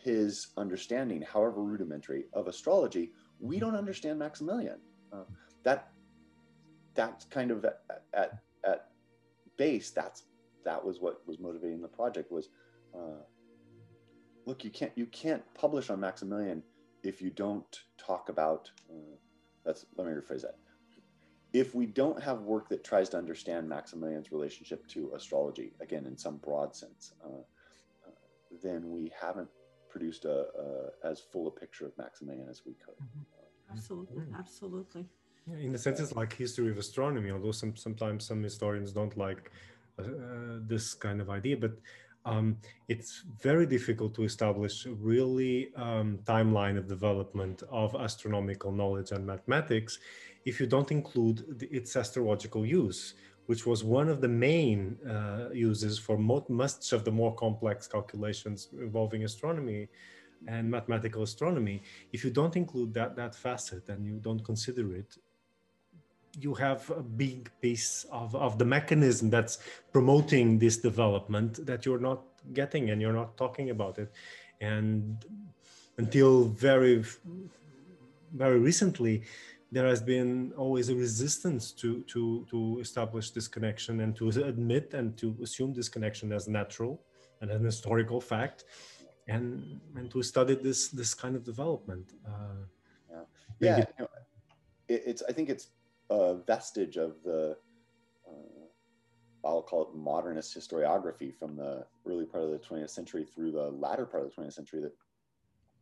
his 0.02 0.48
understanding, 0.56 1.22
however 1.22 1.62
rudimentary, 1.62 2.24
of 2.32 2.48
astrology, 2.48 3.12
we 3.40 3.58
don't 3.58 3.76
understand 3.76 4.18
Maximilian. 4.18 4.78
Uh, 5.12 5.24
that 5.62 5.90
that's 6.94 7.24
kind 7.26 7.50
of 7.50 7.64
at, 7.64 7.82
at, 8.12 8.42
at 8.64 8.88
base. 9.56 9.90
That's 9.90 10.24
that 10.64 10.84
was 10.84 11.00
what 11.00 11.26
was 11.26 11.38
motivating 11.38 11.80
the 11.80 11.88
project. 11.88 12.32
Was 12.32 12.48
uh, 12.94 13.22
look, 14.46 14.64
you 14.64 14.70
can't 14.70 14.92
you 14.96 15.06
can't 15.06 15.42
publish 15.54 15.90
on 15.90 16.00
Maximilian 16.00 16.62
if 17.02 17.22
you 17.22 17.30
don't 17.30 17.80
talk 17.96 18.28
about. 18.28 18.70
Uh, 18.90 19.16
that's 19.64 19.87
let 19.96 20.06
me 20.06 20.12
rephrase 20.12 20.42
that. 20.42 20.56
If 21.52 21.74
we 21.74 21.87
don't 21.87 22.22
have 22.22 22.42
work 22.42 22.68
that 22.68 22.84
tries 22.84 23.08
to 23.11 23.16
understand 23.16 23.68
Maximilian's 23.68 24.30
relationship 24.30 24.87
to 24.88 25.12
astrology, 25.14 25.72
again 25.80 26.04
in 26.04 26.16
some 26.16 26.37
broad 26.37 26.76
sense, 26.76 27.12
uh, 27.24 27.28
uh, 28.06 28.11
then 28.62 28.90
we 28.90 29.12
haven't 29.18 29.48
produced 29.98 30.24
a, 30.24 30.38
a, 30.64 31.08
as 31.11 31.20
full 31.20 31.48
a 31.48 31.50
picture 31.50 31.87
of 31.87 31.92
Maximilian 31.98 32.48
as 32.48 32.62
we 32.64 32.74
could. 32.74 32.98
Absolutely, 33.70 34.24
absolutely. 34.38 35.04
Yeah, 35.46 35.58
in 35.66 35.74
a 35.74 35.78
sense, 35.78 36.00
it's 36.00 36.14
like 36.14 36.32
history 36.32 36.70
of 36.70 36.78
astronomy. 36.78 37.30
Although 37.30 37.52
some 37.52 37.76
sometimes 37.76 38.24
some 38.24 38.42
historians 38.42 38.92
don't 38.92 39.16
like 39.16 39.50
uh, 39.98 40.04
this 40.72 40.94
kind 40.94 41.20
of 41.20 41.28
idea, 41.30 41.56
but 41.56 41.74
um, 42.24 42.58
it's 42.88 43.24
very 43.40 43.66
difficult 43.66 44.14
to 44.14 44.22
establish 44.24 44.87
a 44.87 44.92
really 44.92 45.70
um, 45.76 46.18
timeline 46.24 46.76
of 46.78 46.87
development 46.87 47.62
of 47.70 47.94
astronomical 47.94 48.70
knowledge 48.72 49.11
and 49.12 49.26
mathematics 49.26 49.98
if 50.44 50.61
you 50.61 50.66
don't 50.66 50.90
include 50.90 51.38
the, 51.58 51.66
its 51.78 51.96
astrological 51.96 52.64
use 52.64 53.14
which 53.48 53.64
was 53.64 53.82
one 53.82 54.08
of 54.11 54.20
the 54.20 54.28
main 54.28 54.78
uh, 55.08 55.48
uses 55.54 55.98
for 55.98 56.18
much 56.18 56.92
of 56.92 57.00
the 57.06 57.11
more 57.11 57.34
complex 57.34 57.87
calculations 57.87 58.68
involving 58.87 59.24
astronomy 59.24 59.88
and 60.46 60.70
mathematical 60.70 61.22
astronomy. 61.22 61.80
If 62.12 62.24
you 62.24 62.30
don't 62.30 62.56
include 62.56 62.92
that 62.98 63.16
that 63.16 63.34
facet 63.34 63.88
and 63.88 64.00
you 64.06 64.16
don't 64.26 64.44
consider 64.44 64.94
it, 64.94 65.16
you 66.38 66.52
have 66.66 66.90
a 66.90 67.02
big 67.02 67.50
piece 67.62 68.04
of, 68.12 68.37
of 68.37 68.58
the 68.58 68.66
mechanism 68.66 69.30
that's 69.30 69.56
promoting 69.94 70.58
this 70.58 70.76
development 70.76 71.64
that 71.64 71.87
you're 71.87 72.04
not 72.11 72.20
getting 72.52 72.90
and 72.90 73.00
you're 73.00 73.18
not 73.22 73.38
talking 73.38 73.70
about 73.70 73.98
it. 73.98 74.12
And 74.61 75.24
until 75.96 76.44
very 76.44 77.02
very 78.34 78.58
recently, 78.58 79.22
there 79.70 79.87
has 79.87 80.00
been 80.00 80.52
always 80.57 80.88
a 80.88 80.94
resistance 80.94 81.72
to 81.72 82.02
to 82.02 82.46
to 82.50 82.78
establish 82.81 83.31
this 83.31 83.48
connection 83.48 84.00
and 84.00 84.16
to 84.16 84.28
admit 84.28 84.94
and 84.94 85.16
to 85.18 85.37
assume 85.42 85.74
this 85.74 85.88
connection 85.88 86.33
as 86.33 86.48
natural 86.48 87.02
and 87.40 87.50
an 87.50 87.64
historical 87.64 88.20
fact 88.20 88.64
and 89.28 89.81
and 89.96 90.11
to 90.11 90.22
study 90.22 90.54
this 90.54 90.88
this 90.88 91.14
kind 91.14 91.37
of 91.37 91.44
development. 91.44 92.12
Uh, 92.26 92.64
yeah. 93.11 93.20
yeah 93.61 93.76
you. 93.78 93.85
Know, 93.98 94.09
it, 94.88 95.02
it's 95.07 95.22
i 95.28 95.33
think 95.33 95.48
it's 95.50 95.68
a 96.11 96.37
vestige 96.46 96.96
of 96.96 97.22
the 97.22 97.57
uh, 98.26 99.46
i'll 99.46 99.62
call 99.62 99.83
it 99.83 99.94
modernist 99.94 100.57
historiography 100.59 101.35
from 101.35 101.57
the 101.57 101.85
early 102.07 102.24
part 102.24 102.44
of 102.44 102.50
the 102.50 102.59
20th 102.59 102.90
century 102.90 103.24
through 103.24 103.52
the 103.52 103.70
latter 103.70 104.07
part 104.07 104.24
of 104.24 104.35
the 104.35 104.42
20th 104.42 104.54
century 104.54 104.81
that 104.81 104.94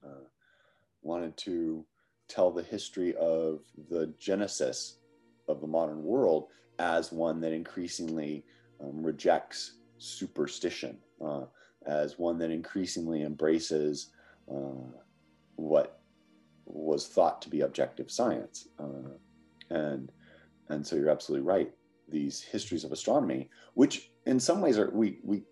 uh, 0.04 0.24
wanted 1.02 1.36
to 1.36 1.84
tell 2.28 2.50
the 2.50 2.62
history 2.62 3.14
of 3.16 3.60
the 3.90 4.12
genesis 4.18 4.98
of 5.48 5.60
the 5.60 5.66
modern 5.66 6.02
world 6.02 6.48
as 6.78 7.12
one 7.12 7.40
that 7.40 7.52
increasingly 7.52 8.44
um, 8.80 9.02
rejects 9.02 9.78
superstition, 9.98 10.98
uh, 11.24 11.44
as 11.86 12.18
one 12.18 12.38
that 12.38 12.50
increasingly 12.50 13.22
embraces 13.22 14.10
uh, 14.50 14.90
what 15.56 16.00
was 16.66 17.06
thought 17.06 17.40
to 17.42 17.48
be 17.48 17.60
objective 17.60 18.10
science. 18.10 18.68
Uh, 18.78 19.14
and 19.70 20.12
and 20.68 20.86
so 20.86 20.96
you're 20.96 21.10
absolutely 21.10 21.46
right. 21.46 21.72
These 22.08 22.42
histories 22.42 22.84
of 22.84 22.92
astronomy, 22.92 23.48
which 23.74 24.10
in 24.26 24.38
some 24.38 24.60
ways 24.60 24.78
are 24.78 24.90
we 24.90 25.18
we 25.22 25.44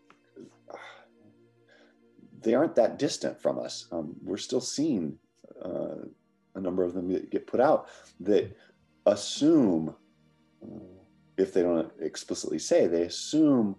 they 2.43 2.55
aren't 2.55 2.75
that 2.75 2.99
distant 2.99 3.41
from 3.41 3.59
us. 3.59 3.87
Um, 3.91 4.15
we're 4.23 4.37
still 4.37 4.61
seeing 4.61 5.19
uh, 5.65 6.07
a 6.55 6.61
number 6.61 6.85
of 6.85 6.95
them 6.95 7.09
get 7.31 7.47
put 7.47 7.61
out 7.61 7.88
that 8.21 8.57
assume, 9.07 9.95
if 11.37 11.53
they 11.53 11.62
don't 11.62 11.93
explicitly 12.01 12.59
say, 12.59 12.87
they 12.87 13.03
assume 13.03 13.77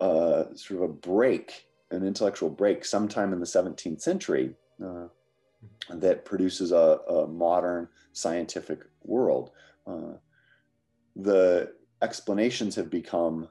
uh, 0.00 0.44
sort 0.54 0.82
of 0.82 0.90
a 0.90 0.92
break, 0.92 1.66
an 1.90 2.06
intellectual 2.06 2.50
break, 2.50 2.84
sometime 2.84 3.32
in 3.32 3.40
the 3.40 3.46
17th 3.46 4.00
century 4.00 4.54
uh, 4.84 5.06
that 5.90 6.24
produces 6.24 6.72
a, 6.72 6.98
a, 7.08 7.26
modern 7.26 7.88
scientific 8.12 8.80
world. 9.02 9.50
Uh, 9.86 10.14
the 11.16 11.72
explanations 12.02 12.74
have 12.74 12.88
become 12.90 13.48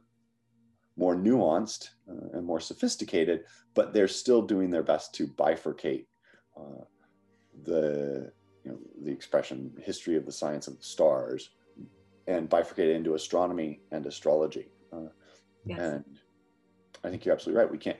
more 0.97 1.15
nuanced 1.15 1.89
uh, 2.09 2.37
and 2.37 2.45
more 2.45 2.59
sophisticated, 2.59 3.43
but 3.73 3.93
they're 3.93 4.07
still 4.07 4.41
doing 4.41 4.69
their 4.69 4.83
best 4.83 5.13
to 5.15 5.27
bifurcate 5.27 6.05
uh, 6.57 6.83
the 7.63 8.31
you 8.63 8.71
know, 8.71 8.77
the 9.03 9.11
expression 9.11 9.71
history 9.81 10.15
of 10.15 10.25
the 10.25 10.31
science 10.31 10.67
of 10.67 10.77
the 10.77 10.83
stars 10.83 11.49
and 12.27 12.49
bifurcate 12.49 12.89
it 12.89 12.95
into 12.95 13.15
astronomy 13.15 13.81
and 13.91 14.05
astrology. 14.05 14.67
Uh, 14.93 15.09
yes. 15.65 15.79
And 15.79 16.05
I 17.03 17.09
think 17.09 17.25
you're 17.25 17.33
absolutely 17.33 17.61
right. 17.61 17.71
We 17.71 17.77
can't, 17.77 17.99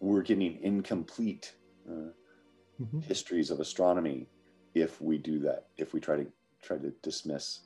we're 0.00 0.22
getting 0.22 0.58
incomplete 0.62 1.54
uh, 1.88 2.12
mm-hmm. 2.80 3.00
histories 3.00 3.50
of 3.50 3.60
astronomy 3.60 4.28
if 4.74 5.00
we 5.00 5.18
do 5.18 5.38
that, 5.40 5.66
if 5.76 5.94
we 5.94 6.00
try 6.00 6.16
to 6.16 6.26
try 6.62 6.76
to 6.76 6.90
dismiss. 7.02 7.60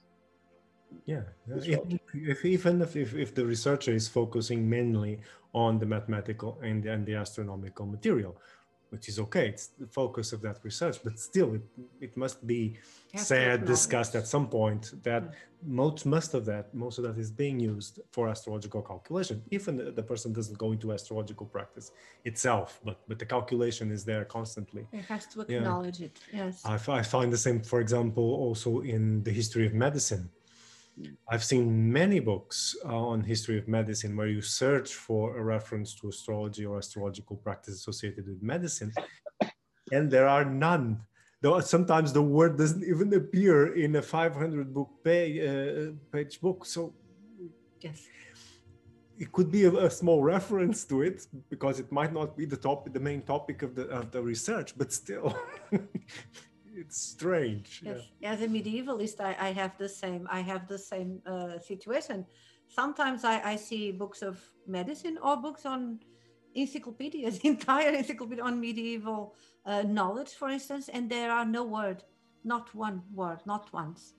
Yeah, 1.07 1.23
if, 1.49 1.99
if, 2.15 2.45
even 2.45 2.81
if, 2.81 2.95
if, 2.95 3.15
if 3.15 3.35
the 3.35 3.45
researcher 3.45 3.93
is 3.93 4.07
focusing 4.07 4.69
mainly 4.69 5.21
on 5.53 5.79
the 5.79 5.87
mathematical 5.87 6.61
and, 6.63 6.85
and 6.87 7.05
the 7.05 7.17
astronomical 7.17 7.87
material, 7.87 8.37
which 8.95 9.09
is 9.09 9.19
okay. 9.19 9.47
It's 9.49 9.67
the 9.83 9.87
focus 10.01 10.33
of 10.33 10.41
that 10.43 10.59
research, 10.63 10.97
but 11.05 11.19
still, 11.19 11.55
it, 11.59 11.65
it 12.01 12.17
must 12.17 12.47
be 12.47 12.79
said, 13.15 13.65
discussed 13.65 14.15
at 14.21 14.27
some 14.27 14.47
point 14.49 14.83
that 15.03 15.23
mm. 15.23 15.33
most 15.83 16.07
most 16.07 16.35
of 16.35 16.43
that 16.51 16.65
most 16.85 16.99
of 16.99 17.05
that 17.07 17.17
is 17.25 17.31
being 17.31 17.59
used 17.61 17.95
for 18.15 18.29
astrological 18.29 18.83
calculation. 18.83 19.37
Even 19.51 19.77
the, 19.77 19.91
the 20.01 20.07
person 20.13 20.33
doesn't 20.33 20.59
go 20.65 20.69
into 20.73 20.93
astrological 20.93 21.47
practice 21.47 21.87
itself, 22.25 22.69
but 22.87 22.99
but 23.09 23.19
the 23.19 23.29
calculation 23.37 23.87
is 23.97 24.05
there 24.11 24.25
constantly. 24.25 24.83
It 24.93 25.07
has 25.15 25.27
to 25.33 25.37
acknowledge 25.43 25.99
yeah. 26.01 26.07
it. 26.07 26.15
Yes, 26.41 26.55
I, 26.65 26.75
I 27.01 27.03
find 27.03 27.29
the 27.33 27.43
same, 27.47 27.61
for 27.73 27.81
example, 27.81 28.27
also 28.45 28.71
in 28.81 29.23
the 29.27 29.33
history 29.41 29.67
of 29.67 29.75
medicine 29.75 30.31
I've 31.29 31.45
seen 31.45 31.93
many 31.93 32.21
books 32.21 32.77
uh, 32.85 32.97
on 32.97 33.23
history 33.23 33.59
of 33.59 33.67
medicine 33.67 34.17
where 34.17 34.29
you 34.29 34.41
search 34.41 34.95
for 34.95 35.37
a 35.39 35.43
reference 35.43 35.95
to 35.97 36.09
astrology 36.09 36.65
or 36.65 36.79
astrological 36.79 37.37
practice 37.37 37.75
associated 37.75 38.27
with 38.29 38.43
medicine, 38.43 38.93
and 39.93 40.11
there 40.11 40.29
are 40.29 40.45
none. 40.45 41.01
Though 41.41 41.61
sometimes 41.61 42.13
the 42.13 42.23
word 42.23 42.57
doesn't 42.57 42.85
even 42.85 43.13
appear 43.13 43.75
in 43.75 43.97
a 43.97 44.03
500 44.03 44.73
book 44.73 44.91
page, 45.05 45.37
uh, 45.47 45.93
page 46.13 46.41
book. 46.41 46.65
So, 46.65 46.95
yes, 47.81 48.07
it 49.19 49.31
could 49.33 49.51
be 49.51 49.65
a, 49.65 49.71
a, 49.71 49.91
small 49.91 50.23
reference 50.23 50.85
to 50.85 51.03
it 51.03 51.27
because 51.51 51.79
it 51.79 51.91
might 51.93 52.13
not 52.13 52.37
be 52.37 52.47
the 52.47 52.57
topic, 52.57 52.93
the 52.93 53.01
main 53.01 53.23
topic 53.23 53.63
of 53.63 53.75
the 53.75 53.87
of 53.89 54.11
the 54.11 54.23
research, 54.23 54.77
but 54.77 54.93
still, 54.93 55.37
it's 56.77 57.01
strange. 57.01 57.83
Yes. 57.85 58.03
Yeah. 58.21 58.33
As 58.33 58.43
a 58.43 58.49
medievalist, 58.49 59.21
I, 59.21 59.37
I 59.39 59.53
have 59.53 59.77
the 59.79 59.89
same. 59.89 60.27
I 60.31 60.41
have 60.41 60.67
the 60.69 60.79
same 60.79 61.21
uh, 61.27 61.59
situation. 61.59 62.27
Sometimes 62.69 63.25
I, 63.25 63.41
I 63.53 63.57
see 63.57 63.93
books 63.93 64.23
of 64.23 64.41
medicine 64.67 65.19
or 65.23 65.37
books 65.37 65.67
on 65.67 66.01
encyclopedias, 66.55 67.39
entire 67.45 67.91
encyclopedia 67.91 68.43
on 68.43 68.61
medieval 68.61 69.35
uh, 69.67 69.83
knowledge, 69.83 70.31
for 70.31 70.49
instance, 70.49 70.89
and 70.89 71.11
there 71.11 71.31
are 71.31 71.45
no 71.45 71.65
word, 71.65 72.03
not 72.45 72.75
one 72.75 73.03
word, 73.13 73.41
not 73.47 73.73
once. 73.73 74.15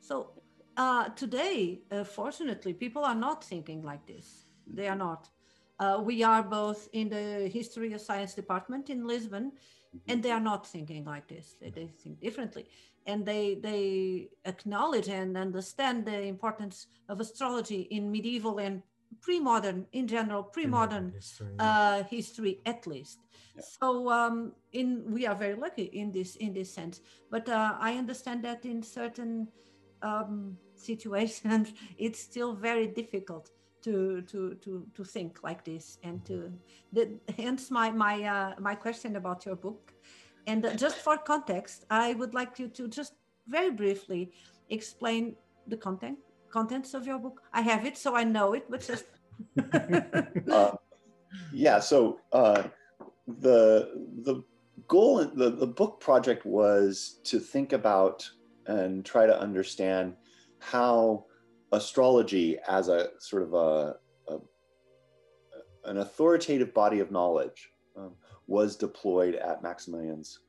So 0.00 0.30
uh, 0.76 1.10
today, 1.10 1.82
uh, 1.90 2.04
fortunately, 2.04 2.72
people 2.72 3.04
are 3.04 3.14
not 3.14 3.44
thinking 3.44 3.82
like 3.82 4.06
this. 4.06 4.46
They 4.66 4.88
are 4.88 4.96
not. 4.96 5.28
Uh, 5.78 6.00
we 6.02 6.22
are 6.22 6.42
both 6.42 6.88
in 6.92 7.08
the 7.08 7.48
history 7.48 7.92
of 7.92 8.00
science 8.00 8.34
department 8.34 8.90
in 8.90 9.06
Lisbon, 9.06 9.52
and 10.08 10.22
they 10.22 10.30
are 10.30 10.40
not 10.40 10.66
thinking 10.66 11.04
like 11.04 11.28
this. 11.28 11.56
They, 11.60 11.70
they 11.70 11.86
think 11.86 12.20
differently, 12.20 12.66
and 13.06 13.24
they 13.24 13.56
they 13.56 14.28
acknowledge 14.44 15.08
and 15.08 15.36
understand 15.36 16.06
the 16.06 16.22
importance 16.22 16.86
of 17.08 17.20
astrology 17.20 17.82
in 17.90 18.10
medieval 18.10 18.58
and 18.58 18.82
pre-modern 19.20 19.86
in 19.92 20.06
general 20.06 20.42
pre-modern 20.42 21.12
history, 21.12 21.54
uh, 21.58 22.02
history 22.04 22.60
at 22.66 22.86
least. 22.86 23.18
Yeah. 23.56 23.62
so 23.62 24.10
um, 24.10 24.52
in 24.72 25.02
we 25.12 25.26
are 25.26 25.34
very 25.34 25.54
lucky 25.54 25.84
in 25.84 26.12
this 26.12 26.36
in 26.36 26.52
this 26.52 26.72
sense. 26.72 27.00
But 27.30 27.48
uh, 27.48 27.74
i 27.80 27.94
understand 27.94 28.44
that 28.44 28.64
in 28.64 28.82
certain 28.82 29.48
um, 30.02 30.56
situations 30.76 31.72
it's 31.98 32.20
still 32.20 32.54
very 32.54 32.86
difficult 32.86 33.50
to 33.82 34.22
to 34.22 34.54
to 34.62 34.86
to 34.94 35.04
think 35.04 35.42
like 35.42 35.64
this 35.64 35.98
and 36.02 36.24
to 36.26 36.52
the, 36.92 37.18
hence 37.36 37.70
my 37.70 37.90
my 37.90 38.22
uh, 38.22 38.54
my 38.58 38.74
question 38.74 39.16
about 39.16 39.46
your 39.46 39.56
book. 39.56 39.92
And 40.46 40.64
uh, 40.64 40.74
just 40.74 40.96
for 40.96 41.18
context 41.18 41.84
i 41.90 42.14
would 42.14 42.34
like 42.34 42.58
you 42.58 42.68
to 42.68 42.88
just 42.88 43.12
very 43.46 43.70
briefly 43.70 44.32
explain 44.70 45.36
the 45.66 45.76
content 45.76 46.18
contents 46.50 46.94
of 46.94 47.06
your 47.06 47.18
book. 47.18 47.42
I 47.52 47.60
have 47.60 47.84
it 47.86 47.96
so 47.96 48.16
i 48.16 48.24
know 48.24 48.54
it 48.54 48.64
but 48.70 48.80
just 48.80 49.04
uh, 50.50 50.72
yeah 51.52 51.78
so 51.78 52.20
uh, 52.32 52.62
the 53.26 53.90
the 54.22 54.42
goal 54.88 55.24
the, 55.24 55.50
the 55.50 55.66
book 55.66 56.00
project 56.00 56.44
was 56.44 57.20
to 57.24 57.38
think 57.38 57.72
about 57.72 58.28
and 58.66 59.04
try 59.04 59.26
to 59.26 59.40
understand 59.40 60.14
how 60.58 61.24
astrology 61.72 62.58
as 62.68 62.88
a 62.88 63.10
sort 63.18 63.42
of 63.42 63.54
a, 63.54 63.96
a 64.28 64.38
an 65.84 65.98
authoritative 65.98 66.74
body 66.74 67.00
of 67.00 67.10
knowledge 67.10 67.70
um, 67.96 68.12
was 68.46 68.76
deployed 68.76 69.34
at 69.34 69.62
Maximilian's 69.62 70.40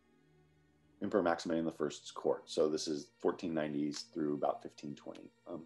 Emperor 1.02 1.24
Maximilian 1.24 1.68
I's 1.68 2.12
court. 2.14 2.44
So 2.50 2.70
this 2.70 2.88
is 2.88 3.08
1490s 3.24 4.12
through 4.14 4.36
about 4.36 4.64
1520, 4.64 5.22
um, 5.48 5.66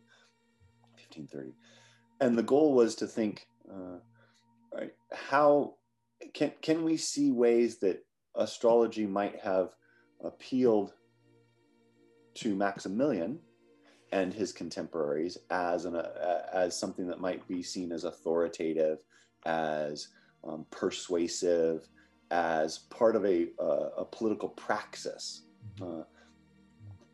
1530, 0.93 1.53
and 2.21 2.37
the 2.37 2.43
goal 2.43 2.73
was 2.73 2.95
to 2.95 3.07
think, 3.07 3.47
uh, 3.69 3.97
how 5.13 5.75
can 6.33 6.51
can 6.61 6.83
we 6.83 6.97
see 6.97 7.31
ways 7.31 7.79
that 7.79 8.05
astrology 8.35 9.05
might 9.05 9.39
have 9.41 9.69
appealed 10.23 10.93
to 12.35 12.55
Maximilian 12.55 13.39
and 14.15 14.33
his 14.33 14.53
contemporaries 14.53 15.37
as 15.49 15.83
an 15.83 15.97
uh, 15.97 16.41
as 16.53 16.79
something 16.79 17.05
that 17.05 17.19
might 17.19 17.45
be 17.49 17.61
seen 17.61 17.91
as 17.91 18.05
authoritative, 18.05 18.99
as 19.45 20.07
um, 20.47 20.65
persuasive, 20.71 21.89
as 22.31 22.77
part 22.77 23.17
of 23.17 23.25
a 23.25 23.47
uh, 23.59 23.89
a 23.97 24.05
political 24.05 24.47
praxis, 24.47 25.41
uh, 25.81 26.03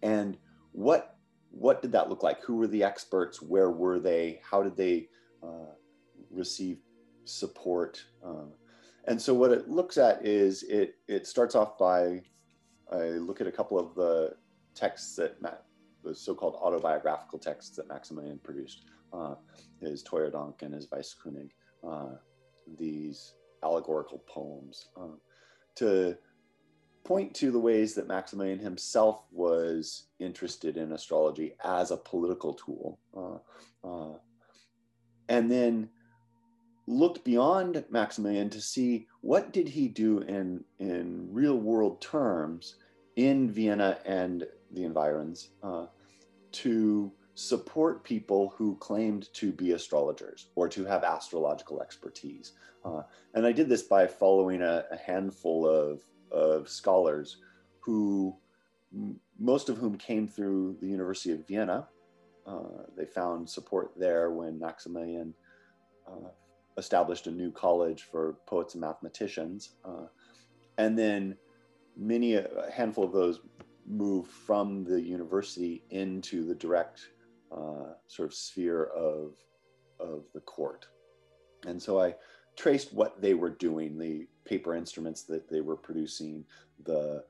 and 0.04 0.38
what 0.74 1.18
what 1.50 1.82
did 1.82 1.92
that 1.92 2.08
look 2.08 2.22
like? 2.22 2.44
Who 2.44 2.58
were 2.58 2.68
the 2.68 2.84
experts? 2.84 3.42
Where 3.42 3.72
were 3.72 4.00
they? 4.00 4.40
How 4.48 4.62
did 4.62 4.78
they 4.78 5.10
uh, 5.42 5.74
receive 6.30 6.78
support? 7.26 8.06
Uh, 8.24 8.46
and 9.06 9.20
so 9.20 9.34
what 9.34 9.50
it 9.50 9.68
looks 9.68 9.98
at 9.98 10.24
is 10.24 10.62
it 10.64 10.98
it 11.08 11.26
starts 11.26 11.56
off 11.56 11.80
by 11.80 12.22
I 12.92 13.06
look 13.18 13.42
at 13.42 13.48
a 13.48 13.52
couple 13.52 13.80
of 13.80 13.96
the 13.96 14.36
texts 14.76 15.16
that 15.16 15.42
Matt, 15.42 15.64
the 16.04 16.16
so-called 16.16 16.56
autobiographical 16.56 17.40
texts 17.40 17.76
that 17.78 17.88
Maximilian 17.88 18.40
produced, 18.40 18.86
uh, 19.14 19.36
his 19.80 20.04
Dank 20.04 20.62
and 20.62 20.74
his 20.74 20.88
Weisskunig, 20.88 21.52
uh, 21.88 22.16
these 22.78 23.34
allegorical 23.64 24.24
poems, 24.28 24.88
uh, 25.00 25.16
to 25.76 26.18
point 27.04 27.34
to 27.36 27.52
the 27.52 27.60
ways 27.60 27.96
that 27.96 28.08
Maximilian 28.08 28.60
himself 28.60 29.24
was 29.32 30.08
interested 30.20 30.78
in 30.78 30.92
astrology 30.92 31.56
as 31.64 31.92
a 31.92 31.98
political 31.98 32.54
tool, 32.54 33.00
uh, 33.16 33.88
uh, 33.88 34.18
and 35.30 35.50
then 35.50 35.90
looked 36.88 37.24
beyond 37.24 37.84
Maximilian 37.90 38.50
to 38.50 38.62
see 38.62 39.08
what 39.22 39.54
did 39.54 39.68
he 39.70 39.88
do 39.88 40.20
in 40.20 40.64
in 40.80 41.28
real 41.32 41.58
world 41.58 42.02
terms 42.02 42.76
in 43.16 43.50
Vienna 43.50 44.00
and 44.06 44.46
the 44.74 44.84
environs 44.84 45.50
uh, 45.64 45.86
to 46.52 47.12
support 47.36 48.04
people 48.04 48.54
who 48.58 48.76
claimed 48.78 49.30
to 49.34 49.52
be 49.52 49.72
astrologers 49.72 50.48
or 50.56 50.68
to 50.68 50.86
have 50.86 51.04
astrological 51.04 51.82
expertise. 51.82 52.54
Uh, 52.84 53.02
and 53.34 53.46
I 53.46 53.52
did 53.52 53.70
this 53.70 53.84
by 53.84 54.08
following 54.08 54.62
a, 54.62 54.86
a 54.92 54.98
handful 54.98 55.68
of, 55.68 56.02
of 56.32 56.70
scholars 56.70 57.38
who, 57.80 58.36
most 59.40 59.70
of 59.70 59.78
whom 59.78 59.98
came 59.98 60.28
through 60.28 60.78
the 60.82 60.88
University 60.88 61.32
of 61.32 61.48
Vienna. 61.48 61.88
Uh, 62.46 62.84
they 62.98 63.06
found 63.06 63.50
support 63.50 63.92
there 63.96 64.32
when 64.32 64.60
Maximilian 64.60 65.34
uh, 66.08 66.30
established 66.78 67.28
a 67.28 67.32
new 67.32 67.52
college 67.52 68.04
for 68.04 68.38
poets 68.46 68.74
and 68.74 68.82
mathematicians. 68.82 69.72
Uh, 69.86 70.08
and 70.78 70.98
then 70.98 71.38
many, 71.96 72.36
a 72.36 72.48
handful 72.74 73.04
of 73.04 73.14
those 73.14 73.40
moved 73.88 74.30
from 74.30 74.84
the 74.84 75.02
university 75.02 75.84
into 75.90 76.46
the 76.46 76.56
direct 76.56 77.10
uh, 77.52 77.94
sort 78.08 78.30
of 78.30 78.34
sphere 78.34 78.86
of, 78.86 79.34
of 80.00 80.24
the 80.34 80.42
court. 80.42 80.88
And 81.66 81.82
so 81.82 82.00
I 82.00 82.16
traced 82.56 82.94
what 82.94 83.22
they 83.22 83.34
were 83.34 83.50
doing, 83.50 83.98
the 83.98 84.28
paper 84.46 84.76
instruments 84.76 85.24
that 85.24 85.50
they 85.50 85.62
were 85.62 85.76
producing, 85.76 86.46
the 86.84 87.24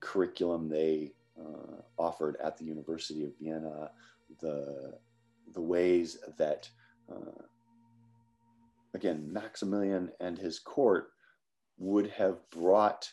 curriculum 0.00 0.68
they 0.68 1.12
uh, 1.38 1.82
offered 1.98 2.36
at 2.42 2.56
the 2.56 2.64
University 2.64 3.24
of 3.24 3.30
Vienna, 3.40 3.90
the, 4.40 4.98
the 5.54 5.60
ways 5.60 6.18
that, 6.36 6.68
uh, 7.10 7.42
again, 8.94 9.28
Maximilian 9.32 10.10
and 10.20 10.38
his 10.38 10.58
court 10.58 11.10
would 11.78 12.08
have 12.10 12.38
brought 12.50 13.10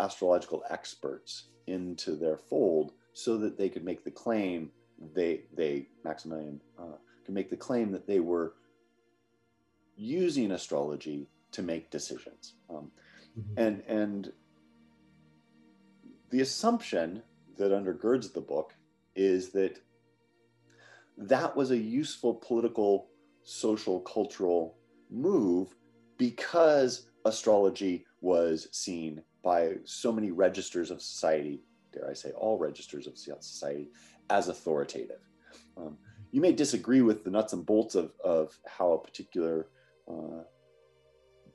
astrological 0.00 0.64
experts 0.70 1.50
into 1.66 2.16
their 2.16 2.36
fold 2.36 2.92
so 3.12 3.36
that 3.36 3.58
they 3.58 3.68
could 3.68 3.84
make 3.84 4.04
the 4.04 4.10
claim 4.10 4.70
they 5.14 5.42
they 5.54 5.86
Maximilian 6.04 6.60
uh, 6.78 6.96
could 7.24 7.34
make 7.34 7.50
the 7.50 7.56
claim 7.56 7.90
that 7.92 8.06
they 8.06 8.20
were 8.20 8.54
using 9.96 10.52
astrology 10.52 11.28
to 11.52 11.62
make 11.62 11.90
decisions 11.90 12.54
um, 12.68 12.90
mm-hmm. 13.38 13.58
and 13.58 13.82
and 13.86 14.32
the 16.30 16.40
assumption 16.40 17.22
that 17.56 17.72
undergirds 17.72 18.32
the 18.32 18.40
book 18.40 18.74
is 19.16 19.50
that 19.50 19.80
that 21.16 21.56
was 21.56 21.70
a 21.70 21.76
useful 21.76 22.34
political 22.34 23.08
social 23.42 24.00
cultural 24.00 24.76
move 25.10 25.74
because 26.16 27.08
astrology 27.24 28.06
was 28.20 28.68
seen 28.70 29.22
by 29.42 29.74
so 29.84 30.12
many 30.12 30.30
registers 30.30 30.90
of 30.90 31.00
society, 31.00 31.62
dare 31.92 32.08
I 32.10 32.14
say, 32.14 32.30
all 32.32 32.58
registers 32.58 33.06
of 33.06 33.16
society, 33.16 33.90
as 34.28 34.48
authoritative. 34.48 35.20
Um, 35.76 35.96
you 36.30 36.40
may 36.40 36.52
disagree 36.52 37.02
with 37.02 37.24
the 37.24 37.30
nuts 37.30 37.52
and 37.52 37.66
bolts 37.66 37.94
of, 37.94 38.12
of 38.24 38.56
how 38.66 38.92
a 38.92 39.02
particular 39.02 39.68
uh, 40.08 40.44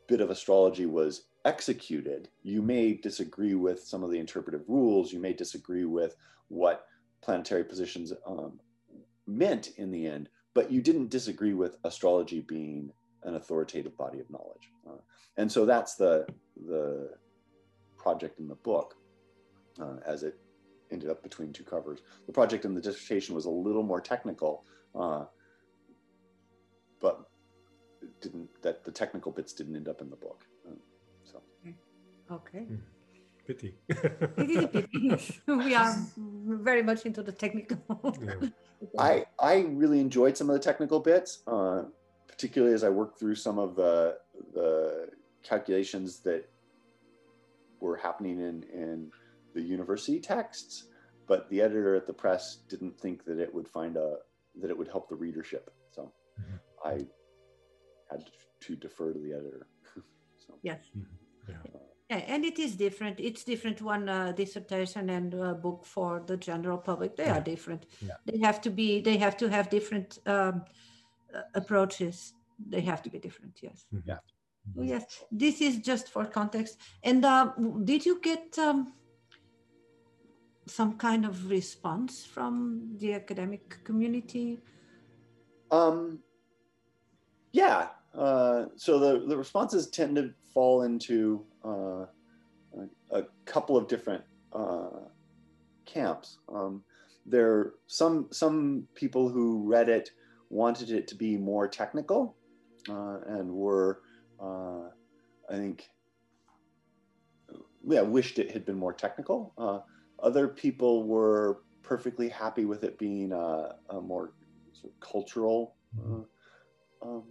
bit 0.08 0.22
of 0.22 0.30
astrology 0.30 0.86
was 0.86 1.26
executed. 1.46 2.30
You 2.44 2.62
may 2.62 2.94
disagree 2.94 3.56
with 3.56 3.82
some 3.82 4.04
of 4.04 4.12
the 4.12 4.20
interpretive 4.20 4.64
rules. 4.68 5.14
You 5.14 5.20
may 5.20 5.34
disagree 5.34 5.86
with 5.86 6.16
what 6.50 6.86
planetary 7.22 7.64
positions 7.64 8.12
um, 8.28 8.60
meant 9.28 9.72
in 9.78 9.92
the 9.92 10.06
end, 10.06 10.30
but 10.54 10.72
you 10.72 10.82
didn't 10.82 11.10
disagree 11.10 11.54
with 11.54 11.78
astrology 11.84 12.42
being 12.42 12.92
an 13.24 13.36
authoritative 13.36 13.98
body 13.98 14.20
of 14.20 14.30
knowledge. 14.30 14.70
Uh, 14.88 15.02
and 15.38 15.52
so 15.52 15.66
that's 15.66 15.96
the, 15.96 16.28
the 16.68 17.10
project 18.06 18.40
in 18.40 18.48
the 18.48 18.60
book 18.72 18.90
uh, 19.82 19.98
as 20.14 20.22
it 20.22 20.36
ended 20.92 21.10
up 21.10 21.24
between 21.24 21.52
two 21.52 21.64
covers. 21.64 22.00
The 22.28 22.36
project 22.40 22.64
in 22.68 22.76
the 22.78 22.84
dissertation 22.88 23.34
was 23.34 23.46
a 23.46 23.56
little 23.68 23.86
more 23.92 24.02
technical, 24.14 24.64
uh, 25.04 25.26
but 27.02 27.16
didn't 28.22 28.50
that 28.62 28.84
the 28.88 28.92
technical 29.02 29.32
bits 29.38 29.52
didn't 29.54 29.76
end 29.76 29.88
up 29.94 30.00
in 30.02 30.10
the 30.16 30.22
book. 30.28 30.40
Um, 30.68 30.80
so 31.32 31.42
Okay. 32.40 32.64
Hmm. 32.72 32.84
Pity. 33.48 33.72
It 34.44 34.50
is 34.50 34.64
a 34.64 34.68
pity. 34.68 35.02
we 35.66 35.76
are 35.76 35.94
very 36.70 36.84
much 36.90 37.02
into 37.10 37.22
the 37.30 37.36
technical. 37.44 37.80
Yeah. 38.28 38.50
I 39.10 39.14
I 39.52 39.54
really 39.84 40.00
enjoyed 40.08 40.36
some 40.40 40.50
of 40.50 40.56
the 40.60 40.66
technical 40.70 41.00
bits, 41.00 41.32
uh, 41.56 41.84
particularly 42.28 42.74
as 42.80 42.84
I 42.84 42.90
worked 43.00 43.16
through 43.20 43.38
some 43.48 43.58
of 43.66 43.70
the 43.82 44.18
the 44.58 44.70
calculations 45.52 46.10
that 46.28 46.42
were 47.86 47.98
happening 47.98 48.40
in 48.50 48.64
in 48.84 49.12
the 49.56 49.62
university 49.62 50.20
texts. 50.20 50.74
But 51.28 51.50
the 51.50 51.62
editor 51.62 51.96
at 51.96 52.06
the 52.08 52.14
press 52.24 52.44
didn't 52.70 53.00
think 53.00 53.26
that 53.26 53.40
it 53.40 53.52
would 53.56 53.68
find 53.68 53.94
a 53.98 54.10
that 54.62 54.70
it 54.70 54.78
would 54.78 54.88
help 54.96 55.06
the 55.10 55.16
readership, 55.26 55.66
so 55.96 56.02
Mhm. 56.40 56.60
I 56.92 56.94
had 58.12 58.22
to 58.66 58.76
defer 58.76 59.14
to 59.14 59.20
the 59.20 59.34
editor. 59.40 59.68
so 60.44 60.60
yes. 60.62 60.82
Yeah. 61.48 61.56
Yeah, 62.12 62.18
and 62.34 62.46
it 62.46 62.60
is 62.60 62.76
different. 62.76 63.20
It's 63.20 63.44
different 63.44 63.82
one 63.82 64.08
uh, 64.10 64.32
dissertation 64.32 65.10
and 65.10 65.34
uh, 65.34 65.54
book 65.56 65.86
for 65.86 66.12
the 66.30 66.38
general 66.38 66.78
public. 66.78 67.16
They 67.16 67.30
are 67.36 67.42
different. 67.42 67.88
Yeah. 68.00 68.18
They 68.28 68.38
have 68.48 68.62
to 68.62 68.70
be. 68.70 69.02
They 69.02 69.18
have 69.18 69.36
to 69.38 69.48
have 69.50 69.70
different 69.78 70.20
um, 70.28 70.56
uh, 71.34 71.42
approaches. 71.56 72.34
They 72.74 72.82
have 72.82 73.02
to 73.04 73.10
be 73.10 73.20
different. 73.20 73.56
Yes. 73.68 73.86
Mhm. 73.92 74.04
Yeah. 74.06 74.20
Oh, 74.78 74.84
yes. 74.84 75.06
This 75.32 75.62
is 75.62 75.78
just 75.78 76.10
for 76.10 76.26
context. 76.26 76.78
And 77.04 77.24
uh, 77.24 77.52
did 77.84 78.06
you 78.06 78.20
get 78.22 78.58
um, 78.60 78.94
some 80.68 80.98
kind 80.98 81.26
of 81.26 81.50
response 81.50 82.26
from 82.26 82.96
the 82.98 83.14
academic 83.14 83.84
community? 83.84 84.60
Um, 85.72 86.20
yeah. 87.52 87.88
Uh, 88.14 88.66
so 88.76 89.00
the, 89.00 89.26
the 89.28 89.38
responses 89.38 89.88
tend 89.88 90.16
to 90.16 90.34
fall 90.54 90.84
into 90.84 91.46
uh, 91.64 92.06
a, 93.12 93.24
couple 93.46 93.76
of 93.78 93.88
different 93.88 94.24
uh, 94.54 95.08
camps. 95.86 96.40
Um, 96.54 96.84
there 97.26 97.74
some 97.88 98.28
some 98.32 98.88
people 98.94 99.30
who 99.30 99.68
read 99.68 99.90
it 99.90 100.12
wanted 100.50 100.92
it 100.92 101.08
to 101.08 101.16
be 101.16 101.38
more 101.38 101.68
technical 101.68 102.36
uh, 102.90 103.18
and 103.28 103.52
were 103.52 104.02
uh, 104.42 104.90
I 105.50 105.54
think 105.54 105.90
yeah 107.88 108.02
wished 108.02 108.40
it 108.40 108.52
had 108.52 108.66
been 108.66 108.78
more 108.78 108.94
technical. 108.94 109.54
Uh, 109.58 109.80
other 110.20 110.48
people 110.48 111.04
were 111.04 111.62
perfectly 111.84 112.30
happy 112.30 112.66
with 112.66 112.84
it 112.84 112.98
being 112.98 113.32
a, 113.32 113.76
a 113.90 114.02
more 114.02 114.34
sort 114.74 114.94
of 114.94 115.00
cultural 115.00 115.76
uh, 116.00 117.08
um, 117.08 117.24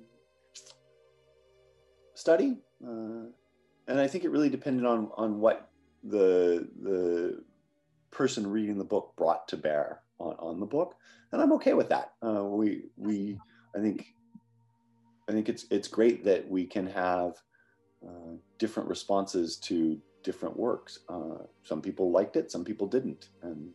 study, 2.14 2.58
uh, 2.86 3.26
and 3.88 4.00
I 4.00 4.06
think 4.06 4.24
it 4.24 4.30
really 4.30 4.50
depended 4.50 4.86
on 4.86 5.10
on 5.16 5.40
what 5.40 5.70
the 6.04 6.68
the 6.82 7.42
person 8.10 8.46
reading 8.46 8.78
the 8.78 8.84
book 8.84 9.14
brought 9.16 9.48
to 9.48 9.56
bear 9.56 10.00
on, 10.18 10.36
on 10.38 10.60
the 10.60 10.66
book, 10.66 10.94
and 11.32 11.42
I'm 11.42 11.52
okay 11.54 11.74
with 11.74 11.88
that. 11.88 12.12
Uh, 12.22 12.44
we 12.44 12.84
we 12.96 13.38
I 13.76 13.80
think 13.80 14.14
I 15.28 15.32
think 15.32 15.48
it's 15.48 15.66
it's 15.70 15.88
great 15.88 16.24
that 16.24 16.48
we 16.48 16.66
can 16.66 16.86
have 16.86 17.32
uh, 18.06 18.36
different 18.58 18.88
responses 18.88 19.56
to 19.58 19.98
different 20.22 20.56
works. 20.56 21.00
Uh, 21.08 21.44
some 21.62 21.80
people 21.80 22.10
liked 22.10 22.36
it, 22.36 22.50
some 22.50 22.64
people 22.64 22.86
didn't, 22.86 23.30
and 23.42 23.70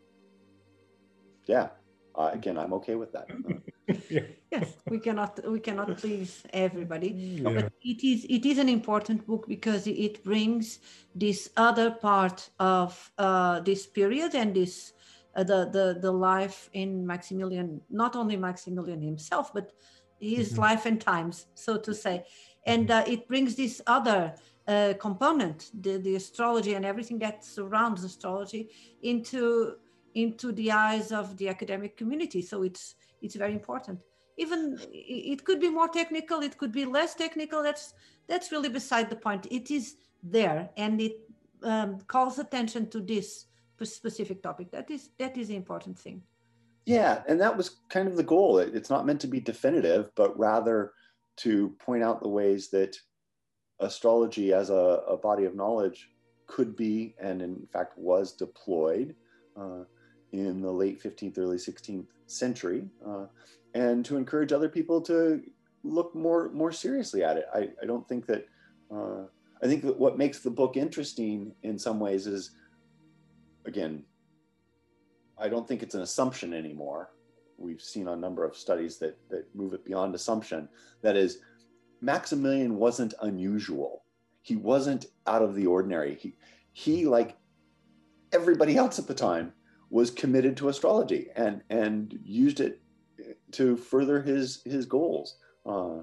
yeah, 1.45 1.69
uh, 2.15 2.31
again, 2.33 2.57
I'm 2.57 2.73
okay 2.73 2.95
with 2.95 3.11
that. 3.13 3.27
Uh, 3.31 3.93
yeah. 4.09 4.21
Yes, 4.51 4.73
we 4.89 4.99
cannot 4.99 5.39
we 5.47 5.59
cannot 5.59 5.97
please 5.97 6.43
everybody. 6.53 7.09
Yeah. 7.09 7.53
but 7.53 7.73
it 7.81 8.03
is 8.03 8.25
it 8.29 8.45
is 8.45 8.57
an 8.57 8.69
important 8.69 9.25
book 9.25 9.47
because 9.47 9.87
it 9.87 10.23
brings 10.23 10.79
this 11.15 11.49
other 11.55 11.91
part 11.91 12.49
of 12.59 13.11
uh, 13.17 13.61
this 13.61 13.87
period 13.87 14.35
and 14.35 14.55
this 14.55 14.93
uh, 15.35 15.43
the 15.43 15.69
the 15.71 15.99
the 16.01 16.11
life 16.11 16.69
in 16.73 17.05
Maximilian, 17.05 17.81
not 17.89 18.15
only 18.15 18.37
Maximilian 18.37 19.01
himself, 19.01 19.53
but 19.53 19.71
his 20.19 20.53
Mhm. 20.53 20.57
life 20.57 20.85
and 20.85 20.99
times, 21.01 21.47
so 21.53 21.77
to 21.77 21.93
say, 21.93 22.25
and 22.65 22.91
uh, 22.91 23.03
it 23.07 23.27
brings 23.27 23.55
this 23.55 23.81
other 23.87 24.35
uh, 24.67 24.93
component, 24.99 25.71
the 25.73 25.97
the 25.97 26.15
astrology 26.15 26.75
and 26.75 26.85
everything 26.85 27.19
that 27.19 27.43
surrounds 27.43 28.03
astrology, 28.03 28.69
into 29.01 29.75
into 30.13 30.51
the 30.51 30.71
eyes 30.71 31.11
of 31.11 31.37
the 31.37 31.47
academic 31.49 31.97
community. 31.97 32.41
So 32.41 32.63
it's 32.63 32.95
it's 33.21 33.35
very 33.35 33.53
important. 33.53 33.99
Even 34.37 34.77
it 34.91 35.43
could 35.43 35.59
be 35.59 35.69
more 35.69 35.87
technical 35.87 36.41
it 36.41 36.57
could 36.57 36.71
be 36.71 36.85
less 36.85 37.15
technical. 37.15 37.63
That's 37.63 37.93
that's 38.27 38.51
really 38.51 38.69
beside 38.69 39.09
the 39.09 39.15
point. 39.15 39.47
It 39.49 39.71
is 39.71 39.95
there 40.21 40.69
and 40.77 41.01
it 41.01 41.15
um, 41.63 41.99
calls 42.07 42.39
attention 42.39 42.89
to 42.89 43.01
this 43.01 43.45
specific 43.83 44.43
topic. 44.43 44.71
That 44.71 44.91
is 44.91 45.09
that 45.17 45.37
is 45.37 45.47
the 45.47 45.55
important 45.55 45.97
thing 45.97 46.21
Yeah, 46.85 47.23
and 47.27 47.39
that 47.41 47.55
was 47.57 47.77
kind 47.89 48.07
of 48.07 48.15
the 48.15 48.23
goal. 48.23 48.57
It- 48.59 48.75
It's 48.75 48.89
not 48.89 49.05
meant 49.05 49.21
to 49.21 49.27
be 49.27 49.39
definitive, 49.39 50.11
but 50.15 50.37
rather 50.37 50.93
to 51.37 51.69
point 51.79 52.03
out 52.03 52.21
the 52.21 52.29
ways 52.29 52.69
that 52.71 52.97
astrology 53.79 54.53
as 54.53 54.69
a, 54.69 54.73
a 55.07 55.17
body 55.17 55.45
of 55.45 55.55
knowledge 55.55 56.09
could 56.47 56.75
be, 56.75 57.15
and 57.19 57.41
in 57.41 57.67
fact 57.73 57.97
was 57.97 58.35
deployed 58.35 59.15
uh, 59.59 59.83
in 60.31 60.61
the 60.61 60.71
late 60.71 61.01
15th, 61.01 61.37
early 61.37 61.57
16th 61.57 62.07
century, 62.27 62.89
uh, 63.05 63.27
and 63.73 64.05
to 64.05 64.17
encourage 64.17 64.51
other 64.53 64.69
people 64.69 65.01
to 65.01 65.41
look 65.83 66.15
more 66.15 66.49
more 66.51 66.71
seriously 66.71 67.23
at 67.23 67.37
it. 67.37 67.45
I, 67.53 67.69
I 67.81 67.85
don't 67.85 68.07
think 68.07 68.25
that. 68.27 68.45
Uh, 68.93 69.25
I 69.63 69.67
think 69.67 69.83
that 69.83 69.99
what 69.99 70.17
makes 70.17 70.39
the 70.39 70.51
book 70.51 70.77
interesting 70.77 71.53
in 71.63 71.79
some 71.79 71.99
ways 71.99 72.27
is, 72.27 72.51
again, 73.65 74.05
I 75.39 75.49
don't 75.49 75.67
think 75.67 75.83
it's 75.83 75.95
an 75.95 76.01
assumption 76.01 76.53
anymore. 76.53 77.11
We've 77.57 77.81
seen 77.81 78.07
a 78.07 78.15
number 78.15 78.45
of 78.45 78.55
studies 78.55 78.97
that 78.97 79.17
that 79.29 79.53
move 79.55 79.73
it 79.73 79.85
beyond 79.85 80.15
assumption. 80.15 80.69
That 81.01 81.15
is, 81.15 81.39
Maximilian 82.01 82.75
wasn't 82.75 83.13
unusual. 83.21 84.03
He 84.41 84.55
wasn't 84.55 85.07
out 85.27 85.41
of 85.41 85.55
the 85.55 85.65
ordinary. 85.65 86.15
He 86.15 86.35
he 86.73 87.05
like 87.05 87.37
everybody 88.31 88.77
else 88.77 88.99
at 88.99 89.07
the 89.07 89.13
time 89.13 89.53
was 89.89 90.11
committed 90.11 90.55
to 90.57 90.69
astrology 90.69 91.27
and 91.35 91.61
and 91.69 92.19
used 92.23 92.59
it 92.59 92.81
to 93.51 93.75
further 93.75 94.21
his 94.21 94.61
his 94.65 94.85
goals. 94.85 95.37
Uh, 95.65 95.99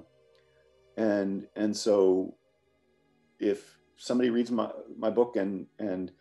and 0.97 1.47
and 1.55 1.75
so 1.75 2.35
if 3.39 3.77
somebody 3.97 4.29
reads 4.29 4.51
my 4.51 4.69
my 4.97 5.09
book 5.09 5.35
and 5.35 5.67
and 5.79 6.11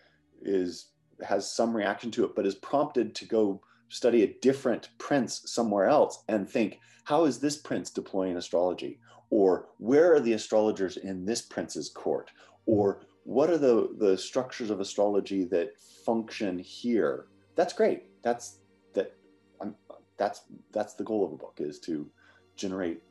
is 0.42 0.92
has 1.24 1.50
some 1.50 1.76
reaction 1.76 2.10
to 2.12 2.24
it, 2.24 2.34
but 2.34 2.46
is 2.46 2.54
prompted 2.54 3.14
to 3.16 3.24
go 3.24 3.60
study 3.88 4.22
a 4.22 4.34
different 4.40 4.90
prince 4.98 5.42
somewhere 5.46 5.86
else 5.86 6.24
and 6.28 6.48
think, 6.48 6.80
how 7.04 7.24
is 7.24 7.38
this 7.38 7.56
prince 7.56 7.90
deploying 7.90 8.36
astrology? 8.36 8.98
Or 9.30 9.68
where 9.78 10.14
are 10.14 10.20
the 10.20 10.32
astrologers 10.32 10.96
in 10.96 11.24
this 11.24 11.42
prince's 11.42 11.88
court? 11.88 12.30
Or 12.66 13.02
what 13.24 13.50
are 13.50 13.58
the, 13.58 13.94
the 13.98 14.16
structures 14.16 14.70
of 14.70 14.80
astrology 14.80 15.44
that 15.44 15.80
function 16.04 16.58
here? 16.58 17.26
That's 17.54 17.72
great. 17.72 18.04
That's 18.22 18.58
that 18.94 19.14
I'm 19.60 19.74
that's 20.16 20.42
that's 20.72 20.94
the 20.94 21.04
goal 21.04 21.24
of 21.24 21.32
a 21.32 21.36
book 21.36 21.58
is 21.58 21.78
to 21.80 22.08
generate 22.56 23.02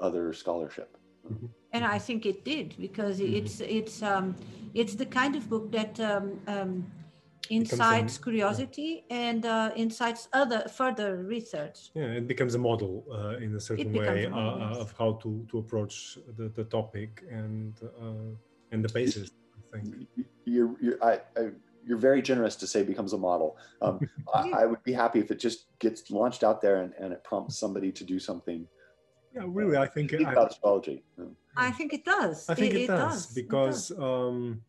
other 0.00 0.32
scholarship. 0.32 0.96
and 1.72 1.84
i 1.84 1.98
think 1.98 2.26
it 2.26 2.44
did 2.44 2.74
because 2.78 3.20
it's 3.20 3.60
it's 3.60 4.02
um 4.02 4.34
it's 4.74 4.94
the 4.94 5.06
kind 5.06 5.36
of 5.36 5.48
book 5.48 5.70
that 5.70 5.98
um, 6.00 6.38
um 6.48 6.84
incites 7.56 8.16
an- 8.16 8.22
curiosity 8.22 9.04
and 9.10 9.44
uh, 9.46 9.70
incites 9.76 10.28
other 10.32 10.60
further 10.78 11.10
research 11.34 11.90
yeah 11.94 12.20
it 12.20 12.26
becomes 12.26 12.54
a 12.54 12.58
model 12.58 13.04
uh, 13.12 13.44
in 13.44 13.54
a 13.54 13.60
certain 13.60 13.92
becomes 13.92 14.08
way 14.08 14.24
a 14.24 14.30
model, 14.30 14.62
uh, 14.62 14.68
yes. 14.70 14.78
of 14.78 14.94
how 14.98 15.12
to 15.22 15.46
to 15.50 15.58
approach 15.58 16.18
the, 16.38 16.48
the 16.58 16.64
topic 16.64 17.22
and 17.30 17.74
uh, 18.02 18.30
and 18.72 18.84
the 18.84 18.92
basis 18.92 19.30
i 19.74 19.78
think 19.78 20.06
You're 20.44 20.74
you're 20.80 20.98
I, 21.10 21.14
I 21.40 21.42
you're 21.86 22.02
very 22.10 22.22
generous 22.22 22.54
to 22.62 22.66
say 22.72 22.84
becomes 22.84 23.12
a 23.12 23.18
model. 23.18 23.56
Um, 23.80 24.08
I, 24.34 24.50
I 24.62 24.66
would 24.66 24.84
be 24.84 24.92
happy 24.92 25.18
if 25.18 25.32
it 25.32 25.40
just 25.40 25.66
gets 25.80 26.12
launched 26.12 26.44
out 26.44 26.60
there 26.62 26.76
and, 26.82 26.92
and 27.00 27.12
it 27.12 27.24
prompts 27.24 27.58
somebody 27.58 27.90
to 27.90 28.04
do 28.04 28.18
something 28.20 28.68
yeah 29.34 29.42
really 29.46 29.76
i 29.76 29.86
think 29.86 30.10
think 30.10 30.28
I, 30.28 30.32
about 30.32 30.50
astrology. 30.50 31.02
Um, 31.18 31.36
i 31.56 31.70
think 31.70 31.92
it 31.92 32.04
does 32.04 32.48
I 32.48 32.54
think 32.54 32.74
it, 32.74 32.86
does, 32.86 32.88
It 32.88 32.96
does. 32.96 33.26
because 33.34 33.90
um, 33.92 34.62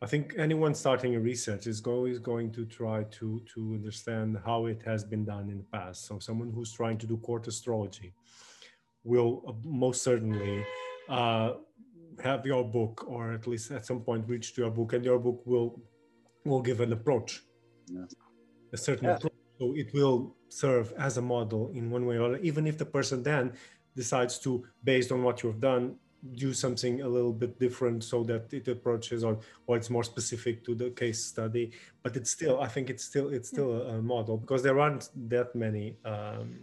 I 0.00 0.06
think 0.06 0.34
anyone 0.38 0.74
starting 0.74 1.16
a 1.16 1.20
research 1.20 1.66
is 1.66 1.82
always 1.82 2.18
going 2.20 2.52
to 2.52 2.64
try 2.64 3.02
to 3.18 3.42
to 3.54 3.60
understand 3.74 4.38
how 4.44 4.66
it 4.66 4.80
has 4.84 5.02
been 5.02 5.24
done 5.24 5.50
in 5.50 5.58
the 5.58 5.78
past. 5.78 6.06
So 6.06 6.20
someone 6.20 6.52
who's 6.52 6.72
trying 6.72 6.98
to 6.98 7.06
do 7.06 7.16
court 7.16 7.48
astrology 7.48 8.14
will 9.02 9.42
uh, 9.48 9.52
most 9.64 10.02
certainly 10.02 10.64
uh, 11.08 11.54
have 12.22 12.46
your 12.46 12.64
book, 12.64 13.04
or 13.08 13.32
at 13.32 13.46
least 13.48 13.72
at 13.72 13.86
some 13.86 14.00
point 14.00 14.28
reach 14.28 14.54
to 14.54 14.60
your 14.62 14.70
book, 14.70 14.92
and 14.92 15.04
your 15.04 15.18
book 15.18 15.42
will 15.44 15.82
will 16.44 16.62
give 16.62 16.80
an 16.80 16.92
approach, 16.92 17.42
Yeah. 17.86 18.06
a 18.72 18.76
certain 18.76 19.08
Yeah. 19.08 19.16
approach. 19.16 19.32
So 19.58 19.74
it 19.74 19.92
will 19.92 20.36
serve 20.48 20.92
as 20.96 21.16
a 21.16 21.22
model 21.22 21.70
in 21.74 21.90
one 21.90 22.06
way 22.06 22.16
or 22.18 22.26
other, 22.26 22.38
even 22.50 22.66
if 22.68 22.78
the 22.78 22.86
person 22.86 23.24
then 23.24 23.52
decides 23.96 24.38
to, 24.38 24.64
based 24.84 25.10
on 25.10 25.24
what 25.24 25.42
you've 25.42 25.60
done, 25.60 25.98
do 26.34 26.52
something 26.52 27.02
a 27.02 27.08
little 27.08 27.32
bit 27.32 27.58
different 27.60 28.02
so 28.02 28.24
that 28.24 28.52
it 28.52 28.66
approaches 28.68 29.22
or, 29.22 29.38
or 29.66 29.76
it's 29.76 29.88
more 29.88 30.02
specific 30.02 30.64
to 30.64 30.74
the 30.74 30.90
case 30.90 31.24
study. 31.24 31.70
But 32.02 32.16
it's 32.16 32.30
still 32.30 32.60
i 32.60 32.68
think 32.68 32.90
it's 32.90 33.04
still 33.04 33.28
it's 33.28 33.48
still 33.48 33.72
a, 33.72 33.98
a 33.98 34.02
model 34.02 34.36
because 34.36 34.62
there 34.62 34.80
aren't 34.80 35.10
that 35.28 35.54
many 35.54 35.96
um, 36.04 36.58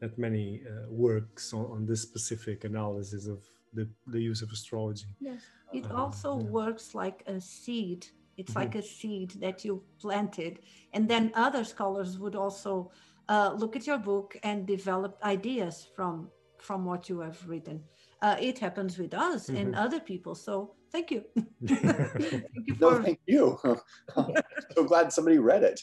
that 0.00 0.18
many 0.18 0.62
uh, 0.66 0.88
works 0.88 1.52
on, 1.52 1.66
on, 1.66 1.86
this 1.86 2.00
specific 2.00 2.64
analysis 2.64 3.26
of 3.26 3.44
the, 3.74 3.86
the 4.06 4.20
use 4.20 4.42
of 4.42 4.50
astrology. 4.50 5.06
Yes. 5.20 5.42
It 5.72 5.84
um, 5.86 5.96
also 5.96 6.38
yeah. 6.38 6.46
works 6.46 6.94
like 6.94 7.22
a 7.26 7.40
seed. 7.40 8.06
It's 8.36 8.50
mm-hmm. 8.50 8.60
like 8.60 8.74
a 8.74 8.82
seed 8.82 9.32
that 9.40 9.64
you 9.64 9.82
planted. 10.00 10.60
And 10.94 11.08
then 11.08 11.30
other 11.34 11.64
scholars 11.64 12.18
would 12.18 12.34
also 12.34 12.90
uh, 13.28 13.52
look 13.52 13.76
at 13.76 13.86
your 13.86 13.98
book 13.98 14.36
and 14.42 14.66
develop 14.66 15.18
ideas 15.22 15.86
from 15.94 16.30
from 16.58 16.84
what 16.84 17.08
you 17.08 17.20
have 17.20 17.38
written 17.48 17.82
uh, 18.22 18.36
it 18.40 18.58
happens 18.58 18.98
with 18.98 19.14
us 19.14 19.46
mm-hmm. 19.46 19.56
and 19.56 19.74
other 19.74 20.00
people. 20.00 20.34
So 20.34 20.74
thank 20.92 21.10
you. 21.10 21.24
thank 21.66 22.66
you 22.66 22.74
for... 22.74 22.80
No, 22.80 23.02
thank 23.02 23.20
you. 23.26 23.58
so 24.74 24.84
glad 24.84 25.12
somebody 25.12 25.38
read 25.38 25.62
it. 25.62 25.80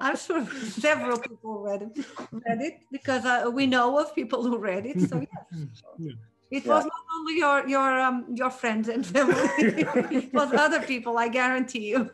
I'm 0.00 0.16
sure 0.16 0.46
several 0.46 1.18
people 1.18 1.62
read 1.62 1.82
it, 1.82 2.06
read 2.32 2.60
it 2.60 2.74
because 2.90 3.24
uh, 3.24 3.50
we 3.52 3.66
know 3.66 3.98
of 3.98 4.14
people 4.14 4.42
who 4.42 4.58
read 4.58 4.86
it. 4.86 5.00
So 5.08 5.20
yes. 5.20 5.82
Yeah. 5.98 6.12
It 6.50 6.64
yeah. 6.64 6.76
was 6.76 6.84
not 6.84 6.92
only 7.14 7.36
your 7.36 7.68
your 7.68 8.00
um, 8.00 8.24
your 8.34 8.48
friends 8.48 8.88
and 8.88 9.06
family; 9.06 9.36
it 9.58 10.32
was 10.32 10.50
other 10.54 10.80
people. 10.80 11.18
I 11.18 11.28
guarantee 11.28 11.90
you. 11.90 12.10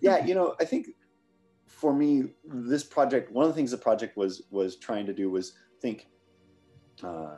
yeah, 0.00 0.26
you 0.26 0.34
know, 0.34 0.56
I 0.58 0.64
think 0.64 0.88
for 1.68 1.94
me, 1.94 2.30
this 2.44 2.82
project, 2.82 3.30
one 3.30 3.44
of 3.44 3.50
the 3.52 3.54
things 3.54 3.70
the 3.70 3.78
project 3.78 4.16
was 4.16 4.42
was 4.50 4.74
trying 4.74 5.06
to 5.06 5.12
do 5.12 5.30
was 5.30 5.52
think 5.80 6.08
uh, 7.02 7.36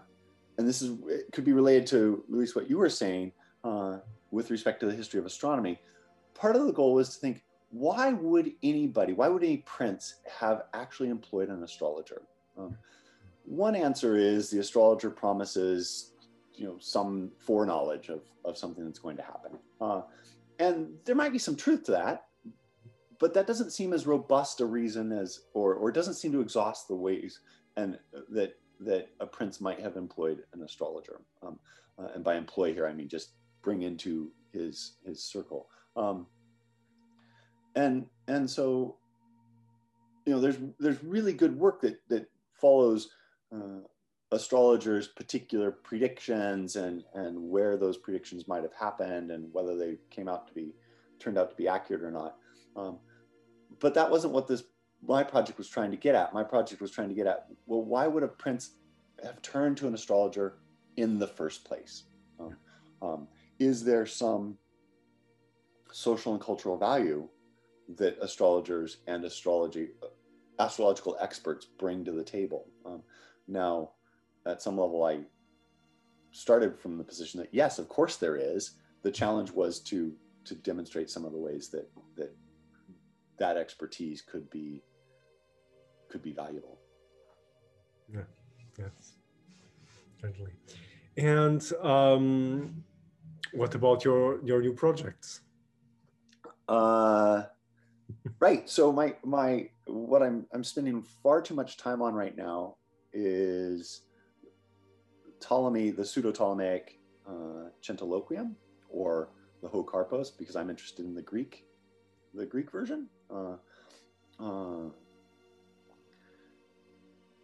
and 0.59 0.67
this 0.67 0.83
is 0.83 0.99
it 1.07 1.33
could 1.33 1.45
be 1.45 1.53
related 1.53 1.87
to 1.89 2.25
Luis 2.29 2.55
what 2.55 2.69
you 2.69 2.79
were 2.79 2.91
saying 2.91 3.33
uh, 3.65 3.99
with 4.31 4.51
respect 4.51 4.81
to 4.81 4.87
the 4.87 4.95
history 4.95 5.19
of 5.21 5.27
astronomy. 5.27 5.81
Part 6.35 6.57
of 6.57 6.67
the 6.67 6.73
goal 6.73 6.95
was 6.95 7.15
to 7.15 7.21
think, 7.21 7.43
why 7.71 8.13
would 8.13 8.53
anybody, 8.63 9.13
why 9.13 9.29
would 9.29 9.43
any 9.43 9.59
prince 9.59 10.17
have 10.41 10.63
actually 10.75 11.11
employed 11.11 11.49
an 11.49 11.63
astrologer? 11.63 12.23
Um, 12.57 12.77
one 13.45 13.75
answer 13.75 14.17
is 14.17 14.51
the 14.51 14.59
astrologer 14.59 15.11
promises, 15.11 16.13
you 16.55 16.67
know, 16.67 16.77
some 16.79 17.31
foreknowledge 17.39 18.09
of, 18.09 18.23
of 18.45 18.57
something 18.57 18.85
that's 18.85 18.99
going 18.99 19.17
to 19.17 19.23
happen. 19.23 19.53
Uh, 19.81 20.03
and 20.59 20.89
there 21.05 21.15
might 21.15 21.33
be 21.33 21.39
some 21.39 21.57
truth 21.57 21.85
to 21.85 21.93
that, 21.93 22.27
but 23.19 23.35
that 23.35 23.47
doesn't 23.47 23.73
seem 23.73 23.93
as 23.93 24.07
robust 24.07 24.61
a 24.61 24.67
reason 24.67 25.13
as, 25.13 25.41
or, 25.55 25.75
or 25.75 25.91
doesn't 25.91 26.15
seem 26.15 26.33
to 26.33 26.41
exhaust 26.41 26.89
the 26.89 26.95
ways 26.95 27.41
and 27.77 27.99
that 28.31 28.55
that 28.81 29.09
a 29.21 29.27
prince 29.27 29.61
might 29.61 29.81
have 29.81 29.97
employed 29.97 30.45
an 30.53 30.63
astrologer. 30.63 31.21
Um, 31.43 31.59
uh, 31.99 32.09
and 32.15 32.23
by 32.23 32.37
employ 32.37 32.73
here, 32.73 32.87
I 32.87 32.93
mean 32.93 33.09
just 33.09 33.33
bring 33.63 33.83
into 33.83 34.31
his 34.53 34.97
his 35.05 35.23
circle. 35.23 35.69
Um, 35.97 36.27
and 37.75 38.07
and 38.27 38.49
so, 38.49 38.97
you 40.27 40.33
know, 40.33 40.41
there's 40.41 40.59
there's 40.79 41.03
really 41.03 41.33
good 41.33 41.57
work 41.57 41.81
that 41.83 42.01
that 42.09 42.29
follows 42.53 43.11
uh, 43.55 43.81
astrologers' 44.33 45.09
particular 45.09 45.71
predictions 45.71 46.77
and 46.77 47.05
and 47.15 47.39
where 47.39 47.77
those 47.77 47.97
predictions 47.97 48.49
might 48.49 48.63
have 48.63 48.75
happened 48.75 49.31
and 49.31 49.53
whether 49.53 49.77
they 49.77 49.97
came 50.11 50.29
out 50.29 50.47
to 50.49 50.55
be 50.55 50.73
turned 51.19 51.39
out 51.39 51.51
to 51.51 51.57
be 51.57 51.69
accurate 51.69 52.03
or 52.03 52.11
not. 52.11 52.37
Um, 52.77 52.99
but 53.81 53.95
that 53.95 54.11
wasn't 54.11 54.33
what 54.33 54.47
this 54.47 54.65
my 55.07 55.23
project 55.23 55.59
was 55.59 55.69
trying 55.69 55.91
to 55.91 55.97
get 55.97 56.15
at. 56.15 56.35
My 56.35 56.45
project 56.45 56.81
was 56.81 56.91
trying 56.91 57.09
to 57.09 57.15
get 57.15 57.27
at, 57.27 57.47
well, 57.67 57.83
why 57.83 58.07
would 58.07 58.23
a 58.23 58.29
prince 58.29 58.73
have 59.23 59.41
turned 59.43 59.77
to 59.79 59.87
an 59.87 59.95
astrologer 59.95 60.59
in 60.97 61.19
the 61.19 61.27
first 61.27 61.65
place? 61.65 62.05
Um, 62.41 62.57
um, 63.01 63.29
is 63.59 63.85
there 63.85 64.07
some 64.07 64.59
social 65.93 66.33
and 66.33 66.43
cultural 66.43 66.77
value 66.77 67.29
that 67.97 68.19
astrologers 68.21 68.99
and 69.07 69.25
astrology, 69.25 69.91
astrological 70.59 71.17
experts 71.21 71.67
bring 71.79 72.05
to 72.05 72.13
the 72.13 72.25
table? 72.25 72.67
Um, 72.85 73.03
now, 73.47 73.93
at 74.47 74.63
some 74.63 74.77
level, 74.77 75.05
I 75.05 75.21
started 76.33 76.79
from 76.79 76.99
the 76.99 77.05
position 77.05 77.41
that 77.41 77.49
yes, 77.53 77.79
of 77.79 77.89
course 77.89 78.17
there 78.17 78.37
is. 78.37 78.73
The 79.03 79.11
challenge 79.11 79.51
was 79.51 79.81
to 79.81 80.15
to 80.45 80.55
demonstrate 80.55 81.11
some 81.11 81.25
of 81.25 81.33
the 81.33 81.39
ways 81.39 81.69
that 81.69 81.89
that 82.17 82.35
that 83.39 83.57
expertise 83.57 84.21
could 84.21 84.49
be 84.51 84.83
could 86.09 86.23
be 86.23 86.33
valuable. 86.33 86.79
Yeah, 88.13 88.23
yes, 88.79 89.17
certainly. 90.21 90.53
And 91.17 91.63
um, 91.83 92.85
what 93.53 93.75
about 93.75 94.05
your 94.05 94.45
your 94.45 94.61
new 94.61 94.73
projects? 94.73 95.41
Uh, 96.69 97.45
right. 98.41 98.69
So 98.69 98.93
my 98.93 99.15
my 99.25 99.69
what 99.87 100.23
I'm 100.23 100.47
I'm 100.53 100.65
spending 100.65 101.03
far 101.23 101.43
too 101.43 101.55
much 101.55 101.77
time 101.77 102.03
on 102.03 102.15
right 102.15 102.37
now 102.37 102.77
is 103.13 104.03
Ptolemy, 105.41 105.91
the 105.91 106.05
pseudo 106.05 106.33
Ptolemaic 106.33 107.01
uh, 107.27 107.71
Centiloquium, 107.83 108.55
or 108.89 109.31
the 109.63 109.69
Ho 109.69 109.85
Karpos, 109.85 110.37
because 110.37 110.57
I'm 110.57 110.71
interested 110.71 111.05
in 111.05 111.15
the 111.15 111.23
Greek, 111.23 111.65
the 112.35 112.47
Greek 112.47 112.71
version. 112.71 113.09
Uh, 113.31 113.57
uh, 114.41 114.91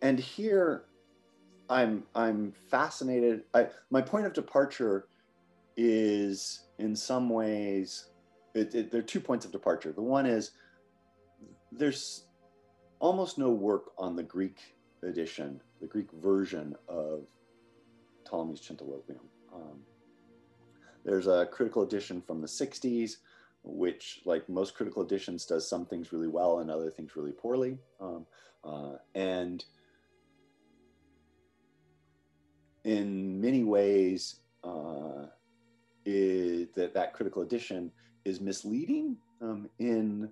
and 0.05 0.21
here 0.21 0.85
I'm 1.69 2.05
I'm 2.15 2.53
fascinated. 2.71 3.45
I, 3.55 3.69
my 3.91 4.03
point 4.03 4.27
of 4.27 4.35
departure 4.35 5.09
is 5.77 6.67
in 6.79 6.95
some 6.95 7.31
ways 7.31 8.11
it, 8.55 8.75
it, 8.75 8.93
there 8.93 9.01
are 9.01 9.03
two 9.05 9.19
points 9.19 9.47
of 9.47 9.51
departure. 9.51 9.93
The 9.93 10.03
one 10.03 10.27
is 10.27 10.53
there's 11.73 12.27
almost 13.01 13.39
no 13.39 13.51
work 13.51 13.93
on 13.99 14.15
the 14.15 14.23
Greek 14.23 14.59
edition, 15.03 15.61
the 15.81 15.87
Greek 15.87 16.13
version 16.23 16.77
of 16.87 17.27
Ptolemy's 18.25 18.61
Centiloquium. 18.61 19.25
Um, 19.55 19.81
there's 21.05 21.27
a 21.27 21.49
critical 21.51 21.83
edition 21.83 22.21
from 22.21 22.43
the 22.43 22.47
60s 22.47 23.17
which, 23.67 24.21
like 24.27 24.47
most 24.51 24.75
critical 24.75 25.03
editions, 25.03 25.47
does 25.47 25.67
some 25.67 25.87
things 25.87 26.13
really 26.13 26.29
well 26.29 26.59
and 26.59 26.71
other 26.71 26.91
things 26.91 27.17
really 27.17 27.33
poorly. 27.33 27.79
Um, 27.99 28.27
uh, 28.63 28.97
and 29.15 29.65
in 32.85 33.41
many 33.41 33.65
ways, 33.65 34.41
uh, 34.63 35.27
that 36.05 36.93
that 36.95 37.15
critical 37.15 37.43
edition 37.43 37.91
is 38.25 38.41
misleading 38.41 39.17
um, 39.41 39.69
in 39.79 40.31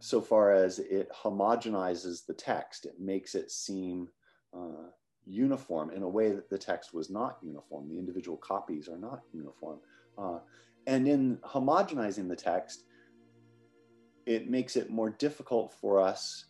so 0.00 0.20
far 0.20 0.52
as 0.52 0.78
it 0.78 1.10
homogenizes 1.12 2.26
the 2.26 2.34
text. 2.34 2.84
It 2.84 3.00
makes 3.00 3.34
it 3.34 3.50
seem 3.50 4.08
uh, 4.54 4.90
uniform 5.24 5.90
in 5.90 6.02
a 6.02 6.08
way 6.08 6.32
that 6.32 6.50
the 6.50 6.58
text 6.58 6.92
was 6.92 7.08
not 7.10 7.38
uniform. 7.42 7.88
The 7.88 7.98
individual 7.98 8.36
copies 8.36 8.88
are 8.88 8.98
not 8.98 9.22
uniform. 9.32 9.78
Uh, 10.18 10.40
and 10.86 11.08
in 11.08 11.38
homogenizing 11.38 12.28
the 12.28 12.36
text, 12.36 12.84
it 14.26 14.50
makes 14.50 14.76
it 14.76 14.90
more 14.90 15.10
difficult 15.10 15.72
for 15.72 16.00
us 16.00 16.46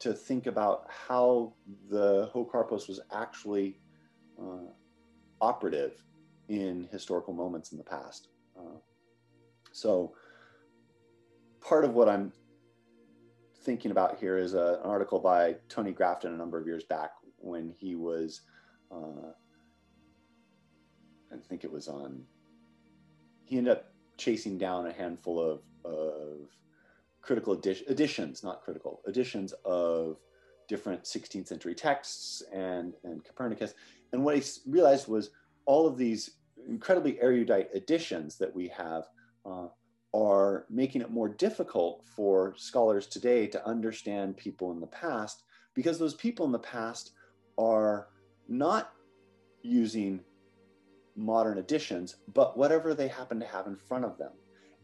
to 0.00 0.12
think 0.12 0.46
about 0.46 0.86
how 0.88 1.54
the 1.88 2.28
Ho 2.32 2.44
Karpos 2.44 2.88
was 2.88 3.00
actually 3.12 3.80
uh, 4.40 4.70
operative 5.40 6.02
in 6.48 6.88
historical 6.90 7.32
moments 7.32 7.72
in 7.72 7.78
the 7.78 7.84
past. 7.84 8.28
Uh, 8.58 8.78
so, 9.72 10.14
part 11.60 11.84
of 11.84 11.94
what 11.94 12.08
I'm 12.08 12.32
thinking 13.64 13.90
about 13.90 14.18
here 14.18 14.36
is 14.36 14.54
a, 14.54 14.80
an 14.82 14.90
article 14.90 15.18
by 15.18 15.56
Tony 15.68 15.92
Grafton 15.92 16.34
a 16.34 16.36
number 16.36 16.58
of 16.58 16.66
years 16.66 16.84
back 16.84 17.12
when 17.38 17.74
he 17.78 17.94
was, 17.94 18.42
uh, 18.92 19.32
I 21.32 21.36
think 21.48 21.64
it 21.64 21.72
was 21.72 21.88
on 21.88 22.24
he 23.44 23.58
ended 23.58 23.72
up 23.72 23.92
chasing 24.16 24.58
down 24.58 24.86
a 24.86 24.92
handful 24.92 25.40
of, 25.40 25.60
of 25.84 26.48
critical 27.20 27.56
edi- 27.56 27.84
editions, 27.88 28.42
not 28.42 28.62
critical 28.62 29.00
editions 29.06 29.52
of 29.64 30.16
different 30.68 31.04
16th 31.04 31.46
century 31.46 31.74
texts 31.74 32.42
and, 32.52 32.94
and 33.04 33.24
Copernicus. 33.24 33.74
And 34.14 34.24
what 34.24 34.36
I 34.36 34.42
realized 34.64 35.08
was 35.08 35.30
all 35.66 35.88
of 35.88 35.98
these 35.98 36.36
incredibly 36.68 37.20
erudite 37.20 37.68
editions 37.74 38.38
that 38.38 38.54
we 38.54 38.68
have 38.68 39.08
uh, 39.44 39.66
are 40.14 40.66
making 40.70 41.02
it 41.02 41.10
more 41.10 41.28
difficult 41.28 42.04
for 42.14 42.54
scholars 42.56 43.08
today 43.08 43.48
to 43.48 43.66
understand 43.66 44.36
people 44.36 44.70
in 44.70 44.78
the 44.78 44.86
past 44.86 45.42
because 45.74 45.98
those 45.98 46.14
people 46.14 46.46
in 46.46 46.52
the 46.52 46.58
past 46.60 47.10
are 47.58 48.06
not 48.46 48.92
using 49.62 50.20
modern 51.16 51.58
editions, 51.58 52.14
but 52.32 52.56
whatever 52.56 52.94
they 52.94 53.08
happen 53.08 53.40
to 53.40 53.46
have 53.46 53.66
in 53.66 53.74
front 53.74 54.04
of 54.04 54.16
them. 54.16 54.30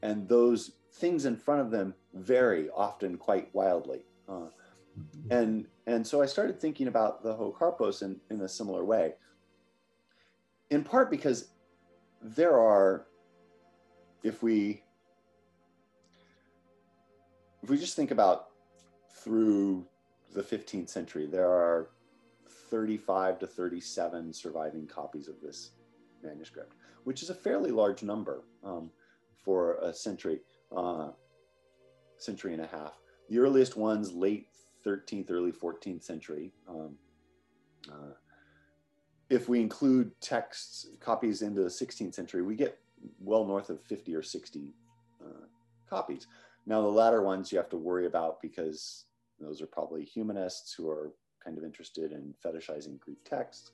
And 0.02 0.28
those 0.28 0.72
things 0.94 1.24
in 1.24 1.36
front 1.36 1.60
of 1.60 1.70
them 1.70 1.94
vary 2.14 2.68
often 2.70 3.16
quite 3.16 3.54
wildly. 3.54 4.00
Uh, 4.28 4.48
and 5.30 5.66
and 5.90 6.06
so 6.06 6.22
I 6.22 6.26
started 6.26 6.60
thinking 6.60 6.86
about 6.86 7.22
the 7.22 7.34
Ho 7.34 7.54
Karpos 7.58 8.02
in, 8.02 8.20
in 8.30 8.40
a 8.42 8.48
similar 8.48 8.84
way. 8.84 9.14
In 10.70 10.84
part 10.84 11.10
because 11.10 11.48
there 12.22 12.58
are, 12.58 13.06
if 14.22 14.42
we 14.42 14.82
if 17.62 17.68
we 17.68 17.76
just 17.76 17.96
think 17.96 18.10
about 18.10 18.48
through 19.16 19.84
the 20.32 20.42
15th 20.42 20.88
century, 20.88 21.26
there 21.26 21.48
are 21.48 21.90
35 22.70 23.40
to 23.40 23.46
37 23.46 24.32
surviving 24.32 24.86
copies 24.86 25.28
of 25.28 25.40
this 25.42 25.72
manuscript, 26.22 26.74
which 27.04 27.22
is 27.22 27.30
a 27.30 27.34
fairly 27.34 27.70
large 27.70 28.02
number 28.02 28.44
um, 28.64 28.90
for 29.44 29.74
a 29.82 29.92
century, 29.92 30.40
uh, 30.74 31.10
century 32.16 32.54
and 32.54 32.62
a 32.62 32.66
half. 32.66 32.98
The 33.28 33.38
earliest 33.38 33.76
ones, 33.76 34.12
late 34.12 34.49
13th, 34.86 35.30
early 35.30 35.52
14th 35.52 36.02
century. 36.02 36.52
Um, 36.68 36.96
uh, 37.90 38.14
if 39.28 39.48
we 39.48 39.60
include 39.60 40.12
texts, 40.20 40.88
copies 41.00 41.42
into 41.42 41.62
the 41.62 41.68
16th 41.68 42.14
century, 42.14 42.42
we 42.42 42.56
get 42.56 42.78
well 43.20 43.44
north 43.44 43.70
of 43.70 43.82
50 43.82 44.14
or 44.14 44.22
60 44.22 44.74
uh, 45.24 45.46
copies. 45.88 46.26
Now, 46.66 46.82
the 46.82 46.88
latter 46.88 47.22
ones 47.22 47.50
you 47.50 47.58
have 47.58 47.70
to 47.70 47.76
worry 47.76 48.06
about 48.06 48.42
because 48.42 49.06
those 49.38 49.62
are 49.62 49.66
probably 49.66 50.04
humanists 50.04 50.74
who 50.74 50.88
are 50.88 51.12
kind 51.42 51.56
of 51.56 51.64
interested 51.64 52.12
in 52.12 52.34
fetishizing 52.44 53.00
Greek 53.00 53.24
texts. 53.24 53.70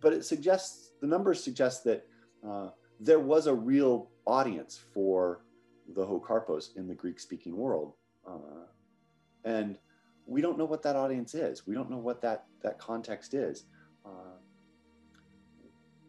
But 0.00 0.12
it 0.12 0.24
suggests, 0.24 0.92
the 1.00 1.06
numbers 1.06 1.42
suggest 1.42 1.84
that 1.84 2.06
uh, 2.46 2.70
there 3.00 3.18
was 3.18 3.46
a 3.46 3.54
real 3.54 4.10
audience 4.26 4.78
for 4.92 5.44
the 5.94 6.04
Ho 6.04 6.20
Karpos 6.20 6.76
in 6.76 6.86
the 6.86 6.94
Greek 6.94 7.18
speaking 7.18 7.56
world. 7.56 7.94
Uh, 8.26 8.66
and 9.44 9.78
we 10.26 10.40
don't 10.40 10.58
know 10.58 10.64
what 10.64 10.82
that 10.82 10.96
audience 10.96 11.34
is. 11.34 11.66
We 11.66 11.74
don't 11.74 11.90
know 11.90 11.98
what 11.98 12.22
that, 12.22 12.44
that 12.62 12.78
context 12.78 13.34
is. 13.34 13.64
Uh, 14.04 14.36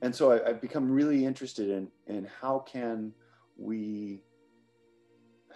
and 0.01 0.15
so 0.15 0.31
I, 0.31 0.49
have 0.49 0.61
become 0.61 0.91
really 0.91 1.25
interested 1.25 1.69
in, 1.69 1.87
in 2.07 2.27
how 2.41 2.59
can 2.59 3.13
we 3.57 4.23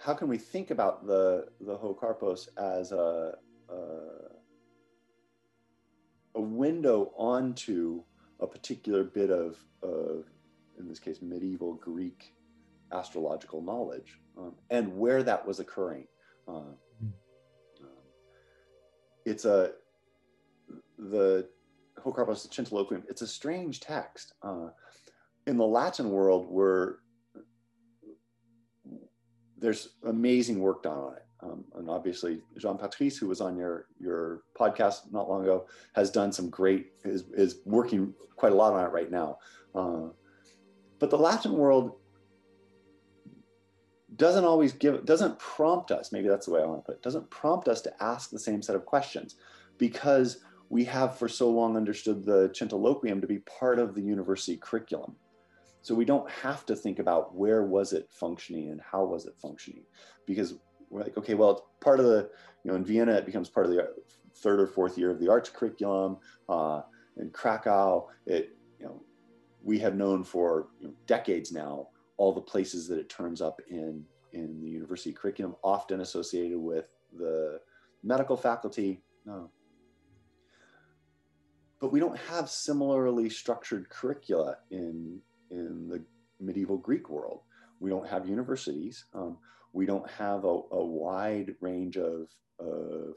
how 0.00 0.14
can 0.14 0.28
we 0.28 0.38
think 0.38 0.70
about 0.70 1.06
the 1.06 1.48
the 1.60 1.76
Ho 1.76 1.92
Karpos 1.92 2.48
as 2.56 2.92
a, 2.92 3.34
a, 3.68 3.74
a 6.36 6.40
window 6.40 7.12
onto 7.16 8.04
a 8.40 8.46
particular 8.46 9.02
bit 9.02 9.30
of, 9.30 9.56
of 9.82 10.24
in 10.78 10.88
this 10.88 11.00
case 11.00 11.20
medieval 11.20 11.74
Greek 11.74 12.32
astrological 12.92 13.60
knowledge 13.60 14.18
um, 14.38 14.54
and 14.70 14.96
where 14.96 15.22
that 15.22 15.46
was 15.46 15.60
occurring. 15.60 16.06
Uh. 16.46 16.62
It's 19.28 19.44
a 19.44 19.72
the 20.98 21.48
Hokarpos 21.98 22.48
Centiloquium. 22.48 23.02
It's 23.08 23.22
a 23.22 23.26
strange 23.26 23.80
text. 23.80 24.32
Uh, 24.42 24.68
in 25.46 25.56
the 25.56 25.66
Latin 25.66 26.10
world, 26.10 26.46
where 26.50 27.00
there's 29.58 29.90
amazing 30.04 30.60
work 30.60 30.82
done 30.82 30.98
on 30.98 31.12
it. 31.14 31.24
Um, 31.40 31.64
and 31.76 31.88
obviously, 31.88 32.42
Jean 32.56 32.78
Patrice, 32.78 33.18
who 33.18 33.28
was 33.28 33.40
on 33.40 33.56
your 33.56 33.86
your 34.00 34.42
podcast 34.58 35.12
not 35.12 35.28
long 35.28 35.42
ago, 35.42 35.66
has 35.94 36.10
done 36.10 36.32
some 36.32 36.48
great 36.48 36.92
is 37.04 37.24
is 37.34 37.60
working 37.64 38.14
quite 38.36 38.52
a 38.52 38.56
lot 38.56 38.72
on 38.72 38.84
it 38.84 38.92
right 38.92 39.10
now. 39.10 39.38
Uh, 39.74 40.08
but 40.98 41.10
the 41.10 41.18
Latin 41.18 41.52
world 41.52 41.97
doesn't 44.16 44.44
always 44.44 44.72
give 44.72 45.04
doesn't 45.04 45.38
prompt 45.38 45.90
us. 45.90 46.12
Maybe 46.12 46.28
that's 46.28 46.46
the 46.46 46.52
way 46.52 46.62
I 46.62 46.66
want 46.66 46.80
to 46.84 46.86
put 46.86 46.96
it. 46.96 47.02
Doesn't 47.02 47.30
prompt 47.30 47.68
us 47.68 47.80
to 47.82 48.02
ask 48.02 48.30
the 48.30 48.38
same 48.38 48.62
set 48.62 48.76
of 48.76 48.86
questions 48.86 49.36
because 49.76 50.42
we 50.70 50.84
have 50.84 51.18
for 51.18 51.28
so 51.28 51.50
long 51.50 51.76
understood 51.76 52.24
the 52.24 52.50
Centiloquium 52.50 53.20
to 53.20 53.26
be 53.26 53.38
part 53.40 53.78
of 53.78 53.94
the 53.94 54.02
university 54.02 54.56
curriculum. 54.56 55.16
So 55.80 55.94
we 55.94 56.04
don't 56.04 56.28
have 56.30 56.66
to 56.66 56.76
think 56.76 56.98
about 56.98 57.34
where 57.34 57.62
was 57.64 57.92
it 57.92 58.08
functioning 58.10 58.70
and 58.70 58.80
how 58.80 59.04
was 59.04 59.26
it 59.26 59.34
functioning, 59.40 59.84
because 60.26 60.54
we're 60.90 61.02
like, 61.02 61.16
okay, 61.16 61.34
well, 61.34 61.50
it's 61.50 61.62
part 61.80 62.00
of 62.00 62.06
the, 62.06 62.28
you 62.64 62.70
know, 62.70 62.76
in 62.76 62.84
Vienna 62.84 63.12
it 63.12 63.26
becomes 63.26 63.48
part 63.48 63.66
of 63.66 63.72
the 63.72 63.88
third 64.36 64.60
or 64.60 64.66
fourth 64.66 64.98
year 64.98 65.10
of 65.10 65.20
the 65.20 65.28
arts 65.28 65.48
curriculum. 65.48 66.18
Uh, 66.48 66.82
in 67.16 67.30
Krakow, 67.30 68.06
it, 68.26 68.56
you 68.78 68.86
know, 68.86 69.02
we 69.62 69.78
have 69.78 69.96
known 69.96 70.24
for 70.24 70.68
you 70.80 70.88
know, 70.88 70.94
decades 71.06 71.52
now 71.52 71.88
all 72.18 72.32
the 72.32 72.40
places 72.40 72.86
that 72.88 72.98
it 72.98 73.08
turns 73.08 73.40
up 73.40 73.60
in 73.70 74.04
in 74.32 74.60
the 74.60 74.68
university 74.68 75.12
curriculum, 75.12 75.56
often 75.64 76.00
associated 76.00 76.58
with 76.58 76.84
the 77.16 77.58
medical 78.02 78.36
faculty. 78.36 79.02
No, 79.24 79.50
but 81.80 81.90
we 81.90 82.00
don't 82.00 82.18
have 82.18 82.50
similarly 82.50 83.30
structured 83.30 83.88
curricula 83.88 84.58
in 84.70 85.20
in 85.50 85.88
the 85.88 86.04
medieval 86.40 86.76
Greek 86.76 87.08
world. 87.08 87.40
We 87.80 87.90
don't 87.90 88.06
have 88.06 88.28
universities. 88.28 89.06
Um, 89.14 89.38
we 89.72 89.86
don't 89.86 90.08
have 90.10 90.44
a, 90.44 90.60
a 90.72 90.84
wide 90.84 91.54
range 91.60 91.96
of, 91.96 92.28
of 92.58 93.14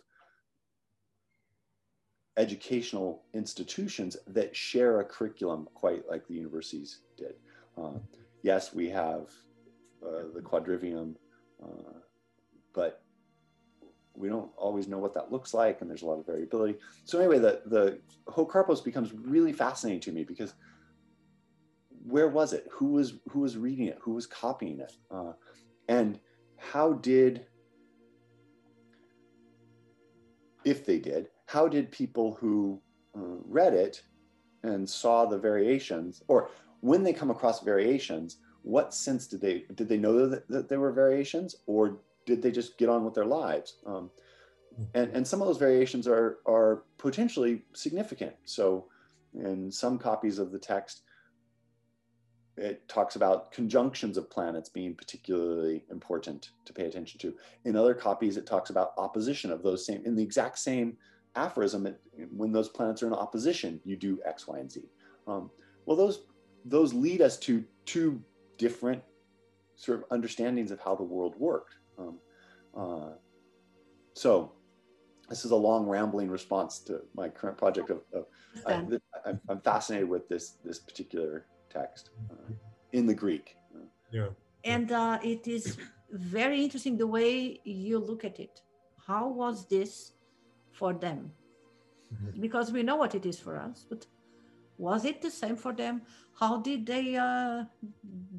educational 2.37 3.23
institutions 3.33 4.17
that 4.27 4.55
share 4.55 4.99
a 4.99 5.05
curriculum 5.05 5.67
quite 5.73 6.07
like 6.09 6.27
the 6.27 6.33
universities 6.33 6.99
did. 7.17 7.35
Uh, 7.77 7.93
yes, 8.43 8.73
we 8.73 8.89
have 8.89 9.27
uh, 10.05 10.23
the 10.33 10.41
quadrivium, 10.41 11.15
uh, 11.63 11.99
but 12.73 13.03
we 14.15 14.29
don't 14.29 14.51
always 14.57 14.87
know 14.87 14.97
what 14.97 15.13
that 15.13 15.31
looks 15.31 15.53
like, 15.53 15.81
and 15.81 15.89
there's 15.89 16.01
a 16.01 16.05
lot 16.05 16.19
of 16.19 16.25
variability. 16.25 16.77
So 17.05 17.19
anyway, 17.19 17.39
the 17.39 17.61
the 17.65 17.99
Ho 18.27 18.45
Karpos 18.45 18.83
becomes 18.83 19.13
really 19.13 19.53
fascinating 19.53 20.01
to 20.01 20.11
me 20.11 20.23
because 20.23 20.53
where 22.05 22.27
was 22.27 22.53
it? 22.53 22.67
Who 22.71 22.93
was 22.93 23.13
who 23.29 23.39
was 23.39 23.57
reading 23.57 23.87
it? 23.87 23.99
Who 24.01 24.13
was 24.13 24.27
copying 24.27 24.79
it? 24.79 24.93
Uh, 25.09 25.33
and 25.87 26.19
how 26.57 26.93
did, 26.93 27.45
if 30.63 30.85
they 30.85 30.99
did, 30.99 31.29
how 31.47 31.67
did 31.67 31.91
people 31.91 32.37
who 32.39 32.81
uh, 33.15 33.39
read 33.45 33.73
it 33.73 34.03
and 34.63 34.87
saw 34.89 35.25
the 35.25 35.37
variations, 35.37 36.21
or 36.27 36.49
when 36.81 37.03
they 37.03 37.13
come 37.13 37.31
across 37.31 37.61
variations, 37.61 38.37
what 38.63 38.93
sense 38.93 39.27
did 39.27 39.41
they 39.41 39.65
did 39.73 39.87
they 39.87 39.97
know 39.97 40.27
that, 40.27 40.47
that 40.49 40.69
there 40.69 40.79
were 40.79 40.91
variations, 40.91 41.55
or 41.65 41.99
did 42.25 42.41
they 42.41 42.51
just 42.51 42.77
get 42.77 42.89
on 42.89 43.03
with 43.03 43.13
their 43.13 43.25
lives? 43.25 43.77
Um, 43.85 44.11
and, 44.93 45.11
and 45.11 45.27
some 45.27 45.41
of 45.41 45.47
those 45.47 45.57
variations 45.57 46.07
are 46.07 46.39
are 46.45 46.83
potentially 46.97 47.63
significant. 47.73 48.35
So, 48.45 48.85
in 49.33 49.71
some 49.71 49.97
copies 49.97 50.37
of 50.37 50.51
the 50.51 50.59
text, 50.59 51.01
it 52.57 52.87
talks 52.87 53.15
about 53.15 53.51
conjunctions 53.51 54.17
of 54.17 54.29
planets 54.29 54.69
being 54.69 54.93
particularly 54.93 55.83
important 55.89 56.51
to 56.65 56.73
pay 56.73 56.85
attention 56.85 57.19
to. 57.19 57.33
In 57.65 57.75
other 57.75 57.93
copies, 57.93 58.37
it 58.37 58.45
talks 58.45 58.69
about 58.69 58.93
opposition 58.97 59.51
of 59.51 59.63
those 59.63 59.85
same, 59.85 60.01
in 60.05 60.15
the 60.15 60.23
exact 60.23 60.59
same 60.59 60.97
aphorism, 61.35 61.85
it, 61.87 62.01
when 62.35 62.51
those 62.51 62.69
planets 62.69 63.01
are 63.01 63.07
in 63.07 63.13
opposition, 63.13 63.79
you 63.85 63.95
do 63.95 64.19
X, 64.25 64.47
Y, 64.47 64.59
and 64.59 64.71
Z. 64.71 64.81
Um, 65.27 65.49
well, 65.85 65.97
those, 65.97 66.23
those 66.65 66.93
lead 66.93 67.21
us 67.21 67.37
to 67.37 67.63
two 67.85 68.21
different 68.57 69.01
sort 69.75 69.99
of 69.99 70.05
understandings 70.11 70.71
of 70.71 70.79
how 70.79 70.95
the 70.95 71.03
world 71.03 71.35
worked. 71.37 71.75
Um, 71.97 72.19
uh, 72.77 73.09
so 74.13 74.51
this 75.29 75.45
is 75.45 75.51
a 75.51 75.55
long 75.55 75.87
rambling 75.87 76.29
response 76.29 76.79
to 76.79 77.01
my 77.15 77.29
current 77.29 77.57
project 77.57 77.89
of, 77.89 78.01
of 78.13 78.25
I, 78.67 78.73
am 79.49 79.61
fascinated 79.63 80.09
with 80.09 80.27
this, 80.29 80.57
this 80.63 80.79
particular 80.79 81.45
text 81.69 82.09
uh, 82.29 82.53
in 82.91 83.05
the 83.05 83.13
Greek. 83.13 83.55
Yeah. 84.11 84.27
And 84.63 84.91
uh, 84.91 85.19
it 85.23 85.47
is 85.47 85.77
very 86.11 86.61
interesting 86.61 86.97
the 86.97 87.07
way 87.07 87.61
you 87.63 87.97
look 87.97 88.25
at 88.25 88.39
it. 88.39 88.61
How 89.07 89.27
was 89.27 89.67
this 89.67 90.11
for 90.71 90.93
them? 90.93 91.31
Mm-hmm. 92.13 92.41
Because 92.41 92.71
we 92.71 92.83
know 92.83 92.97
what 92.97 93.15
it 93.15 93.25
is 93.25 93.39
for 93.39 93.57
us, 93.57 93.85
but 93.89 94.05
was 94.87 95.05
it 95.05 95.21
the 95.21 95.33
same 95.41 95.57
for 95.63 95.73
them? 95.81 96.01
How 96.41 96.53
did 96.67 96.81
they 96.85 97.15
uh, 97.15 97.65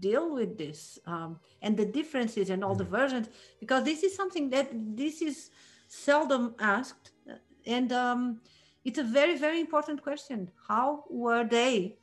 deal 0.06 0.34
with 0.34 0.58
this 0.58 0.98
um, 1.06 1.38
and 1.64 1.76
the 1.76 1.88
differences 1.98 2.50
and 2.50 2.60
all 2.64 2.74
mm-hmm. 2.74 2.90
the 2.90 2.98
versions? 2.98 3.26
Because 3.62 3.82
this 3.84 4.02
is 4.02 4.12
something 4.20 4.50
that 4.50 4.68
this 5.02 5.22
is 5.22 5.50
seldom 5.88 6.54
asked, 6.58 7.12
and 7.76 7.92
um, 7.92 8.40
it's 8.84 8.98
a 8.98 9.08
very 9.18 9.36
very 9.46 9.60
important 9.66 10.02
question. 10.02 10.50
How 10.68 11.04
were 11.08 11.44
they 11.44 11.96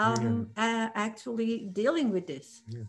um, 0.00 0.50
yeah. 0.56 0.64
uh, 0.64 0.88
actually 0.94 1.68
dealing 1.72 2.10
with 2.10 2.26
this. 2.26 2.62
Yeah. 2.68 2.82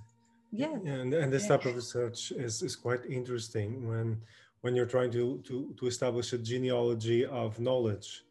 Yeah. 0.53 0.73
And, 0.85 1.13
and 1.13 1.31
this 1.31 1.43
yeah. 1.43 1.49
type 1.49 1.65
of 1.65 1.75
research 1.75 2.31
is, 2.31 2.61
is 2.61 2.75
quite 2.75 3.05
interesting 3.05 3.87
when 3.87 4.17
when 4.61 4.75
you're 4.75 4.91
trying 4.97 5.09
to, 5.09 5.41
to, 5.47 5.73
to 5.79 5.87
establish 5.87 6.33
a 6.33 6.37
genealogy 6.37 7.25
of 7.25 7.59
knowledge. 7.59 8.23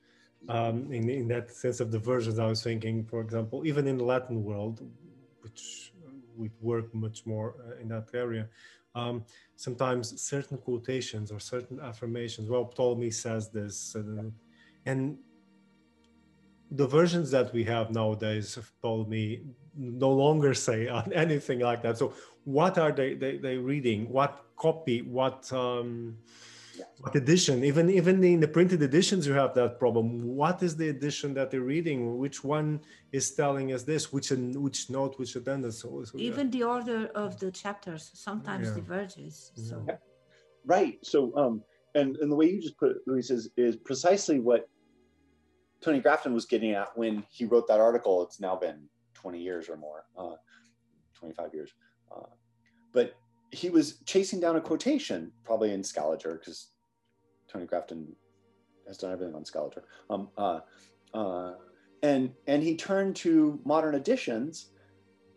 Um, 0.48 0.90
in, 0.92 1.08
in 1.08 1.28
that 1.28 1.50
sense 1.50 1.80
of 1.80 1.90
the 1.90 1.98
versions, 1.98 2.38
I 2.38 2.46
was 2.46 2.62
thinking, 2.62 3.04
for 3.04 3.20
example, 3.20 3.66
even 3.66 3.86
in 3.86 3.98
the 3.98 4.04
Latin 4.04 4.42
world, 4.42 4.80
which 5.42 5.92
we 6.36 6.50
work 6.60 6.94
much 6.94 7.26
more 7.26 7.54
uh, 7.66 7.80
in 7.80 7.88
that 7.88 8.08
area. 8.14 8.48
Um, 8.94 9.24
sometimes 9.56 10.20
certain 10.20 10.58
quotations 10.58 11.30
or 11.30 11.38
certain 11.38 11.78
affirmations. 11.80 12.48
Well, 12.48 12.64
Ptolemy 12.64 13.10
says 13.10 13.50
this, 13.50 13.94
and, 13.94 14.32
and 14.86 15.18
the 16.70 16.86
versions 16.86 17.30
that 17.30 17.52
we 17.52 17.64
have 17.64 17.90
nowadays 17.90 18.56
of 18.56 18.72
Ptolemy 18.80 19.42
no 19.76 20.10
longer 20.10 20.54
say 20.54 20.88
anything 21.14 21.60
like 21.60 21.82
that. 21.82 21.98
So, 21.98 22.14
what 22.44 22.78
are 22.78 22.92
they 22.92 23.14
they, 23.14 23.36
they 23.36 23.56
reading? 23.56 24.08
What 24.08 24.44
copy? 24.56 25.02
What 25.02 25.52
um, 25.52 26.16
what 27.00 27.14
edition? 27.16 27.64
Even 27.64 27.90
even 27.90 28.22
in 28.24 28.40
the 28.40 28.48
printed 28.48 28.82
editions, 28.82 29.26
you 29.26 29.32
have 29.34 29.54
that 29.54 29.78
problem. 29.78 30.22
What 30.22 30.62
is 30.62 30.76
the 30.76 30.88
edition 30.88 31.34
that 31.34 31.50
they're 31.50 31.68
reading? 31.76 32.18
Which 32.18 32.44
one 32.44 32.80
is 33.12 33.30
telling 33.32 33.72
us 33.72 33.82
this? 33.82 34.12
Which 34.12 34.30
which 34.30 34.90
note? 34.90 35.18
Which 35.18 35.36
addendum? 35.36 35.72
So, 35.72 36.04
so 36.04 36.18
even 36.18 36.46
yeah. 36.46 36.50
the 36.50 36.62
order 36.64 37.06
of 37.14 37.38
the 37.38 37.50
chapters 37.50 38.10
sometimes 38.14 38.68
yeah. 38.68 38.74
diverges. 38.74 39.52
So 39.54 39.84
yeah. 39.88 39.96
right. 40.64 40.98
So 41.02 41.36
um, 41.36 41.62
and 41.94 42.16
and 42.16 42.30
the 42.30 42.36
way 42.36 42.46
you 42.46 42.60
just 42.60 42.78
put 42.78 42.90
it, 42.92 42.98
Luis, 43.06 43.30
is 43.30 43.50
is 43.56 43.76
precisely 43.76 44.38
what 44.40 44.68
Tony 45.80 46.00
Grafton 46.00 46.34
was 46.34 46.44
getting 46.44 46.72
at 46.72 46.96
when 46.96 47.24
he 47.30 47.44
wrote 47.44 47.66
that 47.68 47.80
article. 47.80 48.22
It's 48.22 48.40
now 48.40 48.56
been 48.56 48.88
20 49.14 49.40
years 49.40 49.68
or 49.68 49.76
more, 49.76 50.04
uh, 50.16 50.36
25 51.18 51.54
years. 51.54 51.70
Uh, 52.14 52.26
but 52.92 53.14
he 53.52 53.70
was 53.70 53.98
chasing 54.04 54.40
down 54.40 54.56
a 54.56 54.60
quotation, 54.60 55.32
probably 55.44 55.72
in 55.72 55.82
Scaliger, 55.82 56.38
because 56.38 56.68
Tony 57.48 57.66
Grafton 57.66 58.14
has 58.86 58.96
done 58.98 59.12
everything 59.12 59.34
on 59.34 59.44
Scaliger. 59.44 59.84
Um, 60.08 60.28
uh, 60.36 60.60
uh, 61.14 61.54
and 62.02 62.32
and 62.46 62.62
he 62.62 62.76
turned 62.76 63.16
to 63.16 63.60
modern 63.64 63.94
editions, 63.94 64.70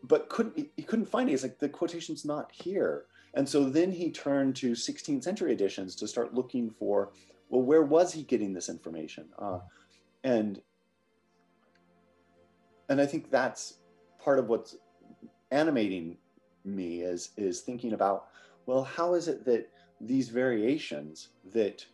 but 0.03 0.30
couldn't 0.30 0.70
he 0.78 0.84
couldn't 0.84 1.05
find 1.05 1.30
it. 1.30 1.34
He's 1.34 1.43
like 1.43 1.59
the 1.59 1.70
quotation's 1.70 2.26
not 2.26 2.51
here. 2.51 3.05
And 3.36 3.49
so 3.49 3.66
then 3.66 3.91
he 3.91 4.11
turned 4.11 4.55
to 4.57 4.74
16th 4.74 5.24
century 5.24 5.53
editions 5.53 5.95
to 5.95 6.07
start 6.07 6.36
looking 6.36 6.70
for, 6.70 7.14
well, 7.49 7.64
where 7.64 7.82
was 7.82 8.14
he 8.14 8.22
getting 8.22 8.53
this 8.53 8.70
information? 8.70 9.26
Uh, 9.39 9.59
and 10.24 10.61
and 12.89 13.01
I 13.01 13.05
think 13.05 13.32
that's 13.32 13.80
part 14.20 14.39
of 14.39 14.49
what's 14.49 14.76
animating 15.51 16.18
me 16.66 17.01
is 17.01 17.32
is 17.38 17.61
thinking 17.61 17.93
about 17.93 18.28
well 18.66 18.84
how 18.84 19.14
is 19.14 19.28
it 19.28 19.45
that 19.45 19.70
these 19.99 20.30
variations 20.30 21.30
that 21.53 21.86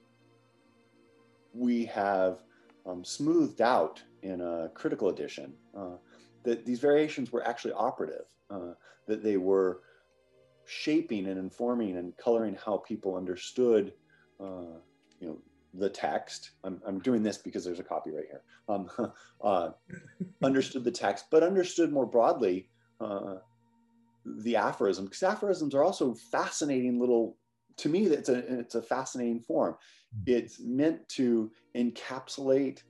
we 1.54 1.86
have 1.86 2.44
um, 2.86 3.04
smoothed 3.04 3.62
out 3.62 4.02
in 4.22 4.42
a 4.42 4.70
critical 4.74 5.10
edition 5.10 5.54
uh, 5.78 5.96
that 6.44 6.66
these 6.66 6.80
variations 6.80 7.32
were 7.32 7.46
actually 7.48 7.74
operative 7.74 8.26
uh, 8.50 8.74
that 9.08 9.24
they 9.24 9.38
were 9.38 9.82
shaping 10.66 11.28
and 11.28 11.40
informing 11.40 11.98
and 11.98 12.16
coloring 12.18 12.58
how 12.64 12.78
people 12.78 13.16
understood 13.16 13.94
uh, 14.40 14.78
you 15.20 15.28
know 15.28 15.38
the 15.76 15.90
text. 15.90 16.52
I'm, 16.64 16.82
I'm 16.86 17.00
doing 17.00 17.22
this 17.22 17.38
because 17.38 17.64
there's 17.64 17.80
a 17.80 17.84
copyright 17.84 18.26
here. 18.26 18.42
Um, 18.68 18.90
uh, 19.44 19.70
understood 20.44 20.84
the 20.84 20.92
text 20.92 21.26
but 21.32 21.44
understood 21.44 21.92
more 21.92 22.06
broadly 22.06 22.70
uh, 23.00 23.36
the 24.26 24.56
aphorism 24.56 25.06
because 25.06 25.24
aphorisms 25.24 25.74
are 25.74 25.84
also 25.84 26.14
fascinating 26.14 27.00
little 27.00 27.38
to 27.78 27.90
me 27.90 28.06
it's 28.06 28.30
a 28.30 28.60
it's 28.60 28.76
a 28.76 28.82
fascinating 28.82 29.40
form 29.40 29.76
hmm. 30.14 30.24
it's 30.28 30.60
meant 30.60 31.08
to 31.08 31.52
encapsulate 31.76 32.84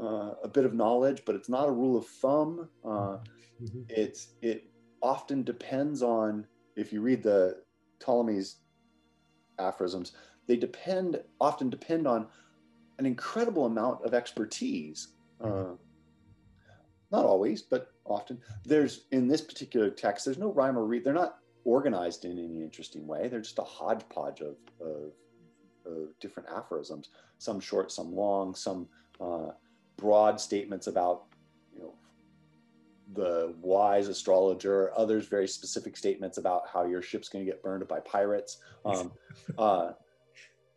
uh, 0.00 0.32
a 0.42 0.48
bit 0.48 0.64
of 0.64 0.74
knowledge 0.74 1.22
but 1.26 1.34
it's 1.34 1.48
not 1.48 1.68
a 1.68 1.72
rule 1.72 1.96
of 1.96 2.06
thumb 2.06 2.68
uh, 2.84 3.18
mm-hmm. 3.62 3.82
it's 3.88 4.28
it 4.40 4.64
often 5.02 5.42
depends 5.42 6.02
on 6.02 6.46
if 6.76 6.92
you 6.92 7.00
read 7.00 7.22
the 7.22 7.56
ptolemy's 8.00 8.56
aphorisms 9.58 10.12
they 10.46 10.56
depend 10.56 11.20
often 11.40 11.68
depend 11.68 12.06
on 12.06 12.26
an 12.98 13.06
incredible 13.06 13.66
amount 13.66 14.02
of 14.04 14.14
expertise 14.14 15.08
uh, 15.42 15.74
not 17.12 17.24
always 17.24 17.60
but 17.60 17.89
often. 18.10 18.38
There's 18.64 19.04
in 19.12 19.28
this 19.28 19.40
particular 19.40 19.90
text, 19.90 20.24
there's 20.24 20.38
no 20.38 20.52
rhyme 20.52 20.76
or 20.76 20.84
reason. 20.84 21.04
They're 21.04 21.14
not 21.14 21.38
organized 21.64 22.24
in 22.24 22.32
any 22.38 22.62
interesting 22.62 23.06
way. 23.06 23.28
They're 23.28 23.40
just 23.40 23.58
a 23.58 23.64
hodgepodge 23.64 24.40
of, 24.40 24.56
of, 24.80 25.12
of 25.86 26.18
different 26.20 26.48
aphorisms, 26.54 27.10
some 27.38 27.60
short, 27.60 27.92
some 27.92 28.14
long, 28.14 28.54
some 28.54 28.88
uh, 29.20 29.50
broad 29.96 30.40
statements 30.40 30.86
about, 30.86 31.24
you 31.74 31.82
know, 31.82 31.94
the 33.12 33.54
wise 33.60 34.08
astrologer, 34.08 34.92
others 34.96 35.26
very 35.26 35.48
specific 35.48 35.96
statements 35.96 36.38
about 36.38 36.62
how 36.72 36.84
your 36.84 37.02
ship's 37.02 37.28
going 37.28 37.44
to 37.44 37.50
get 37.50 37.62
burned 37.62 37.86
by 37.88 38.00
pirates. 38.00 38.58
Um, 38.84 39.12
uh, 39.58 39.92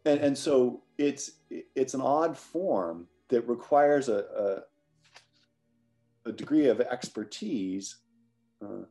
and, 0.05 0.19
and 0.19 0.37
so 0.37 0.83
it's 0.97 1.31
it's 1.49 1.93
an 1.93 2.01
odd 2.01 2.37
form 2.37 3.07
that 3.29 3.47
requires 3.47 4.09
a, 4.09 4.63
a 6.25 6.31
degree 6.31 6.67
of 6.67 6.81
expertise 6.81 7.97
uh, 8.63 8.85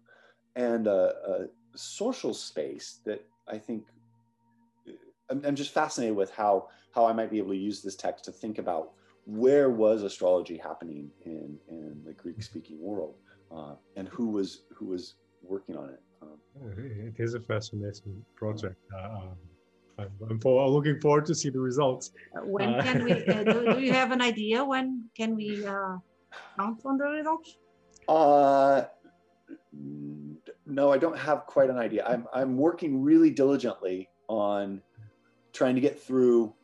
and 0.57 0.87
a, 0.87 1.15
a, 1.27 1.47
social 1.75 2.35
space 2.35 3.01
that 3.07 3.25
I 3.49 3.57
think 3.57 3.85
I'm, 5.31 5.43
I'm, 5.47 5.57
just 5.57 5.73
fascinated 5.73 6.15
with 6.15 6.31
how 6.31 6.69
how 6.95 7.07
I 7.07 7.15
might 7.15 7.31
be 7.31 7.39
able 7.39 7.53
to 7.53 7.57
use 7.57 7.81
this 7.81 7.97
text 7.97 8.27
to 8.27 8.31
think 8.31 8.59
about 8.59 8.93
where 9.25 9.71
was 9.71 10.03
astrology 10.03 10.59
happening 10.59 11.11
in 11.25 11.57
in 11.69 12.03
the 12.05 12.13
Greek 12.13 12.43
speaking 12.43 12.79
world 12.79 13.15
uh, 13.51 13.75
and 13.97 14.07
who 14.09 14.29
was 14.29 14.65
who 14.75 14.87
was 14.87 15.15
working 15.43 15.77
on 15.77 15.89
it. 15.89 16.01
Um, 16.21 16.39
it 16.77 17.15
is 17.19 17.33
a 17.33 17.41
fascinating 17.41 18.23
project. 18.37 18.77
Uh, 18.95 19.29
I'm, 19.99 20.11
I'm, 20.29 20.41
looking 20.45 21.01
forward 21.01 21.27
to 21.27 21.35
see 21.35 21.51
the 21.51 21.61
results. 21.61 22.13
When 22.45 22.75
uh, 22.75 22.83
can 22.83 23.05
we? 23.05 23.13
Uh, 23.13 23.45
do, 23.45 23.75
do, 23.75 23.81
you 23.81 23.93
have 24.01 24.11
an 24.11 24.21
idea 24.21 24.65
when 24.65 25.09
can 25.17 25.37
we? 25.37 25.65
On 26.59 26.77
the? 26.99 28.13
Uh, 28.13 28.85
no, 30.67 30.93
I 30.93 30.99
don't 30.99 31.19
have 31.19 31.47
quite 31.47 31.71
an 31.71 31.79
idea. 31.79 32.05
I'm, 32.07 32.27
I'm 32.33 32.57
working 32.57 33.03
really 33.03 33.31
diligently 33.31 34.09
on 34.29 34.83
trying 35.53 35.75
to 35.75 35.81
get 35.81 36.01
through 36.01 36.55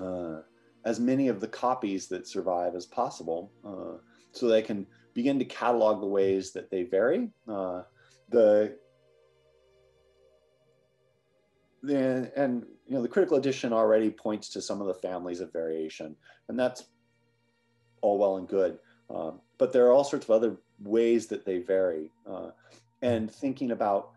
uh, 0.00 0.40
as 0.84 1.00
many 1.00 1.28
of 1.28 1.40
the 1.40 1.48
copies 1.48 2.06
that 2.08 2.26
survive 2.26 2.74
as 2.74 2.86
possible 2.86 3.52
uh, 3.64 3.98
so 4.32 4.48
they 4.48 4.62
can 4.62 4.86
begin 5.14 5.38
to 5.38 5.44
catalog 5.44 6.00
the 6.00 6.06
ways 6.06 6.52
that 6.52 6.70
they 6.70 6.84
vary. 6.84 7.30
Uh, 7.48 7.82
the, 8.30 8.76
the, 11.82 12.32
and 12.36 12.64
you 12.86 12.94
know 12.94 13.02
the 13.02 13.08
critical 13.08 13.36
edition 13.36 13.72
already 13.72 14.10
points 14.10 14.48
to 14.50 14.62
some 14.62 14.80
of 14.80 14.86
the 14.86 14.94
families 14.94 15.40
of 15.40 15.52
variation, 15.52 16.16
and 16.48 16.58
that's 16.58 16.84
all 18.00 18.18
well 18.18 18.36
and 18.36 18.48
good. 18.48 18.78
Um, 19.08 19.40
but 19.58 19.72
there 19.72 19.86
are 19.86 19.92
all 19.92 20.04
sorts 20.04 20.26
of 20.26 20.30
other 20.30 20.56
ways 20.78 21.26
that 21.28 21.44
they 21.44 21.58
vary. 21.58 22.10
Uh, 22.26 22.50
and 23.02 23.30
thinking 23.30 23.70
about 23.70 24.10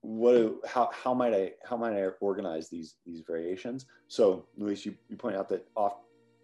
what 0.00 0.60
how 0.66 0.88
how 0.92 1.12
might 1.12 1.34
I 1.34 1.52
how 1.68 1.76
might 1.76 1.94
I 1.94 2.06
organize 2.20 2.68
these 2.68 2.94
these 3.04 3.22
variations? 3.26 3.86
So 4.08 4.46
Luis, 4.56 4.86
you, 4.86 4.94
you 5.08 5.16
point 5.16 5.36
out 5.36 5.48
that 5.48 5.66
off 5.76 5.96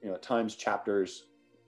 you 0.02 0.08
know 0.08 0.16
at 0.16 0.22
times 0.22 0.56
chapters, 0.56 1.26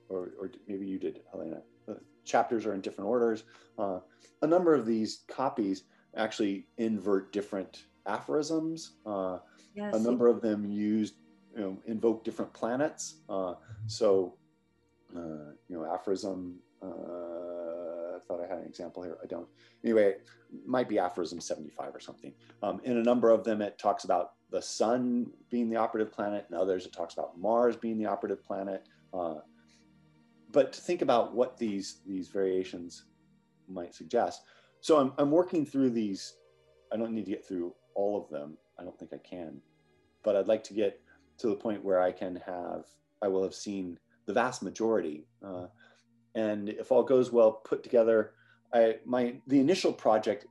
or 0.09 0.33
or 0.41 0.51
maybe 0.67 0.87
you 0.87 0.99
did, 0.99 1.21
Helena. 1.31 1.63
Uh, 1.89 1.95
chapters 2.25 2.67
are 2.67 2.75
in 2.75 2.81
different 2.81 3.09
orders. 3.09 3.45
Uh, 3.79 4.01
a 4.43 4.47
number 4.47 4.75
of 4.75 4.87
these 4.87 5.23
copies 5.29 5.85
actually 6.17 6.67
invert 6.79 7.33
different 7.33 7.85
aphorisms. 8.07 8.93
Uh, 9.07 9.39
yes. 9.75 9.95
A 9.95 9.99
number 9.99 10.27
of 10.27 10.41
them 10.41 10.65
used 10.65 11.15
you 11.55 11.61
know, 11.61 11.79
invoke 11.87 12.25
different 12.25 12.53
planets. 12.53 13.17
Uh, 13.29 13.55
so, 13.87 14.35
uh, 15.17 15.53
you 15.69 15.77
know, 15.77 15.85
aphorism, 15.93 16.57
uh, 16.83 16.87
I 16.87 18.19
thought 18.27 18.41
I 18.43 18.49
had 18.49 18.59
an 18.59 18.67
example 18.67 19.03
here. 19.03 19.17
I 19.23 19.27
don't. 19.27 19.47
Anyway, 19.85 20.17
might 20.67 20.89
be 20.89 20.99
aphorism 20.99 21.41
75 21.41 21.95
or 21.95 22.01
something. 22.01 22.33
Um, 22.63 22.81
in 22.85 22.99
a 22.99 23.03
number 23.03 23.31
of 23.31 23.45
them, 23.45 23.63
it 23.63 23.79
talks 23.79 24.05
about 24.05 24.33
the 24.51 24.63
sun 24.63 25.31
being 25.51 25.69
the 25.69 25.77
operative 25.77 26.13
planet, 26.13 26.47
and 26.49 26.59
others 26.59 26.87
it 26.87 26.93
talks 26.93 27.15
about 27.15 27.39
Mars 27.39 27.77
being 27.77 27.99
the 27.99 28.07
operative 28.07 28.43
planet. 28.45 28.87
Uh, 29.13 29.37
but 30.51 30.73
to 30.73 30.81
think 30.81 31.03
about 31.03 31.35
what 31.35 31.57
these 31.59 32.01
these 32.07 32.29
variations 32.29 33.05
might 33.69 33.95
suggest. 33.95 34.43
So 34.81 34.99
I'm, 34.99 35.13
I'm 35.19 35.31
working 35.31 35.65
through 35.65 35.91
these. 35.91 36.35
I 36.93 36.97
don't 36.97 37.13
need 37.13 37.25
to 37.25 37.31
get 37.31 37.47
through 37.47 37.75
all 37.95 38.21
of 38.21 38.29
them. 38.29 38.57
I 38.79 38.85
don't 38.85 38.99
think 38.99 39.13
I 39.13 39.19
can, 39.19 39.61
but 40.23 40.37
I'd 40.37 40.49
like 40.49 40.63
to 40.65 40.75
get 40.75 41.01
to 41.39 41.49
the 41.49 41.55
point 41.57 41.85
where 41.85 42.01
I 42.01 42.13
can 42.13 42.37
have, 42.47 42.85
I 43.23 43.29
will 43.29 43.43
have 43.43 43.55
seen 43.55 43.99
the 44.27 44.33
vast 44.33 44.63
majority. 44.63 45.27
Uh, 45.45 45.67
and 46.35 46.69
if 46.69 46.91
all 46.91 47.03
goes 47.03 47.33
well, 47.33 47.53
put 47.53 47.83
together, 47.83 48.33
I, 48.73 48.97
my, 49.05 49.37
the 49.47 49.61
initial 49.61 49.93
project, 49.93 50.47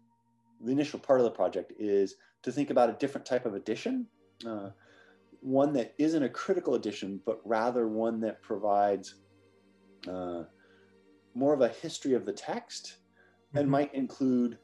the 0.61 0.71
initial 0.71 0.99
part 0.99 1.19
of 1.19 1.25
the 1.25 1.31
project 1.31 1.73
is 1.77 2.15
to 2.43 2.51
think 2.51 2.69
about 2.69 2.89
a 2.89 2.93
different 2.93 3.25
type 3.25 3.45
of 3.45 3.55
edition, 3.55 4.07
uh, 4.47 4.69
one 5.41 5.73
that 5.73 5.93
isn't 5.97 6.23
a 6.23 6.29
critical 6.29 6.75
edition, 6.75 7.19
but 7.25 7.41
rather 7.43 7.87
one 7.87 8.21
that 8.21 8.41
provides 8.41 9.15
uh, 10.07 10.43
more 11.35 11.53
of 11.53 11.61
a 11.61 11.67
history 11.69 12.13
of 12.13 12.25
the 12.25 12.31
text 12.31 12.97
and 13.55 13.69
might 13.69 13.93
include 13.93 14.57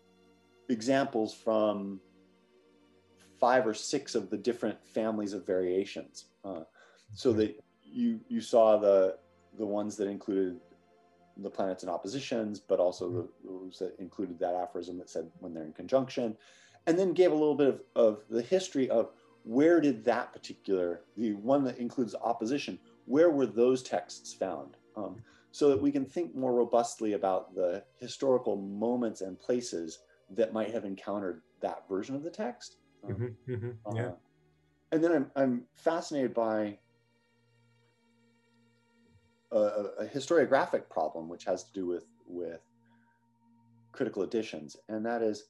examples 0.70 1.34
from 1.34 2.00
five 3.40 3.66
or 3.66 3.74
six 3.74 4.16
of 4.16 4.30
the 4.30 4.38
different 4.38 4.78
families 4.84 5.34
of 5.34 5.46
variations. 5.46 6.26
Uh, 6.44 6.62
so 7.14 7.34
that 7.34 7.62
you 7.84 8.20
you 8.28 8.42
saw 8.42 8.78
the 8.78 9.18
the 9.58 9.66
ones 9.66 9.96
that 9.98 10.08
included 10.08 10.60
the 11.38 11.50
planets 11.50 11.84
in 11.84 11.90
oppositions, 11.90 12.60
but 12.60 12.80
also 12.80 13.10
the, 13.10 13.30
those 13.44 13.80
that 13.80 13.98
included 14.00 14.38
that 14.40 14.56
aphorism 14.56 14.98
that 14.98 15.10
said 15.10 15.30
when 15.40 15.54
they're 15.54 15.66
in 15.66 15.74
conjunction, 15.74 16.36
and 16.86 17.00
then 17.00 17.14
gave 17.14 17.32
a 17.32 17.36
little 17.36 17.56
bit 17.56 17.68
of, 17.68 17.82
of 17.96 18.24
the 18.30 18.42
history 18.42 18.90
of 18.90 19.12
where 19.44 19.80
did 19.80 20.04
that 20.04 20.34
particular 20.34 21.02
the 21.16 21.34
one 21.34 21.64
that 21.64 21.78
includes 21.78 22.14
opposition 22.22 22.78
where 23.06 23.32
were 23.32 23.48
those 23.48 23.82
texts 23.82 24.34
found? 24.34 24.78
Um, 24.96 25.16
so 25.52 25.70
that 25.70 25.82
we 25.82 25.92
can 25.92 26.06
think 26.06 26.36
more 26.36 26.54
robustly 26.54 27.14
about 27.14 27.56
the 27.56 27.84
historical 27.98 28.56
moments 28.56 29.22
and 29.22 29.40
places 29.40 30.00
that 30.30 30.54
might 30.54 30.72
have 30.72 30.86
encountered 30.86 31.42
that 31.60 31.90
version 31.90 32.16
of 32.16 32.22
the 32.22 32.30
text 32.30 32.78
Mhm, 33.08 33.36
mhm, 33.48 33.78
uh, 33.86 33.94
yeah. 33.96 34.12
and 34.92 35.04
then 35.04 35.12
I'm, 35.12 35.32
I'm 35.36 35.66
fascinated 35.76 36.34
by 36.34 36.78
a, 39.52 39.58
a 39.58 39.84
a 40.00 40.06
historiographic 40.08 40.90
problem, 40.90 41.28
which 41.30 41.46
has 41.46 41.64
to 41.64 41.74
do 41.74 41.86
with, 41.88 42.06
with 42.28 42.62
critical 43.92 44.24
editions. 44.24 44.76
And 44.88 45.06
that 45.06 45.22
is 45.22 45.46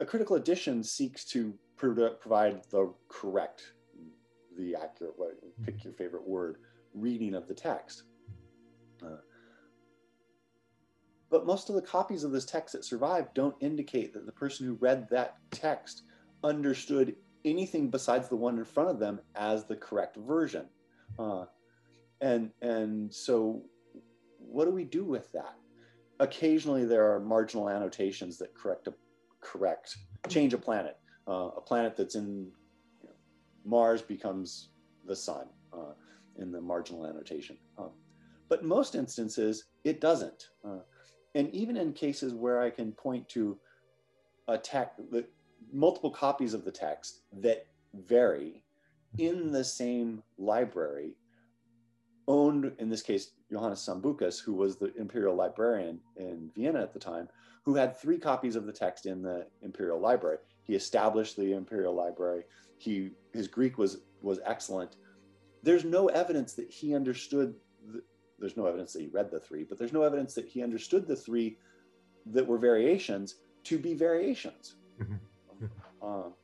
a 0.00 0.06
critical 0.06 0.36
edition 0.36 0.82
seeks 0.84 1.24
to 1.26 1.54
pro- 1.76 2.14
provide 2.14 2.62
the 2.70 2.92
correct, 3.08 3.62
the 4.56 4.74
accurate, 4.76 5.14
pick 5.64 5.84
your 5.84 5.92
favorite 5.94 6.26
word, 6.26 6.58
reading 6.94 7.34
of 7.34 7.48
the 7.48 7.54
text. 7.54 8.04
But 11.30 11.46
most 11.46 11.68
of 11.68 11.74
the 11.74 11.82
copies 11.82 12.24
of 12.24 12.32
this 12.32 12.44
text 12.44 12.72
that 12.72 12.84
survive 12.84 13.32
don't 13.34 13.54
indicate 13.60 14.12
that 14.14 14.26
the 14.26 14.32
person 14.32 14.66
who 14.66 14.74
read 14.74 15.08
that 15.10 15.36
text 15.50 16.02
understood 16.42 17.14
anything 17.44 17.90
besides 17.90 18.28
the 18.28 18.36
one 18.36 18.58
in 18.58 18.64
front 18.64 18.90
of 18.90 18.98
them 18.98 19.20
as 19.34 19.64
the 19.64 19.76
correct 19.76 20.16
version. 20.16 20.66
Uh, 21.18 21.44
and 22.20 22.50
and 22.62 23.12
so, 23.12 23.62
what 24.38 24.64
do 24.64 24.70
we 24.70 24.84
do 24.84 25.04
with 25.04 25.30
that? 25.32 25.54
Occasionally, 26.20 26.84
there 26.84 27.12
are 27.12 27.20
marginal 27.20 27.68
annotations 27.68 28.38
that 28.38 28.54
correct 28.54 28.88
a 28.88 28.94
correct 29.40 29.96
change 30.28 30.54
a 30.54 30.58
planet. 30.58 30.98
Uh, 31.26 31.50
a 31.56 31.60
planet 31.60 31.94
that's 31.96 32.14
in 32.14 32.50
you 33.02 33.08
know, 33.08 33.14
Mars 33.64 34.02
becomes 34.02 34.70
the 35.04 35.14
sun 35.14 35.46
uh, 35.72 35.92
in 36.38 36.50
the 36.50 36.60
marginal 36.60 37.06
annotation. 37.06 37.56
Um, 37.76 37.90
but 38.48 38.64
most 38.64 38.94
instances, 38.94 39.64
it 39.84 40.00
doesn't. 40.00 40.48
Uh, 40.64 40.78
and 41.38 41.54
even 41.54 41.76
in 41.76 41.92
cases 41.92 42.34
where 42.34 42.60
I 42.60 42.68
can 42.68 42.90
point 42.90 43.28
to 43.30 43.56
a 44.48 44.58
text, 44.58 44.96
the, 45.12 45.24
multiple 45.72 46.10
copies 46.10 46.52
of 46.52 46.64
the 46.64 46.72
text 46.72 47.20
that 47.40 47.66
vary 47.94 48.64
mm-hmm. 49.16 49.36
in 49.38 49.52
the 49.52 49.62
same 49.62 50.24
library, 50.36 51.14
owned 52.26 52.72
in 52.78 52.90
this 52.90 53.02
case 53.02 53.30
Johannes 53.52 53.86
Sambucus, 53.86 54.42
who 54.42 54.52
was 54.52 54.76
the 54.76 54.92
imperial 54.96 55.36
librarian 55.36 56.00
in 56.16 56.50
Vienna 56.56 56.82
at 56.82 56.92
the 56.92 56.98
time, 56.98 57.28
who 57.64 57.76
had 57.76 57.96
three 57.96 58.18
copies 58.18 58.56
of 58.56 58.66
the 58.66 58.72
text 58.72 59.06
in 59.06 59.22
the 59.22 59.46
imperial 59.62 60.00
library. 60.00 60.38
He 60.64 60.74
established 60.74 61.36
the 61.36 61.52
imperial 61.52 61.94
library. 61.94 62.42
He 62.78 63.12
his 63.32 63.46
Greek 63.46 63.78
was 63.78 63.98
was 64.22 64.40
excellent. 64.44 64.96
There's 65.62 65.84
no 65.84 66.08
evidence 66.08 66.54
that 66.54 66.68
he 66.68 66.96
understood. 66.96 67.54
The, 67.86 68.02
there's 68.38 68.56
no 68.56 68.66
evidence 68.66 68.92
that 68.92 69.02
he 69.02 69.08
read 69.08 69.30
the 69.30 69.40
three, 69.40 69.64
but 69.64 69.78
there's 69.78 69.92
no 69.92 70.02
evidence 70.02 70.34
that 70.34 70.46
he 70.46 70.62
understood 70.62 71.06
the 71.06 71.16
three 71.16 71.58
that 72.26 72.46
were 72.46 72.58
variations 72.58 73.36
to 73.64 73.78
be 73.78 73.94
variations. 73.94 74.76
Mhm. 74.98 75.20
Um, 76.02 76.34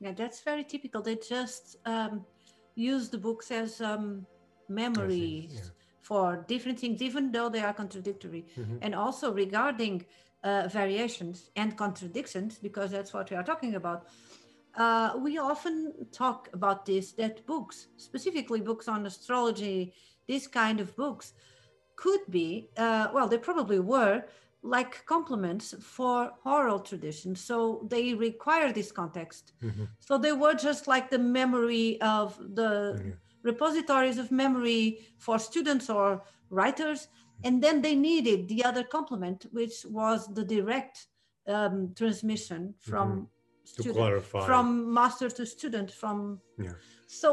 Yeah, 0.00 0.12
that's 0.12 0.40
very 0.42 0.64
typical. 0.64 1.00
They 1.00 1.16
just 1.16 1.76
um, 1.86 2.26
use 2.74 3.08
the 3.08 3.18
books 3.18 3.50
as 3.50 3.80
um, 3.80 4.26
memories 4.68 5.52
yeah. 5.54 5.60
for 6.02 6.44
different 6.48 6.78
things, 6.80 7.00
even 7.00 7.30
though 7.30 7.48
they 7.48 7.60
are 7.60 7.72
contradictory. 7.72 8.46
Mhm. 8.56 8.78
And 8.82 8.94
also 8.94 9.32
regarding 9.32 10.04
uh, 10.42 10.68
variations 10.68 11.50
and 11.54 11.76
contradictions, 11.76 12.58
because 12.58 12.90
that's 12.90 13.12
what 13.14 13.30
we 13.30 13.36
are 13.36 13.44
talking 13.44 13.76
about. 13.76 14.08
Uh, 14.74 15.12
we 15.22 15.38
often 15.38 15.92
talk 16.10 16.48
about 16.52 16.84
this 16.84 17.12
that 17.12 17.46
books, 17.46 17.88
specifically 17.96 18.60
books 18.60 18.88
on 18.88 19.06
astrology, 19.06 19.94
this 20.32 20.46
kind 20.62 20.78
of 20.80 20.88
books, 21.04 21.26
could 22.02 22.24
be, 22.38 22.48
uh, 22.84 23.06
well, 23.14 23.28
they 23.28 23.38
probably 23.38 23.80
were 23.94 24.16
like 24.76 24.92
complements 25.14 25.66
for 25.96 26.16
oral 26.54 26.80
tradition. 26.90 27.30
So 27.48 27.56
they 27.92 28.04
require 28.28 28.68
this 28.72 28.90
context. 29.00 29.44
Mhm. 29.60 29.86
So 30.06 30.12
they 30.24 30.34
were 30.42 30.56
just 30.68 30.82
like 30.94 31.06
the 31.16 31.22
memory 31.40 31.88
of 32.00 32.26
the 32.60 32.72
Yeah. 33.06 33.16
repositories 33.50 34.18
of 34.22 34.26
memory 34.44 34.84
for 35.24 35.36
students 35.50 35.86
or 35.98 36.06
writers. 36.58 37.00
And 37.44 37.54
then 37.64 37.82
they 37.82 37.96
needed 38.10 38.40
the 38.52 38.60
other 38.68 38.84
complement, 38.96 39.38
which 39.58 39.76
was 39.98 40.18
the 40.38 40.44
direct 40.56 40.96
um, 41.56 41.76
transmission 42.00 42.62
from 42.90 43.08
Mm-hmm. 43.08 43.24
student, 43.64 44.24
from 44.48 44.64
master 45.00 45.28
to 45.38 45.44
student. 45.56 45.88
From 46.02 46.18
Yeah. 46.66 46.74
so 47.20 47.28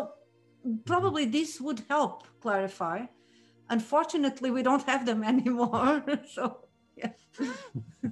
probably 0.85 1.25
this 1.25 1.59
would 1.61 1.83
help 1.89 2.23
clarify. 2.41 3.05
Unfortunately, 3.69 4.51
we 4.51 4.63
don't 4.63 4.83
have 4.83 5.05
them 5.05 5.23
anymore. 5.33 6.03
so 6.29 6.67
yeah. 6.95 7.11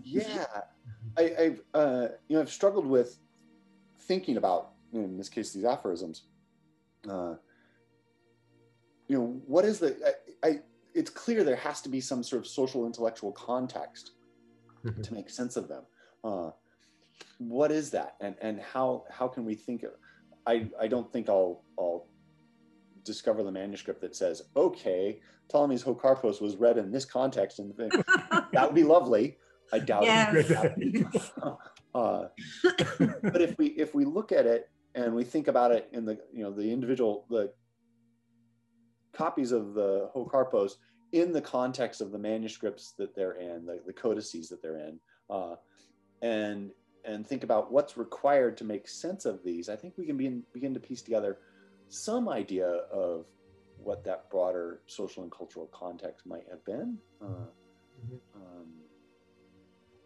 yeah, 0.03 0.45
I, 1.17 1.33
I've 1.39 1.61
uh, 1.73 2.07
you 2.27 2.35
know 2.35 2.41
I've 2.41 2.51
struggled 2.51 2.85
with 2.85 3.17
thinking 4.07 4.37
about 4.37 4.71
in 4.93 5.17
this 5.17 5.29
case 5.29 5.51
these 5.53 5.65
aphorisms. 5.65 6.23
Uh, 7.09 7.35
you 9.07 9.17
know 9.17 9.41
what 9.45 9.65
is 9.65 9.79
the 9.79 9.95
I, 10.43 10.47
I 10.47 10.59
it's 10.93 11.09
clear 11.09 11.43
there 11.43 11.55
has 11.55 11.81
to 11.81 11.89
be 11.89 12.01
some 12.01 12.23
sort 12.23 12.41
of 12.41 12.47
social 12.47 12.85
intellectual 12.85 13.31
context 13.31 14.11
Mhm. 14.85 15.03
to 15.03 15.13
make 15.13 15.29
sense 15.29 15.57
of 15.57 15.67
them. 15.67 15.83
Uh, 16.23 16.51
what 17.39 17.71
is 17.71 17.89
that, 17.91 18.15
and 18.21 18.35
and 18.41 18.61
how 18.61 19.05
how 19.09 19.27
can 19.27 19.43
we 19.45 19.55
think 19.55 19.83
of? 19.83 19.91
I 20.45 20.69
I 20.79 20.87
don't 20.87 21.11
think 21.11 21.29
I'll 21.29 21.63
I'll 21.79 22.07
discover 23.07 23.41
the 23.41 23.51
manuscript 23.51 24.01
that 24.01 24.15
says 24.15 24.43
okay 24.55 25.19
Ptolemy's 25.49 25.81
Ho 25.83 25.95
Karpos 25.95 26.41
was 26.41 26.55
read 26.57 26.77
in 26.77 26.91
this 26.91 27.05
context 27.05 27.59
and 27.59 27.75
thing. 27.75 27.89
that 28.51 28.65
would 28.65 28.75
be 28.75 28.83
lovely. 28.83 29.37
I 29.71 29.79
doubt 29.79 30.03
Yes. 30.03 30.51
it. 30.77 31.05
uh, 31.95 32.25
but 33.23 33.41
if 33.41 33.57
we 33.57 33.67
if 33.67 33.95
we 33.95 34.05
look 34.05 34.31
at 34.31 34.45
it 34.45 34.69
and 34.95 35.13
we 35.13 35.23
think 35.23 35.47
about 35.47 35.71
it 35.71 35.89
in 35.91 36.05
the 36.05 36.19
you 36.33 36.43
know 36.43 36.51
the 36.51 36.71
individual 36.71 37.25
the 37.29 37.51
copies 39.13 39.51
of 39.51 39.73
the 39.73 40.09
Ho 40.13 40.29
Karpos 40.31 40.73
in 41.11 41.31
the 41.31 41.41
context 41.41 42.01
of 42.01 42.11
the 42.11 42.19
manuscripts 42.19 42.93
that 42.97 43.15
they're 43.15 43.33
in, 43.33 43.65
the, 43.65 43.81
the 43.85 43.93
codices 43.93 44.49
that 44.49 44.61
they're 44.61 44.77
in, 44.77 44.99
uh, 45.29 45.55
and 46.21 46.71
and 47.05 47.25
think 47.25 47.43
about 47.43 47.71
what's 47.71 47.95
required 47.95 48.57
to 48.57 48.65
make 48.65 48.87
sense 48.87 49.25
of 49.25 49.41
these, 49.43 49.69
I 49.69 49.77
think 49.77 49.93
we 49.97 50.05
can 50.05 50.17
begin 50.17 50.43
begin 50.53 50.73
to 50.73 50.79
piece 50.79 51.01
together 51.01 51.39
some 51.89 52.29
idea 52.29 52.67
of 52.67 53.25
what 53.77 54.03
that 54.03 54.29
broader 54.29 54.81
social 54.87 55.23
and 55.23 55.31
cultural 55.31 55.67
context 55.73 56.25
might 56.25 56.45
have 56.49 56.63
been. 56.65 56.97
Uh, 57.21 57.47
Mhm. 57.99 58.21
um, 58.35 58.83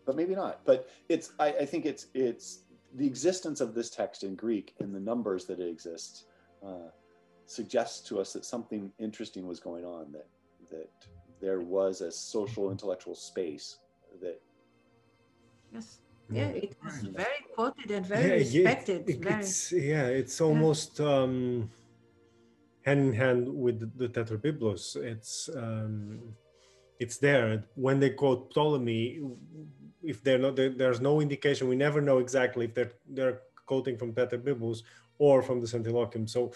but 0.05 0.15
maybe 0.15 0.35
not. 0.35 0.65
But 0.65 0.89
it's 1.09 1.31
I, 1.39 1.49
I 1.53 1.65
think 1.65 1.85
it's 1.85 2.07
it's 2.13 2.63
the 2.93 3.05
existence 3.05 3.61
of 3.61 3.73
this 3.73 3.89
text 3.89 4.23
in 4.23 4.35
Greek 4.35 4.73
and 4.79 4.93
the 4.93 4.99
numbers 4.99 5.45
that 5.45 5.59
it 5.59 5.69
exists 5.69 6.25
uh, 6.65 6.89
suggests 7.45 8.01
to 8.09 8.19
us 8.19 8.33
that 8.33 8.45
something 8.45 8.91
interesting 8.99 9.47
was 9.47 9.59
going 9.59 9.85
on. 9.85 10.11
That 10.11 10.29
that 10.69 10.91
there 11.39 11.61
was 11.61 12.01
a 12.01 12.11
social 12.11 12.71
intellectual 12.71 13.15
space 13.15 13.77
that 14.21 14.41
Yes. 15.71 16.01
Yeah, 16.31 16.47
it 16.47 16.75
was 16.83 16.99
very 16.99 17.41
quoted 17.53 17.91
and 17.91 18.05
very 18.05 18.43
yeah, 18.43 18.63
respected. 18.63 19.09
it- 19.09 19.23
very, 19.23 19.41
it's 19.41 19.71
yeah, 19.71 20.07
it's 20.07 20.39
almost 20.41 20.99
um, 21.01 21.69
hand 22.83 22.99
in 23.07 23.13
hand 23.13 23.47
with 23.53 23.79
the, 23.79 24.07
the 24.07 24.09
Tetrabiblos. 24.09 24.95
It's 24.95 25.49
um, 25.55 26.35
it's 26.99 27.17
there 27.17 27.63
when 27.75 27.99
they 27.99 28.11
quote 28.11 28.51
Ptolemy. 28.53 29.19
If 30.03 30.23
they're 30.23 30.39
not, 30.39 30.55
there, 30.55 30.69
there's 30.69 31.01
no 31.01 31.21
indication. 31.21 31.67
We 31.67 31.75
never 31.75 32.01
know 32.01 32.19
exactly 32.19 32.65
if 32.65 32.73
they're 32.73 32.93
they're 33.09 33.41
quoting 33.65 33.97
from 33.97 34.13
Tetrabiblos 34.13 34.83
or 35.17 35.41
from 35.43 35.61
the 35.61 35.67
Centiloquium. 35.67 36.27
So, 36.29 36.51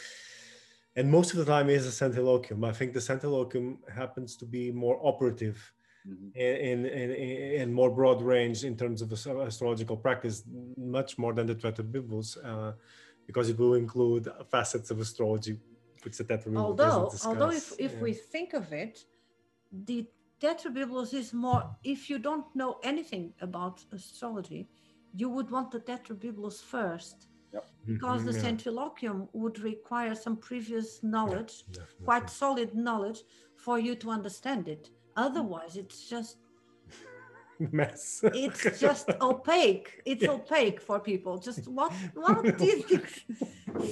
and 0.95 1.11
most 1.11 1.31
of 1.33 1.37
the 1.37 1.45
time 1.45 1.69
is 1.69 1.85
a 1.85 1.91
Centiloquium. 2.09 2.65
I 2.67 2.71
think 2.71 2.93
the 2.93 2.99
Centiloquium 2.99 3.77
happens 3.93 4.35
to 4.37 4.45
be 4.45 4.71
more 4.71 4.99
operative 5.03 5.57
in, 6.35 6.85
in, 6.85 7.11
in, 7.11 7.11
in 7.61 7.73
more 7.73 7.89
broad 7.89 8.21
range 8.21 8.63
in 8.63 8.75
terms 8.75 9.01
of 9.01 9.11
astrological 9.11 9.97
practice, 9.97 10.43
much 10.77 11.17
more 11.17 11.33
than 11.33 11.47
the 11.47 11.55
Tetrabiblos, 11.55 12.37
uh, 12.43 12.73
because 13.25 13.49
it 13.49 13.57
will 13.57 13.73
include 13.73 14.29
facets 14.51 14.91
of 14.91 14.99
astrology 14.99 15.57
which 16.03 16.17
the 16.17 16.23
Tetrabiblos 16.23 16.57
although 16.57 17.05
doesn't 17.09 17.25
although 17.25 17.51
if, 17.51 17.73
if 17.79 17.93
Yeah. 17.93 18.01
we 18.01 18.13
think 18.13 18.53
of 18.53 18.71
it 18.71 18.99
the 19.71 20.07
Tetrabiblos 20.41 21.13
is 21.13 21.33
more, 21.33 21.63
if 21.83 22.09
you 22.09 22.19
don't 22.19 22.45
know 22.55 22.77
anything 22.83 23.33
about 23.41 23.83
astrology, 23.91 24.67
you 25.13 25.29
would 25.29 25.49
want 25.49 25.71
the 25.71 25.79
Tetrabiblos 25.79 26.61
first. 26.61 27.27
Because 27.85 28.25
the 28.25 28.31
Mhm, 28.31 28.35
yeah, 28.35 28.49
Centiloquium 28.49 29.29
would 29.33 29.59
require 29.59 30.13
some 30.15 30.37
previous 30.37 31.01
knowledge, 31.03 31.63
definitely. 31.71 32.05
quite 32.05 32.29
solid 32.29 32.75
knowledge, 32.75 33.19
for 33.55 33.79
you 33.79 33.95
to 33.95 34.09
understand 34.09 34.67
it. 34.67 34.89
Mm. 35.17 35.25
Otherwise, 35.25 35.77
it's 35.77 36.07
just 36.09 36.37
mess. 37.59 38.21
it's 38.23 38.79
just 38.79 39.09
opaque. 39.21 40.01
It's 40.05 40.23
Yeah. 40.23 40.31
opaque 40.31 40.81
for 40.81 40.99
people. 40.99 41.37
Just 41.37 41.67
what 41.77 41.91
what 42.13 42.45
is 42.61 42.85
this 42.85 43.25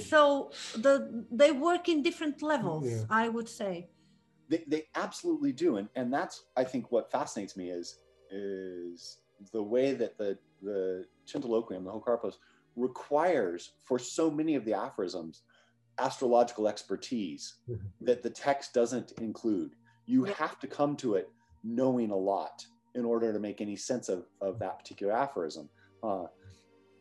so 0.08 0.50
the 0.76 1.24
they 1.30 1.52
work 1.52 1.88
in 1.88 2.02
different 2.02 2.40
levels 2.42 2.86
Yeah. 2.86 3.04
i 3.10 3.28
would 3.28 3.48
say. 3.48 3.88
They, 4.48 4.62
they 4.66 4.82
absolutely 4.94 5.52
do 5.52 5.76
and 5.78 5.88
and 5.96 6.12
that's 6.12 6.44
i 6.56 6.64
think 6.64 6.90
what 6.92 7.10
fascinates 7.10 7.56
me 7.56 7.70
is 7.70 7.98
is 8.30 9.18
the 9.52 9.62
way 9.62 9.94
that 9.94 10.16
the 10.18 10.38
the 10.62 11.04
Centiloquium 11.26 11.84
the 11.84 11.90
Ho 11.90 12.00
Karpos 12.06 12.34
requires 12.76 13.72
for 13.86 13.98
so 13.98 14.30
many 14.30 14.54
of 14.54 14.64
the 14.66 14.74
aphorisms 14.74 15.42
astrological 15.98 16.66
expertise 16.68 17.44
that 18.00 18.22
the 18.22 18.30
text 18.30 18.74
doesn't 18.74 19.12
include 19.28 19.72
you 20.06 20.26
Yeah. 20.26 20.34
have 20.34 20.58
to 20.60 20.66
come 20.66 20.96
to 20.96 21.14
it 21.14 21.30
knowing 21.62 22.10
a 22.10 22.16
lot 22.16 22.66
in 22.94 23.04
order 23.04 23.32
to 23.32 23.38
make 23.38 23.60
any 23.60 23.76
sense 23.76 24.08
of, 24.08 24.26
of 24.40 24.58
that 24.58 24.78
particular 24.78 25.12
aphorism 25.12 25.68
uh, 26.02 26.26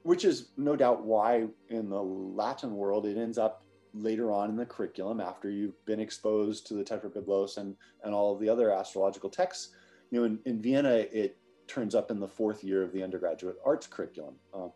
which 0.04 0.26
is 0.26 0.50
no 0.58 0.76
doubt 0.76 1.04
why 1.04 1.48
in 1.70 1.90
the 1.90 2.02
latin 2.02 2.76
world 2.76 3.06
it 3.06 3.18
ends 3.18 3.38
up 3.38 3.64
later 3.94 4.32
on 4.32 4.50
in 4.50 4.56
the 4.56 4.66
curriculum 4.66 5.20
after 5.20 5.50
you've 5.50 5.84
been 5.86 6.00
exposed 6.00 6.66
to 6.68 6.74
the 6.74 6.84
tetrabiblos 6.84 7.58
and, 7.58 7.76
and 8.04 8.14
all 8.14 8.34
of 8.34 8.40
the 8.40 8.50
other 8.50 8.72
astrological 8.72 9.30
texts. 9.30 9.70
You 10.12 10.20
know 10.20 10.26
in, 10.26 10.40
in 10.46 10.62
vienna 10.62 10.90
it 10.90 11.38
turns 11.68 11.96
up 11.96 12.12
in 12.12 12.20
the 12.20 12.28
fourth 12.28 12.64
year 12.64 12.84
of 12.84 12.92
the 12.92 13.04
undergraduate 13.04 13.58
arts 13.66 13.88
curriculum. 13.88 14.36
Um, 14.54 14.72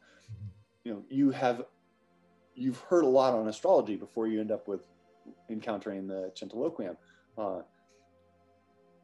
you 0.84 0.94
know 0.94 1.04
you 1.10 1.32
have 1.32 1.66
you've 2.56 2.80
heard 2.80 3.04
a 3.04 3.08
lot 3.08 3.34
on 3.34 3.48
astrology 3.48 3.96
before 3.96 4.28
you 4.28 4.40
end 4.40 4.52
up 4.52 4.68
with 4.68 4.82
encountering 5.50 6.08
the 6.08 6.32
Centiloquium 6.36 6.96
uh, 7.38 7.62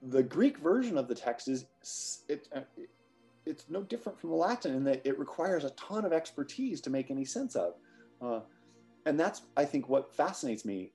the 0.10 0.24
greek 0.24 0.58
version 0.58 0.98
of 0.98 1.08
the 1.08 1.16
text 1.16 1.48
is 1.48 1.66
it, 2.28 2.48
uh, 2.56 2.62
it 2.78 2.90
it's 3.46 3.66
no 3.70 3.84
different 3.84 4.20
from 4.20 4.30
the 4.30 4.36
latin 4.36 4.74
in 4.76 4.84
that 4.86 5.02
it 5.06 5.20
requires 5.20 5.64
a 5.64 5.70
ton 5.72 6.06
of 6.06 6.14
expertise 6.14 6.80
to 6.82 6.90
make 6.90 7.12
any 7.12 7.26
sense 7.26 7.56
of. 7.56 7.74
Uh, 8.22 8.40
and 9.06 9.20
that's 9.20 9.42
i 9.58 9.66
think 9.66 9.90
what 9.90 10.16
fascinates 10.16 10.66
me. 10.66 10.92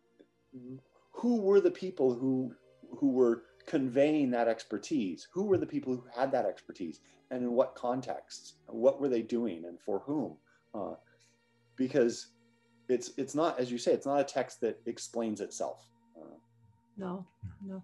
Who 1.13 1.41
were 1.41 1.61
the 1.61 1.71
people 1.71 2.15
who 2.15 2.55
who 2.97 3.11
were 3.11 3.45
conveying 3.67 4.31
that 4.31 4.49
expertise? 4.49 5.29
Who 5.33 5.45
were 5.45 5.59
the 5.59 5.67
people 5.67 5.95
who 5.95 6.05
had 6.15 6.33
that 6.33 6.47
expertise? 6.47 7.01
And 7.31 7.43
in 7.43 7.53
what 7.53 7.75
contexts? 7.75 8.55
What 8.67 9.01
were 9.01 9.11
they 9.11 9.21
doing 9.21 9.65
and 9.67 9.79
for 9.79 9.99
whom? 10.01 10.37
Uh, 10.75 10.95
because 11.77 12.29
it's 12.89 13.11
it's 13.19 13.35
not 13.35 13.61
as 13.61 13.71
you 13.71 13.79
say 13.79 13.93
it's 13.93 14.07
not 14.07 14.21
a 14.21 14.25
text 14.25 14.61
that 14.63 14.81
explains 14.87 15.41
itself. 15.41 15.87
Uh, 16.17 16.37
no 16.97 17.27
no 17.63 17.83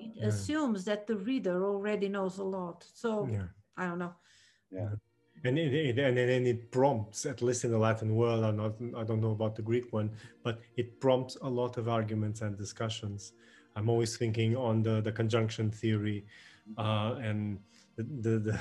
it 0.00 0.12
Yeah. 0.14 0.26
assumes 0.28 0.84
that 0.84 1.06
the 1.06 1.16
reader 1.16 1.64
already 1.64 2.08
knows 2.08 2.38
a 2.38 2.44
lot 2.44 2.84
so 2.94 3.26
yeah. 3.30 3.48
i 3.76 3.86
don't 3.86 3.98
know 3.98 4.14
Yeah. 4.70 4.90
And 5.44 5.58
it, 5.58 5.72
it, 5.74 5.98
and 5.98 6.16
then 6.16 6.46
it 6.46 6.70
prompts, 6.72 7.26
at 7.26 7.40
least 7.42 7.64
in 7.64 7.70
the 7.70 7.78
Latin 7.78 8.16
world, 8.16 8.42
I'm 8.42 8.56
not, 8.56 8.74
I 9.00 9.04
don't 9.04 9.20
know 9.20 9.30
about 9.32 9.54
the 9.54 9.62
Greek 9.62 9.92
one, 9.92 10.10
but 10.42 10.60
it 10.76 10.98
prompts 10.98 11.36
a 11.42 11.48
lot 11.48 11.76
of 11.76 11.88
arguments 11.88 12.40
and 12.40 12.56
discussions. 12.56 13.32
I'm 13.76 13.88
always 13.88 14.16
thinking 14.16 14.56
on 14.56 14.82
the, 14.82 15.00
the 15.02 15.12
conjunction 15.12 15.70
theory, 15.70 16.24
uh, 16.78 17.14
and 17.22 17.60
the 17.96 18.02
the 18.24 18.34
the, 18.46 18.56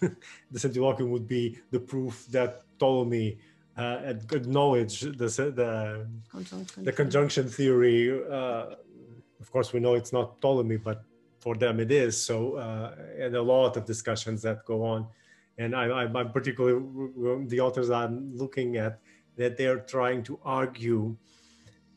the 0.52 0.58
Centiloquium 0.58 1.08
would 1.10 1.26
be 1.28 1.58
the 1.70 1.80
proof 1.80 2.26
that 2.36 2.64
Ptolemy 2.78 3.38
uh, 3.76 3.98
had 4.02 4.26
acknowledged 4.32 5.16
the 5.16 5.28
the 5.60 6.06
conjunction 6.30 6.84
the 6.84 6.92
conjunction 6.92 7.48
theory. 7.48 8.20
Uh, 8.28 8.74
of 9.40 9.50
course, 9.50 9.72
we 9.72 9.80
know 9.80 9.94
it's 9.94 10.12
not 10.12 10.40
Ptolemy, 10.40 10.76
but 10.78 11.02
for 11.38 11.54
them 11.54 11.80
it 11.80 11.90
is. 11.90 12.20
So, 12.20 12.56
uh, 12.56 12.94
and 13.18 13.34
a 13.34 13.42
lot 13.42 13.76
of 13.76 13.84
discussions 13.86 14.42
that 14.42 14.64
go 14.66 14.84
on. 14.84 15.06
And 15.58 15.74
I, 15.74 15.84
I, 15.86 16.02
I'm 16.04 16.30
particularly 16.32 17.46
the 17.46 17.60
authors 17.60 17.90
I'm 17.90 18.34
looking 18.36 18.76
at 18.76 19.00
that 19.36 19.56
they're 19.56 19.80
trying 19.80 20.22
to 20.24 20.38
argue 20.44 21.16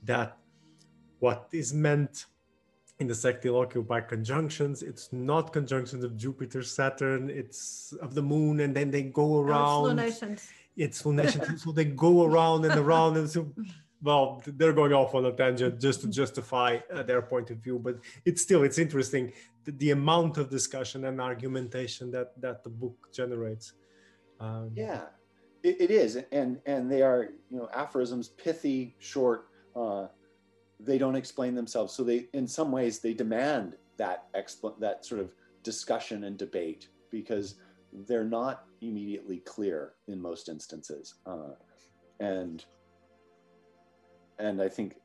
that 0.03 0.37
what 1.19 1.47
is 1.51 1.73
meant 1.73 2.25
in 2.99 3.07
the 3.07 3.13
Centiloquium 3.13 3.87
by 3.87 3.99
conjunctions, 4.01 4.83
it's 4.83 5.11
not 5.11 5.51
conjunctions 5.51 6.03
of 6.03 6.15
Jupiter, 6.15 6.61
Saturn, 6.63 7.29
it's 7.29 7.93
of 8.01 8.13
the 8.13 8.21
moon, 8.21 8.59
and 8.61 8.75
then 8.75 8.91
they 8.91 9.03
go 9.03 9.23
Oh, 9.37 9.41
it's 9.41 9.49
around 9.49 9.83
lunations. 9.83 10.49
it's 10.77 11.01
lunation 11.03 11.59
so 11.59 11.71
they 11.71 11.85
go 11.85 12.23
around 12.23 12.65
and 12.65 12.79
around 12.79 13.17
and 13.17 13.29
so 13.29 13.51
well 14.03 14.43
they're 14.57 14.73
going 14.73 14.93
off 14.93 15.15
on 15.15 15.25
a 15.25 15.31
tangent 15.31 15.79
just 15.79 16.01
to 16.01 16.07
justify 16.07 16.77
uh, 16.93 17.01
their 17.03 17.21
point 17.21 17.49
of 17.49 17.57
view 17.57 17.79
but 17.79 17.97
it's 18.25 18.41
still 18.41 18.63
it's 18.63 18.77
interesting 18.77 19.31
the, 19.63 19.71
the 19.71 19.91
amount 19.91 20.37
of 20.37 20.49
discussion 20.49 21.05
and 21.05 21.19
argumentation 21.19 22.11
that 22.11 22.39
that 22.41 22.63
the 22.63 22.69
book 22.69 23.09
generates. 23.13 23.73
Um, 24.39 24.71
yeah 24.75 25.03
it, 25.63 25.79
it 25.79 25.91
is 25.91 26.17
and 26.31 26.59
and 26.65 26.91
they 26.91 27.01
are 27.01 27.29
you 27.49 27.57
know 27.57 27.69
aphorisms 27.73 28.29
pithy 28.29 28.95
short 28.99 29.47
uh, 29.75 30.07
they 30.79 30.97
don't 30.97 31.15
explain 31.15 31.55
themselves 31.55 31.93
so 31.93 32.03
they 32.03 32.27
in 32.33 32.47
some 32.47 32.71
ways 32.71 32.99
they 32.99 33.13
demand 33.13 33.77
that 33.97 34.25
expl- 34.35 34.79
that 34.79 35.05
sort 35.05 35.21
of 35.21 35.31
discussion 35.63 36.25
and 36.25 36.37
debate 36.37 36.89
because 37.09 37.55
they're 38.07 38.25
not 38.25 38.65
immediately 38.81 39.37
clear 39.37 39.93
in 40.07 40.21
most 40.21 40.49
instances 40.49 41.15
uh, 41.25 41.53
and 42.19 42.65
and 44.43 44.61
i 44.61 44.69
think 44.69 44.95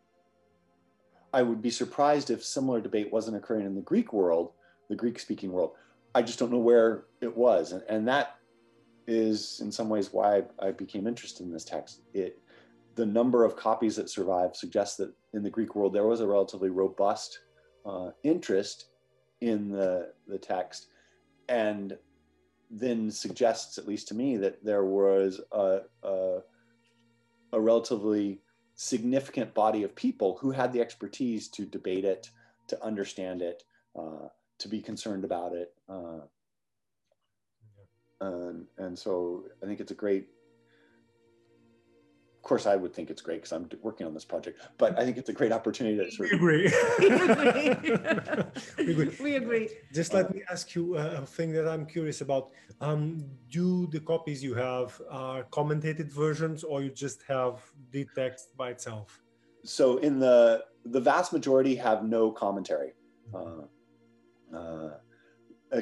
i 1.32 1.42
would 1.42 1.62
be 1.62 1.70
surprised 1.70 2.30
if 2.30 2.44
similar 2.44 2.80
debate 2.80 3.12
wasn't 3.12 3.36
occurring 3.36 3.66
in 3.66 3.74
the 3.74 3.80
greek 3.80 4.12
world 4.12 4.52
the 4.88 4.96
greek 4.96 5.18
speaking 5.18 5.52
world. 5.52 5.72
I 6.14 6.22
just 6.22 6.38
don't 6.38 6.50
know 6.50 6.58
where 6.58 7.04
it 7.20 7.36
was. 7.36 7.72
And, 7.72 7.82
and 7.88 8.08
that 8.08 8.36
is 9.06 9.60
in 9.62 9.70
some 9.70 9.88
ways 9.88 10.12
why 10.12 10.42
I 10.58 10.70
became 10.70 11.06
interested 11.06 11.44
in 11.44 11.52
this 11.52 11.64
text. 11.64 12.00
It, 12.12 12.40
the 12.94 13.06
number 13.06 13.44
of 13.44 13.56
copies 13.56 13.96
that 13.96 14.10
survive 14.10 14.56
suggests 14.56 14.96
that 14.96 15.12
in 15.32 15.42
the 15.42 15.50
Greek 15.50 15.74
world 15.74 15.92
there 15.92 16.06
was 16.06 16.20
a 16.20 16.26
relatively 16.26 16.70
robust 16.70 17.40
uh, 17.86 18.10
interest 18.24 18.86
in 19.40 19.70
the 19.70 20.12
the 20.26 20.38
text, 20.38 20.88
and 21.48 21.96
then 22.70 23.10
suggests, 23.10 23.78
at 23.78 23.86
least 23.86 24.08
to 24.08 24.14
me, 24.14 24.36
that 24.36 24.62
there 24.64 24.84
was 24.84 25.40
a, 25.52 25.80
a, 26.02 26.38
a 27.52 27.60
relatively 27.60 28.40
significant 28.80 29.52
body 29.54 29.82
of 29.82 29.92
people 29.96 30.38
who 30.40 30.52
had 30.52 30.72
the 30.72 30.80
expertise 30.80 31.48
to 31.48 31.66
debate 31.66 32.04
it, 32.04 32.30
to 32.68 32.80
understand 32.82 33.42
it, 33.42 33.64
uh, 33.98 34.28
to 34.56 34.68
be 34.68 34.80
concerned 34.80 35.24
about 35.24 35.52
it. 35.52 35.74
Uh, 35.88 36.20
and 38.20 38.66
and 38.78 38.96
so 38.96 39.44
I 39.62 39.66
think 39.66 39.80
it's 39.80 39.90
a 39.90 39.96
great. 39.96 40.28
Of 42.48 42.50
course, 42.56 42.64
I 42.64 42.76
would 42.76 42.94
think 42.94 43.10
it's 43.10 43.20
great 43.20 43.42
because 43.42 43.52
I'm 43.52 43.68
working 43.82 44.06
on 44.06 44.14
this 44.14 44.24
project, 44.24 44.58
but 44.78 44.98
I 44.98 45.04
think 45.04 45.18
it's 45.18 45.28
a 45.28 45.34
great 45.34 45.52
opportunity 45.52 45.98
to 45.98 46.04
we 46.04 46.10
sort 46.10 46.32
of. 46.32 46.38
agree 46.38 46.64
we 46.98 47.10
We 48.86 48.92
agree. 48.92 49.10
agree 49.10 49.16
we 49.20 49.36
agree 49.36 49.68
just 49.92 50.14
let 50.14 50.32
me 50.34 50.40
ask 50.50 50.74
you 50.74 50.96
a 50.96 51.26
thing 51.26 51.52
that 51.52 51.66
i'm 51.68 51.84
curious 51.84 52.22
about 52.22 52.44
um, 52.80 53.22
do 53.50 53.86
the 53.88 54.00
copies 54.00 54.42
you 54.42 54.54
have 54.54 54.98
are 55.10 55.42
commentated 55.58 56.08
versions 56.10 56.64
or 56.64 56.76
you 56.84 56.90
just 56.90 57.22
have 57.34 57.54
the 57.94 58.02
text 58.14 58.56
by 58.56 58.68
itself 58.70 59.08
So 59.64 59.84
in 60.08 60.14
the 60.18 60.38
the 60.96 61.00
vast 61.10 61.28
majority 61.38 61.74
have 61.88 62.00
no 62.18 62.22
commentary. 62.44 62.92
Uh, 63.38 63.64
uh, 64.58 64.90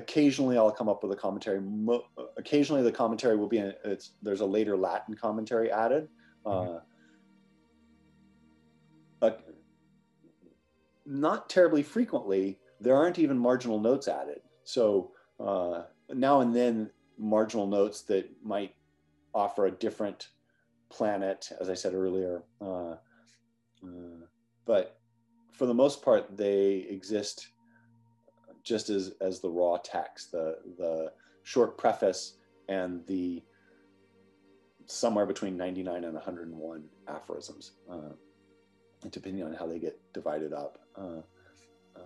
occasionally, 0.00 0.56
I'll 0.58 0.76
come 0.80 0.88
up 0.92 1.00
with 1.04 1.12
a 1.12 1.20
commentary. 1.26 1.60
Mo- 1.60 2.06
occasionally, 2.42 2.82
the 2.82 2.96
commentary 3.02 3.36
will 3.40 3.52
be 3.56 3.58
in, 3.64 3.68
it's 3.84 4.06
there's 4.24 4.42
a 4.48 4.50
later 4.56 4.74
Latin 4.88 5.14
commentary 5.26 5.68
added. 5.84 6.04
Uh, 6.46 6.80
but 9.20 9.44
not 11.04 11.48
terribly 11.50 11.82
frequently, 11.82 12.58
there 12.80 12.94
aren't 12.94 13.18
even 13.18 13.38
marginal 13.38 13.80
notes 13.80 14.08
added. 14.08 14.40
So 14.64 15.12
uh, 15.40 15.82
now 16.12 16.40
and 16.40 16.54
then, 16.54 16.90
marginal 17.18 17.66
notes 17.66 18.02
that 18.02 18.28
might 18.42 18.74
offer 19.34 19.66
a 19.66 19.70
different 19.70 20.28
planet, 20.90 21.50
as 21.60 21.70
I 21.70 21.74
said 21.74 21.94
earlier. 21.94 22.42
Uh, 22.60 22.96
uh, 23.82 24.26
but 24.66 25.00
for 25.52 25.66
the 25.66 25.74
most 25.74 26.02
part, 26.02 26.36
they 26.36 26.86
exist 26.90 27.48
just 28.62 28.90
as, 28.90 29.12
as 29.20 29.40
the 29.40 29.48
raw 29.48 29.78
text, 29.78 30.32
the, 30.32 30.58
the 30.78 31.12
short 31.44 31.78
preface 31.78 32.34
and 32.68 33.06
the 33.06 33.42
somewhere 34.86 35.26
between 35.26 35.56
99 35.56 36.04
and 36.04 36.14
101 36.14 36.84
aphorisms, 37.08 37.72
uh, 37.90 38.12
depending 39.10 39.44
on 39.44 39.52
how 39.52 39.66
they 39.66 39.78
get 39.78 39.98
divided 40.12 40.52
up. 40.52 40.78
Uh, 40.96 41.20
uh, 41.96 42.00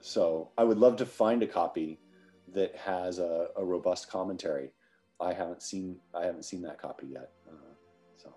so 0.00 0.50
I 0.58 0.64
would 0.64 0.78
love 0.78 0.96
to 0.96 1.06
find 1.06 1.42
a 1.42 1.46
copy 1.46 2.00
that 2.52 2.76
has 2.76 3.18
a, 3.18 3.48
a 3.56 3.64
robust 3.64 4.10
commentary. 4.10 4.70
I 5.20 5.32
haven't 5.32 5.62
seen 5.62 5.96
I 6.14 6.26
haven't 6.26 6.44
seen 6.44 6.62
that 6.62 6.80
copy 6.80 7.06
yet. 7.06 7.30
Uh, 7.48 7.74
so 8.16 8.34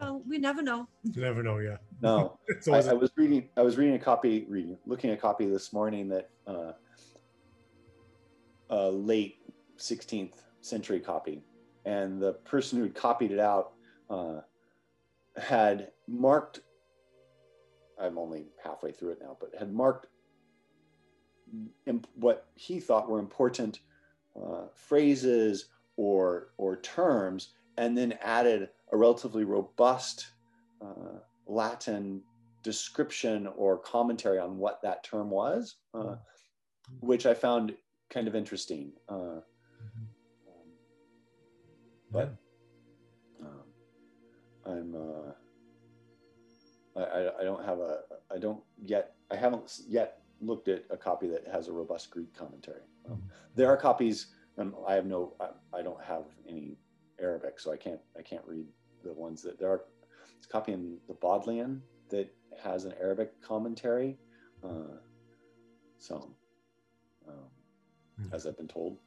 Well, 0.00 0.22
we 0.28 0.38
never 0.38 0.60
know. 0.60 0.88
You 1.04 1.22
never 1.22 1.42
know. 1.42 1.58
Yeah. 1.58 1.76
no, 2.02 2.38
I, 2.72 2.78
I 2.78 2.92
was 2.92 3.10
reading 3.16 3.48
I 3.56 3.62
was 3.62 3.76
reading 3.78 3.94
a 3.94 3.98
copy 3.98 4.46
reading 4.48 4.76
looking 4.86 5.10
at 5.10 5.18
a 5.18 5.20
copy 5.20 5.46
this 5.46 5.72
morning 5.72 6.08
that 6.08 6.30
uh, 6.46 6.72
a 8.70 8.90
late 8.90 9.36
16th 9.78 10.34
century 10.60 11.00
copy, 11.00 11.42
and 11.84 12.20
the 12.20 12.32
person 12.32 12.78
who'd 12.78 12.94
copied 12.94 13.30
it 13.30 13.38
out 13.38 13.72
uh, 14.10 14.40
had 15.36 15.92
marked. 16.06 16.60
I'm 18.00 18.18
only 18.18 18.46
halfway 18.62 18.92
through 18.92 19.10
it 19.12 19.18
now, 19.20 19.36
but 19.40 19.50
had 19.58 19.72
marked 19.72 20.06
imp- 21.86 22.08
what 22.14 22.46
he 22.54 22.80
thought 22.80 23.08
were 23.08 23.18
important 23.18 23.80
uh, 24.36 24.66
phrases 24.74 25.66
or 25.96 26.48
or 26.58 26.76
terms, 26.76 27.54
and 27.76 27.96
then 27.96 28.12
added 28.22 28.68
a 28.92 28.96
relatively 28.96 29.44
robust 29.44 30.28
uh, 30.80 31.18
Latin 31.46 32.22
description 32.62 33.48
or 33.56 33.78
commentary 33.78 34.38
on 34.38 34.58
what 34.58 34.80
that 34.82 35.02
term 35.02 35.30
was, 35.30 35.76
uh, 35.94 36.16
which 37.00 37.26
I 37.26 37.34
found 37.34 37.74
kind 38.10 38.28
of 38.28 38.34
interesting. 38.34 38.92
But 42.10 42.34
um, 43.40 43.64
I'm 44.64 44.94
uh, 44.94 45.32
I, 46.96 47.02
I 47.02 47.40
I 47.40 47.44
don't 47.44 47.64
have 47.64 47.78
a 47.78 48.00
I 48.30 48.38
don't 48.38 48.62
yet 48.82 49.14
I 49.30 49.36
haven't 49.36 49.78
yet 49.86 50.18
looked 50.40 50.68
at 50.68 50.84
a 50.90 50.96
copy 50.96 51.28
that 51.28 51.46
has 51.52 51.68
a 51.68 51.72
robust 51.72 52.10
Greek 52.10 52.34
commentary. 52.34 52.82
Um, 53.10 53.22
there 53.54 53.68
are 53.68 53.76
copies, 53.76 54.28
and 54.56 54.72
I 54.86 54.94
have 54.94 55.06
no 55.06 55.34
I, 55.40 55.78
I 55.78 55.82
don't 55.82 56.02
have 56.02 56.24
any 56.48 56.78
Arabic, 57.20 57.60
so 57.60 57.72
I 57.72 57.76
can't 57.76 58.00
I 58.18 58.22
can't 58.22 58.44
read 58.46 58.66
the 59.04 59.12
ones 59.12 59.42
that 59.42 59.58
there 59.58 59.70
are. 59.70 59.84
It's 60.38 60.46
a 60.46 60.50
copy 60.50 60.72
in 60.72 60.98
the 61.08 61.14
Bodleian 61.14 61.82
that 62.10 62.30
has 62.62 62.84
an 62.84 62.94
Arabic 63.00 63.40
commentary. 63.42 64.18
Uh, 64.62 64.98
so, 65.98 66.34
um, 67.28 67.50
Mhm. 68.20 68.32
as 68.32 68.46
I've 68.46 68.56
been 68.56 68.68
told, 68.68 68.98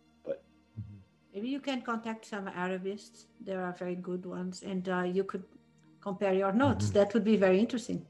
Maybe 1.34 1.48
you 1.48 1.60
can 1.60 1.82
contact 1.82 2.26
some 2.26 2.48
Arabists. 2.50 3.28
There 3.40 3.64
are 3.64 3.72
very 3.74 3.96
good 3.96 4.26
ones, 4.26 4.64
and 4.64 4.88
uh, 4.90 5.04
you 5.04 5.24
could 5.24 5.44
compare 6.02 6.34
your 6.34 6.52
notes. 6.52 6.90
Mhm. 6.90 6.94
That 6.94 7.14
would 7.14 7.24
be 7.24 7.38
very 7.38 7.60
interesting. 7.60 8.06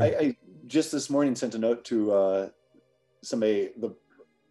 I, 0.00 0.06
I 0.06 0.36
just 0.66 0.90
this 0.90 1.10
morning 1.10 1.34
sent 1.36 1.54
a 1.54 1.58
note 1.58 1.84
to 1.84 2.12
uh, 2.12 2.48
somebody 3.22 3.70
the 3.76 3.94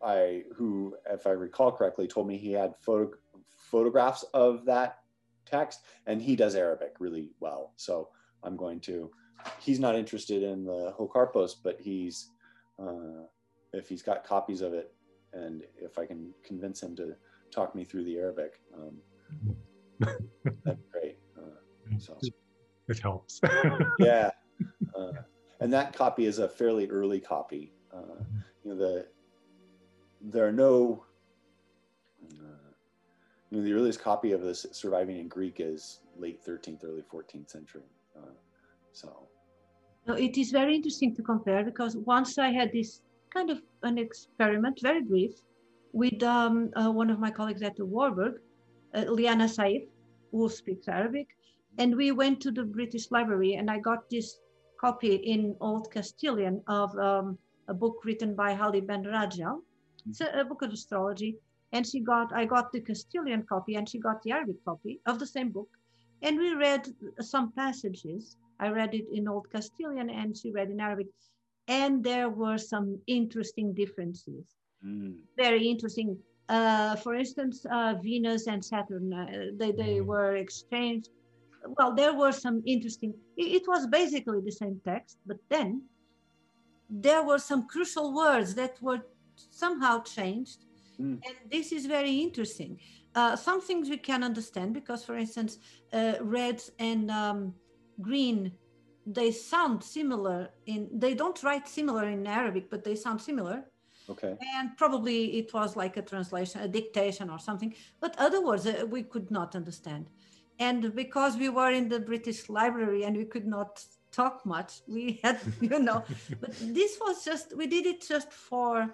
I 0.01 0.43
who, 0.55 0.95
if 1.09 1.25
I 1.25 1.31
recall 1.31 1.71
correctly, 1.71 2.07
told 2.07 2.27
me 2.27 2.37
he 2.37 2.51
had 2.51 2.75
photo, 2.81 3.11
photographs 3.71 4.23
of 4.33 4.65
that 4.65 4.99
text, 5.45 5.79
and 6.05 6.21
he 6.21 6.35
does 6.35 6.55
Arabic 6.55 6.95
really 6.99 7.31
well. 7.39 7.73
So 7.77 8.09
I'm 8.43 8.55
going 8.55 8.79
to. 8.81 9.11
He's 9.59 9.79
not 9.79 9.95
interested 9.95 10.43
in 10.43 10.65
the 10.65 10.93
Ho 10.97 11.09
Karpos, 11.13 11.55
but 11.61 11.79
he's 11.81 12.29
uh, 12.79 13.25
if 13.73 13.89
he's 13.89 14.03
got 14.03 14.23
copies 14.23 14.61
of 14.61 14.73
it, 14.73 14.93
and 15.33 15.63
if 15.77 15.97
I 15.97 16.05
can 16.05 16.31
convince 16.43 16.83
him 16.83 16.95
to 16.97 17.15
talk 17.53 17.75
me 17.75 17.83
through 17.83 18.03
the 18.05 18.17
Arabic, 18.17 18.59
um, 18.75 18.97
that'd 20.63 20.79
great. 20.91 21.17
Uh, 21.37 21.97
so 21.97 22.17
It 22.87 22.99
helps. 22.99 23.39
yeah 23.99 24.29
uh, 24.97 25.11
and 25.59 25.71
that 25.71 25.93
copy 25.93 26.25
is 26.25 26.39
a 26.39 26.47
fairly 26.47 26.89
early 26.89 27.19
copy 27.19 27.71
uh, 27.93 28.23
you 28.63 28.71
know 28.71 28.75
the 28.75 29.07
there 30.21 30.45
are 30.45 30.51
no 30.51 31.03
uh, 32.23 32.71
you 33.49 33.57
know 33.57 33.63
the 33.63 33.73
earliest 33.73 34.01
copy 34.01 34.31
of 34.31 34.41
this 34.41 34.65
surviving 34.71 35.17
in 35.19 35.27
greek 35.27 35.57
is 35.59 36.01
late 36.17 36.43
13th 36.45 36.83
early 36.83 37.01
14th 37.01 37.49
century 37.49 37.89
uh, 38.17 38.33
so 38.91 39.27
No, 40.07 40.15
it 40.15 40.37
is 40.37 40.51
very 40.51 40.75
interesting 40.75 41.15
to 41.15 41.21
compare 41.21 41.63
because 41.63 41.95
once 41.95 42.37
I 42.37 42.49
had 42.51 42.71
this 42.71 43.01
kind 43.33 43.49
of 43.49 43.61
an 43.83 43.97
experiment, 43.97 44.79
very 44.81 45.01
brief, 45.01 45.33
with 45.93 46.21
um, 46.23 46.71
uh, 46.75 46.91
one 46.91 47.09
of 47.09 47.19
my 47.19 47.31
colleagues 47.31 47.61
at 47.61 47.75
the 47.77 47.85
Warburg, 47.85 48.41
uh, 48.93 49.05
Liana 49.07 49.45
Saif, 49.45 49.87
who 50.31 50.49
speaks 50.49 50.87
Arabic, 50.87 51.27
and 51.77 51.95
we 51.95 52.11
went 52.11 52.41
to 52.41 52.51
the 52.51 52.63
British 52.63 53.09
Library, 53.11 53.53
and 53.53 53.71
I 53.71 53.79
got 53.79 54.09
this 54.09 54.39
copy 54.81 55.15
in 55.15 55.55
Old 55.61 55.89
Castilian 55.91 56.61
of 56.67 56.97
um, 56.97 57.37
a 57.67 57.73
book 57.73 58.01
written 58.03 58.35
by 58.35 58.57
Ali 58.57 58.81
Ben. 58.81 59.05
It's 60.09 60.21
a, 60.21 60.41
a 60.41 60.43
book 60.43 60.61
of 60.63 60.73
astrology, 60.73 61.37
and 61.71 61.87
she 61.87 62.01
got 62.01 62.33
I 62.33 62.45
got 62.45 62.71
the 62.73 62.81
Castilian 62.81 63.43
copy, 63.43 63.75
and 63.75 63.87
she 63.87 63.99
got 63.99 64.21
the 64.23 64.31
Arabic 64.31 64.63
copy 64.65 64.99
of 65.05 65.19
the 65.19 65.27
same 65.27 65.49
book, 65.49 65.69
and 66.23 66.37
we 66.37 66.53
read 66.53 66.87
some 67.19 67.51
passages. 67.51 68.37
I 68.59 68.69
read 68.69 68.93
it 68.93 69.07
in 69.11 69.27
Old 69.27 69.49
Castilian 69.51 70.09
and 70.09 70.37
she 70.37 70.51
read 70.51 70.69
in 70.71 70.79
Arabic. 70.79 71.07
And 71.67 72.03
there 72.03 72.29
were 72.29 72.57
some 72.57 72.99
interesting 73.07 73.73
differences. 73.73 74.45
Mm, 74.85 75.15
Very 75.37 75.67
interesting. 75.67 76.17
Uh, 76.49 76.95
for 76.97 77.15
instance, 77.15 77.65
uh, 77.71 77.95
Venus 78.01 78.47
and 78.47 78.63
Saturn, 78.63 79.13
uh, 79.13 79.25
they, 79.57 79.71
they 79.71 79.99
Mm. 79.99 80.05
were 80.05 80.35
exchanged. 80.35 81.09
Well, 81.77 81.95
there 81.95 82.13
were 82.13 82.33
some 82.33 82.61
interesting, 82.65 83.13
it, 83.37 83.61
it 83.61 83.63
was 83.67 83.87
basically 83.87 84.41
the 84.41 84.51
same 84.51 84.81
text, 84.83 85.17
but 85.25 85.37
then 85.49 85.83
there 86.89 87.23
were 87.23 87.39
some 87.39 87.67
crucial 87.67 88.13
words 88.13 88.53
that 88.55 88.81
were 88.81 89.01
somehow 89.35 90.03
changed. 90.03 90.65
Mm. 90.99 91.19
And 91.25 91.35
this 91.49 91.71
is 91.71 91.85
very 91.85 92.15
interesting. 92.17 92.79
Uh, 93.15 93.35
some 93.35 93.61
things 93.61 93.89
we 93.89 93.97
can 93.97 94.23
understand 94.23 94.73
because, 94.73 95.05
for 95.05 95.15
instance, 95.17 95.57
uh, 95.93 96.15
red 96.21 96.61
and 96.79 97.09
um, 97.09 97.53
green 98.01 98.51
they 99.05 99.31
sound 99.31 99.83
similar 99.83 100.49
in 100.65 100.89
they 100.93 101.13
don't 101.13 101.43
write 101.43 101.67
similar 101.67 102.07
in 102.07 102.25
arabic 102.25 102.69
but 102.69 102.83
they 102.83 102.95
sound 102.95 103.19
similar 103.21 103.65
okay. 104.09 104.37
And 104.55 104.75
probably 104.77 105.37
it 105.39 105.53
was 105.53 105.75
like 105.75 105.97
a 105.97 106.01
translation 106.01 106.61
a 106.61 106.67
dictation 106.67 107.29
or 107.29 107.39
something. 107.39 107.73
But 107.99 108.15
other 108.17 108.41
words 108.45 108.65
uh, 108.65 108.85
we 108.89 109.03
could 109.03 109.31
not 109.31 109.55
understand. 109.55 110.09
And 110.59 110.95
because 110.95 111.35
we 111.37 111.49
were 111.49 111.71
in 111.71 111.89
the 111.89 111.99
british 111.99 112.49
library 112.49 113.03
and 113.05 113.17
we 113.17 113.25
could 113.25 113.47
not 113.47 113.83
talk 114.11 114.45
much 114.45 114.81
we 114.87 115.19
had 115.23 115.39
you 115.59 115.79
know 115.79 116.03
but 116.39 116.51
this 116.59 116.99
was 117.01 117.25
just 117.25 117.57
we 117.57 117.65
did 117.65 117.85
it 117.85 118.07
just 118.07 118.31
for 118.31 118.93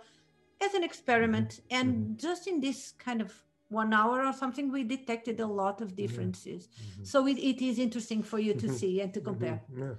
as 0.61 0.73
an 0.73 0.83
experiment. 0.83 1.61
And 1.71 2.19
just 2.19 2.47
in 2.47 2.59
this 2.59 2.93
kind 2.97 3.21
of 3.21 3.33
one 3.69 3.93
hour 3.93 4.25
or 4.25 4.33
something 4.33 4.71
we 4.71 4.83
detected 4.83 5.39
a 5.39 5.45
lot 5.45 5.79
of 5.81 5.95
differences. 5.95 6.67
Mhm. 6.67 7.05
so 7.05 7.27
it, 7.27 7.37
it 7.37 7.61
is 7.61 7.77
interesting 7.77 8.23
for 8.23 8.39
you 8.39 8.53
to 8.55 8.67
Mhm. 8.67 8.79
see 8.79 9.01
and 9.01 9.13
to 9.13 9.21
compare. 9.21 9.61
Mhm. 9.71 9.79
Yeah, 9.79 9.95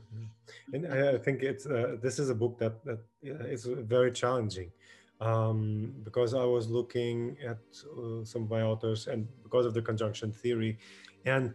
and 0.74 0.87
I, 0.87 1.19
think 1.19 1.43
it's 1.43 1.66
uh, 1.66 1.97
this 2.03 2.19
is 2.19 2.31
a 2.31 2.35
book 2.35 2.59
that 2.59 2.74
that 2.85 3.01
uh, 3.24 3.82
very 3.97 4.12
challenging 4.12 4.73
um, 5.21 5.93
because 6.03 6.35
I 6.35 6.45
was 6.45 6.69
looking 6.69 7.37
at 7.45 7.59
uh, 7.99 8.25
some 8.25 8.49
my 8.49 8.63
authors 8.63 9.07
and 9.07 9.29
because 9.43 9.67
of 9.67 9.75
the 9.75 9.83
conjunction 9.83 10.33
theory 10.33 10.79
and 11.25 11.55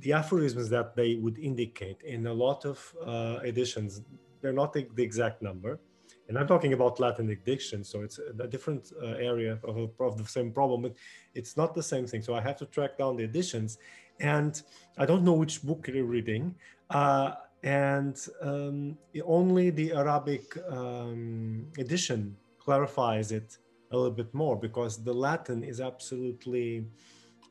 the 0.00 0.12
aphorisms 0.12 0.68
that 0.68 0.94
they 0.94 1.14
would 1.14 1.38
indicate 1.38 2.02
in 2.02 2.26
a 2.26 2.32
lot 2.32 2.64
of 2.64 2.94
uh, 3.04 3.38
editions 3.44 4.02
they're 4.42 4.52
not 4.52 4.72
the, 4.72 4.86
the 4.94 5.02
exact 5.02 5.42
number 5.42 5.80
and 6.28 6.36
I'm 6.36 6.46
talking 6.46 6.72
about 6.72 6.98
Latin 6.98 7.36
diction, 7.44 7.84
so 7.84 8.02
it's 8.02 8.18
a 8.18 8.48
different 8.48 8.92
uh, 9.00 9.10
area 9.32 9.58
of, 9.62 9.90
of 10.00 10.18
the 10.18 10.24
same 10.24 10.50
problem. 10.50 10.82
But 10.82 10.94
it's 11.34 11.56
not 11.56 11.74
the 11.74 11.82
same 11.82 12.06
thing. 12.06 12.22
So 12.22 12.34
I 12.34 12.40
have 12.40 12.56
to 12.56 12.66
track 12.66 12.98
down 12.98 13.16
the 13.16 13.22
editions, 13.22 13.78
and 14.18 14.60
I 14.98 15.06
don't 15.06 15.22
know 15.22 15.34
which 15.34 15.62
book 15.62 15.88
you're 15.92 16.04
reading. 16.04 16.54
Uh, 16.90 17.34
and 17.62 18.16
um, 18.42 18.98
only 19.24 19.70
the 19.70 19.92
Arabic 19.92 20.56
um, 20.68 21.66
edition 21.78 22.36
clarifies 22.66 23.32
it 23.32 23.58
a 23.92 23.96
little 23.96 24.18
bit 24.22 24.32
more 24.34 24.56
because 24.56 24.92
the 25.02 25.16
Latin 25.26 25.62
is 25.62 25.80
absolutely 25.80 26.84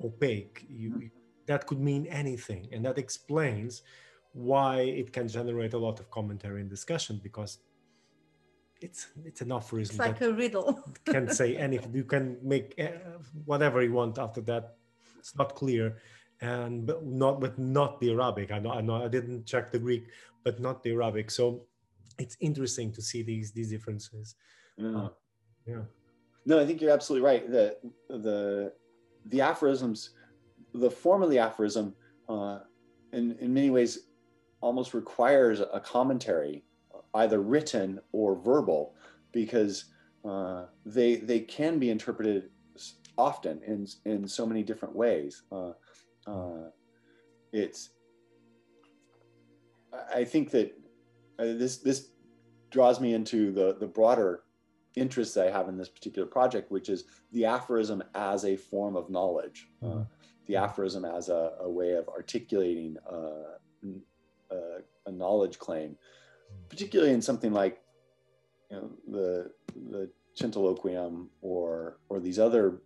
opaque. 0.03 0.65
You, 0.69 1.09
that 1.47 1.65
could 1.67 1.79
mean 1.79 2.05
anything, 2.07 2.67
and 2.71 2.83
that 2.85 2.97
explains 2.97 3.81
why 4.33 4.81
it 4.81 5.13
can 5.13 5.27
generate 5.27 5.73
a 5.73 5.77
lot 5.77 5.99
of 6.01 6.11
commentary 6.11 6.59
and 6.61 6.69
discussion 6.69 7.21
because 7.23 7.59
it's 8.81 9.07
it's 9.23 9.39
an 9.39 9.51
aphorism 9.53 9.95
it's 9.95 9.99
like 9.99 10.21
a 10.21 10.33
riddle 10.33 10.83
can 11.05 11.29
say 11.29 11.55
anything. 11.67 11.93
You 11.93 12.03
can 12.03 12.37
make 12.43 12.75
uh, 12.77 13.19
whatever 13.45 13.81
you 13.81 13.93
want 13.93 14.17
after 14.19 14.41
that. 14.41 14.75
It's 15.19 15.35
not 15.37 15.55
clear, 15.55 15.85
and 16.41 16.85
but 16.85 17.05
not 17.05 17.39
but 17.39 17.57
not 17.57 17.99
the 18.01 18.11
Arabic. 18.11 18.51
I 18.51 18.59
know 18.59 18.71
I 18.71 18.81
know 18.81 18.95
I 19.05 19.07
didn't 19.07 19.45
check 19.45 19.71
the 19.71 19.79
Greek, 19.79 20.05
but 20.43 20.59
not 20.59 20.83
the 20.83 20.91
Arabic. 20.91 21.31
So 21.31 21.45
it's 22.19 22.37
interesting 22.39 22.91
to 22.93 23.01
see 23.01 23.21
these 23.23 23.51
these 23.51 23.69
differences. 23.69 24.35
Yeah. 24.77 25.07
Yeah. 25.65 25.81
No, 26.45 26.59
I 26.59 26.65
think 26.65 26.81
you're 26.81 26.91
absolutely 26.91 27.25
right. 27.25 27.49
The 27.49 27.77
the 28.09 28.73
the 29.25 29.41
aphorisms, 29.41 30.11
the 30.73 30.91
form 30.91 31.23
of 31.23 31.29
the 31.29 31.39
aphorism, 31.39 31.95
uh, 32.29 32.59
in 33.13 33.35
in 33.39 33.53
many 33.53 33.69
ways, 33.71 34.07
almost 34.61 34.93
requires 34.93 35.59
a 35.59 35.79
commentary, 35.79 36.63
either 37.15 37.41
written 37.41 37.99
or 38.11 38.35
verbal, 38.35 38.95
because 39.31 39.85
uh, 40.23 40.65
they 40.85 41.15
they 41.15 41.39
can 41.39 41.79
be 41.79 41.89
interpreted 41.89 42.49
often 43.17 43.61
in 43.63 43.87
in 44.05 44.27
so 44.27 44.45
many 44.45 44.61
different 44.61 44.95
ways. 44.95 45.43
Uh, 45.51 45.71
uh, 46.27 46.69
it's 47.53 47.89
I- 49.93 50.19
I 50.19 50.25
think 50.25 50.51
that 50.51 50.71
uh, 51.39 51.53
this 51.57 51.77
this 51.77 52.11
draws 52.69 52.99
me 52.99 53.13
into 53.13 53.51
the 53.51 53.77
the 53.79 53.87
broader 53.87 54.43
interests 54.95 55.37
I 55.37 55.49
have 55.51 55.67
in 55.69 55.77
this 55.77 55.89
particular 55.89 56.27
project, 56.27 56.71
which 56.71 56.89
is 56.89 57.05
the 57.31 57.45
aphorism 57.45 58.03
as 58.13 58.45
a 58.45 58.55
form 58.55 58.95
of 58.95 59.09
knowledge, 59.09 59.69
uh, 59.81 59.85
Mhm. 59.87 60.07
the 60.47 60.55
aphorism 60.55 61.05
as 61.05 61.29
a, 61.29 61.55
a 61.59 61.69
way 61.69 61.91
of 61.93 62.07
articulating 62.09 62.97
uh, 63.09 63.57
n- 63.83 64.01
uh, 64.51 64.79
a 65.05 65.11
knowledge 65.11 65.59
claim, 65.59 65.97
particularly 66.69 67.11
in 67.13 67.21
something 67.21 67.51
like 67.53 67.81
you 68.71 68.77
know, 68.77 68.91
the 69.07 69.51
the 69.91 70.11
Centiloquium 70.35 71.29
or 71.41 71.99
or 72.09 72.19
these 72.19 72.39
other 72.39 72.81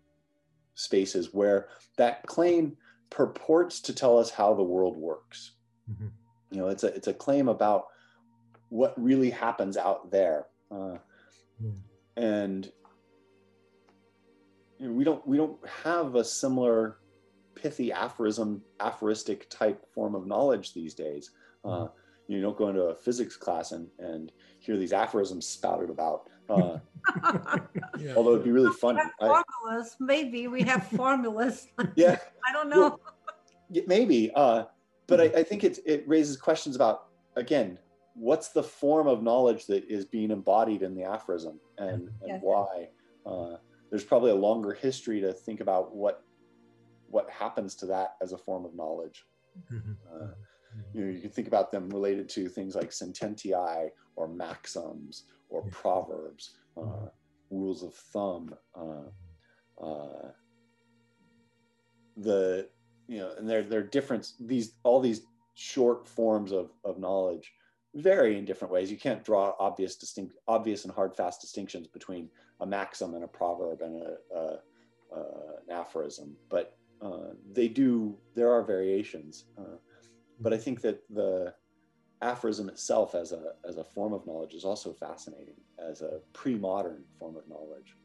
spaces 0.76 1.34
where 1.34 1.69
that 1.98 2.26
claim 2.27 2.77
purports 3.10 3.81
to 3.81 3.94
tell 3.94 4.18
us 4.18 4.30
how 4.30 4.53
the 4.53 4.64
world 4.64 4.98
works. 4.98 5.56
Mhm. 5.90 6.11
You 6.52 6.57
know, 6.60 6.68
it's 6.69 6.84
a 6.84 6.88
it's 6.95 7.07
a 7.07 7.14
claim 7.14 7.48
about 7.48 7.88
what 8.69 8.94
really 9.02 9.30
happens 9.30 9.77
out 9.77 10.11
there. 10.11 10.48
Uh, 10.72 10.98
Yeah. 11.60 11.72
And 12.19 12.71
you 14.77 14.87
know, 14.87 14.93
we 14.93 15.03
don't 15.03 15.25
we 15.27 15.37
don't 15.37 15.57
have 15.83 16.15
a 16.15 16.23
similar 16.23 16.97
pithy 17.55 17.91
aphorism 17.91 18.61
aphoristic 18.79 19.49
type 19.49 19.85
form 19.93 20.15
of 20.15 20.27
knowledge 20.27 20.73
these 20.73 20.93
days 20.93 21.31
uh, 21.65 21.87
you 22.27 22.41
don't 22.41 22.57
go 22.57 22.67
into 22.69 22.83
a 22.83 22.95
physics 22.95 23.35
class 23.35 23.71
and 23.71 23.87
and 23.99 24.31
hear 24.59 24.77
these 24.77 24.93
aphorisms 24.93 25.47
spouted 25.47 25.89
about 25.89 26.29
uh, 26.49 26.77
Yeah. 27.99 28.13
although 28.15 28.31
it'd 28.33 28.43
be 28.43 28.51
really 28.51 28.69
We 28.69 28.75
funny 28.75 28.99
have 28.99 29.11
I, 29.21 29.27
formulas. 29.27 29.95
Maybe 29.99 30.47
we 30.47 30.63
have 30.63 30.87
formulas. 30.97 31.67
yeah 31.95 32.17
I 32.47 32.51
don't 32.51 32.69
know. 32.69 32.97
Well, 33.69 33.83
maybe 33.85 34.31
uh, 34.35 34.63
but 35.07 35.21
I, 35.21 35.25
I 35.25 35.43
think 35.43 35.63
it, 35.63 35.79
it 35.85 36.07
raises 36.07 36.37
questions 36.37 36.75
about 36.75 37.07
again 37.35 37.77
what's 38.19 38.49
the 38.49 38.63
form 38.63 39.07
of 39.07 39.23
knowledge 39.23 39.65
that 39.67 39.85
is 39.85 40.05
being 40.05 40.29
embodied 40.31 40.83
in 40.83 40.93
the 40.93 41.03
aphorism 41.03 41.59
and, 41.77 42.09
and 42.21 42.27
Yes. 42.27 42.41
why 42.41 42.87
uh, 43.25 43.55
there's 43.89 44.03
probably 44.03 44.31
a 44.31 44.35
longer 44.35 44.73
history 44.73 45.21
to 45.21 45.33
think 45.33 45.61
about 45.61 45.95
what 45.95 46.19
what 47.07 47.29
happens 47.29 47.75
to 47.75 47.85
that 47.87 48.11
as 48.21 48.33
a 48.33 48.37
form 48.37 48.65
of 48.65 48.75
knowledge 48.75 49.25
Mhm. 49.55 49.97
uh, 50.11 50.33
you 50.93 51.01
know 51.05 51.11
you 51.11 51.21
can 51.21 51.31
think 51.31 51.47
about 51.47 51.71
them 51.71 51.89
related 51.89 52.27
to 52.29 52.49
things 52.49 52.75
like 52.75 52.89
sententiae 52.89 53.89
or 54.17 54.27
maxims 54.27 55.23
or 55.49 55.63
Yeah. 55.63 55.69
proverbs 55.71 56.55
uh, 56.77 56.81
Mhm. 56.85 57.11
rules 57.49 57.83
of 57.83 57.93
thumb 57.95 58.53
uh, 58.75 59.09
uh, 59.85 60.31
the 62.17 62.69
you 63.07 63.17
know 63.19 63.33
and 63.37 63.49
they're 63.49 63.63
they're 63.63 63.83
different 63.83 64.27
these 64.39 64.77
all 64.83 64.99
these 64.99 65.21
short 65.55 66.07
forms 66.07 66.51
of, 66.51 66.71
of 66.83 66.99
knowledge 66.99 67.51
vary 67.95 68.37
in 68.37 68.45
different 68.45 68.71
ways 68.71 68.91
you 68.91 68.97
can't 68.97 69.23
draw 69.23 69.53
obvious 69.59 69.95
distinct 69.95 70.35
obvious 70.47 70.85
and 70.85 70.93
hard 70.93 71.15
fast 71.15 71.41
distinctions 71.41 71.87
between 71.87 72.29
a 72.61 72.65
maxim 72.65 73.15
and 73.15 73.23
a 73.23 73.27
proverb 73.27 73.81
and 73.81 74.01
a, 74.01 74.15
a, 74.35 74.59
a 75.15 75.19
an 75.67 75.71
aphorism 75.71 76.35
but 76.49 76.77
uh, 77.01 77.29
they 77.51 77.67
do 77.67 78.15
there 78.35 78.51
are 78.51 78.63
variations 78.63 79.45
uh, 79.57 79.77
but 80.39 80.53
i 80.53 80.57
think 80.57 80.81
that 80.81 81.01
the 81.09 81.53
aphorism 82.21 82.67
itself 82.69 83.15
as 83.15 83.31
a 83.31 83.53
as 83.67 83.77
a 83.77 83.83
form 83.83 84.13
of 84.13 84.25
knowledge 84.27 84.53
is 84.53 84.65
also 84.65 84.93
fascinating 84.93 85.55
as 85.89 86.01
a 86.01 86.19
pre-modern 86.33 87.03
form 87.17 87.35
of 87.37 87.47
knowledge 87.47 87.95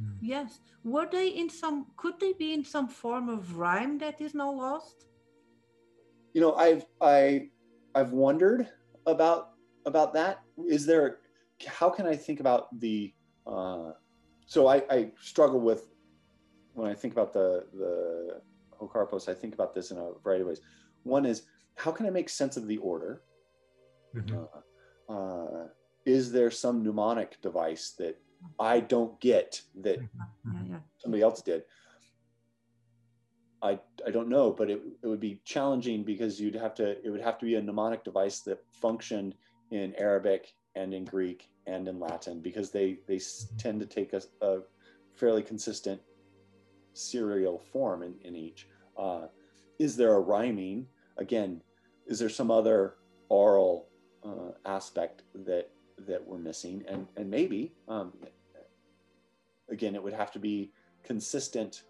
Mm. 0.00 0.16
Yes. 0.20 0.60
Were 0.84 1.06
they 1.10 1.28
in 1.28 1.50
some, 1.50 1.86
could 1.96 2.18
they 2.18 2.32
be 2.32 2.52
in 2.52 2.64
some 2.64 2.88
form 2.88 3.28
of 3.28 3.58
rhyme 3.58 3.98
that 3.98 4.20
is 4.20 4.34
now 4.34 4.50
lost? 4.50 5.06
you 6.32 6.40
know 6.40 6.54
i've 6.54 6.84
i 7.00 7.48
i've 7.94 8.12
wondered 8.12 8.68
about 9.06 9.50
about 9.86 10.12
that 10.14 10.40
is 10.68 10.84
there 10.86 11.18
how 11.66 11.88
can 11.90 12.06
i 12.06 12.14
think 12.14 12.40
about 12.40 12.68
the 12.80 13.12
uh 13.46 13.92
so 14.46 14.66
i 14.66 14.82
i 14.90 15.10
struggle 15.20 15.60
with 15.60 15.88
when 16.74 16.88
i 16.90 16.94
think 16.94 17.12
about 17.12 17.32
the 17.32 17.64
the 17.74 18.40
Ho 18.78 18.88
Karpos 18.92 19.28
i 19.28 19.34
think 19.34 19.54
about 19.54 19.74
this 19.74 19.90
in 19.90 19.98
a 19.98 20.12
variety 20.22 20.42
of 20.42 20.48
ways 20.48 20.60
one 21.02 21.24
is 21.24 21.42
how 21.76 21.90
can 21.90 22.06
i 22.06 22.10
make 22.10 22.28
sense 22.28 22.56
of 22.56 22.66
the 22.66 22.78
order 22.78 23.22
Mhm. 24.14 24.48
uh, 25.08 25.12
uh, 25.12 25.68
is 26.04 26.32
there 26.32 26.50
some 26.50 26.82
mnemonic 26.82 27.40
device 27.42 27.92
that 27.98 28.20
i 28.58 28.80
don't 28.80 29.20
get 29.20 29.62
that 29.82 29.98
Yeah, 30.00 30.62
yeah. 30.70 30.80
somebody 30.98 31.22
else 31.22 31.42
did. 31.42 31.62
I, 33.62 33.78
I 34.06 34.10
don't 34.10 34.28
know, 34.28 34.50
but 34.50 34.70
it, 34.70 34.80
it 35.02 35.06
would 35.06 35.20
be 35.20 35.40
challenging 35.44 36.02
because 36.02 36.40
you'd 36.40 36.54
have 36.54 36.74
to 36.76 37.04
it 37.04 37.10
would 37.10 37.20
have 37.20 37.38
to 37.38 37.44
be 37.44 37.56
a 37.56 37.62
mnemonic 37.62 38.04
device 38.04 38.40
that 38.40 38.64
functioned 38.72 39.34
in 39.70 39.94
Arabic 39.96 40.54
and 40.74 40.94
in 40.94 41.04
Greek 41.04 41.48
and 41.66 41.86
in 41.86 41.98
Latin 42.00 42.40
because 42.40 42.70
they 42.70 42.98
they 43.06 43.20
tend 43.58 43.80
to 43.80 43.86
take 43.86 44.12
a, 44.12 44.22
a 44.40 44.60
fairly 45.14 45.42
consistent 45.42 46.00
serial 46.94 47.58
form 47.58 48.02
in, 48.02 48.14
in 48.24 48.34
each. 48.34 48.66
Uh, 48.96 49.26
is 49.78 49.96
there 49.96 50.14
a 50.14 50.20
rhyming? 50.20 50.86
Again, 51.18 51.62
is 52.06 52.18
there 52.18 52.28
some 52.28 52.50
other 52.50 52.94
oral 53.28 53.88
uh, 54.24 54.52
aspect 54.64 55.22
that 55.34 55.70
that 56.06 56.26
we're 56.26 56.38
missing? 56.38 56.82
And 56.88 57.06
and 57.16 57.30
maybe 57.30 57.74
um, 57.88 58.12
again, 59.70 59.94
it 59.94 60.02
would 60.02 60.12
have 60.12 60.32
to 60.32 60.38
be 60.38 60.72
consistent, 61.02 61.84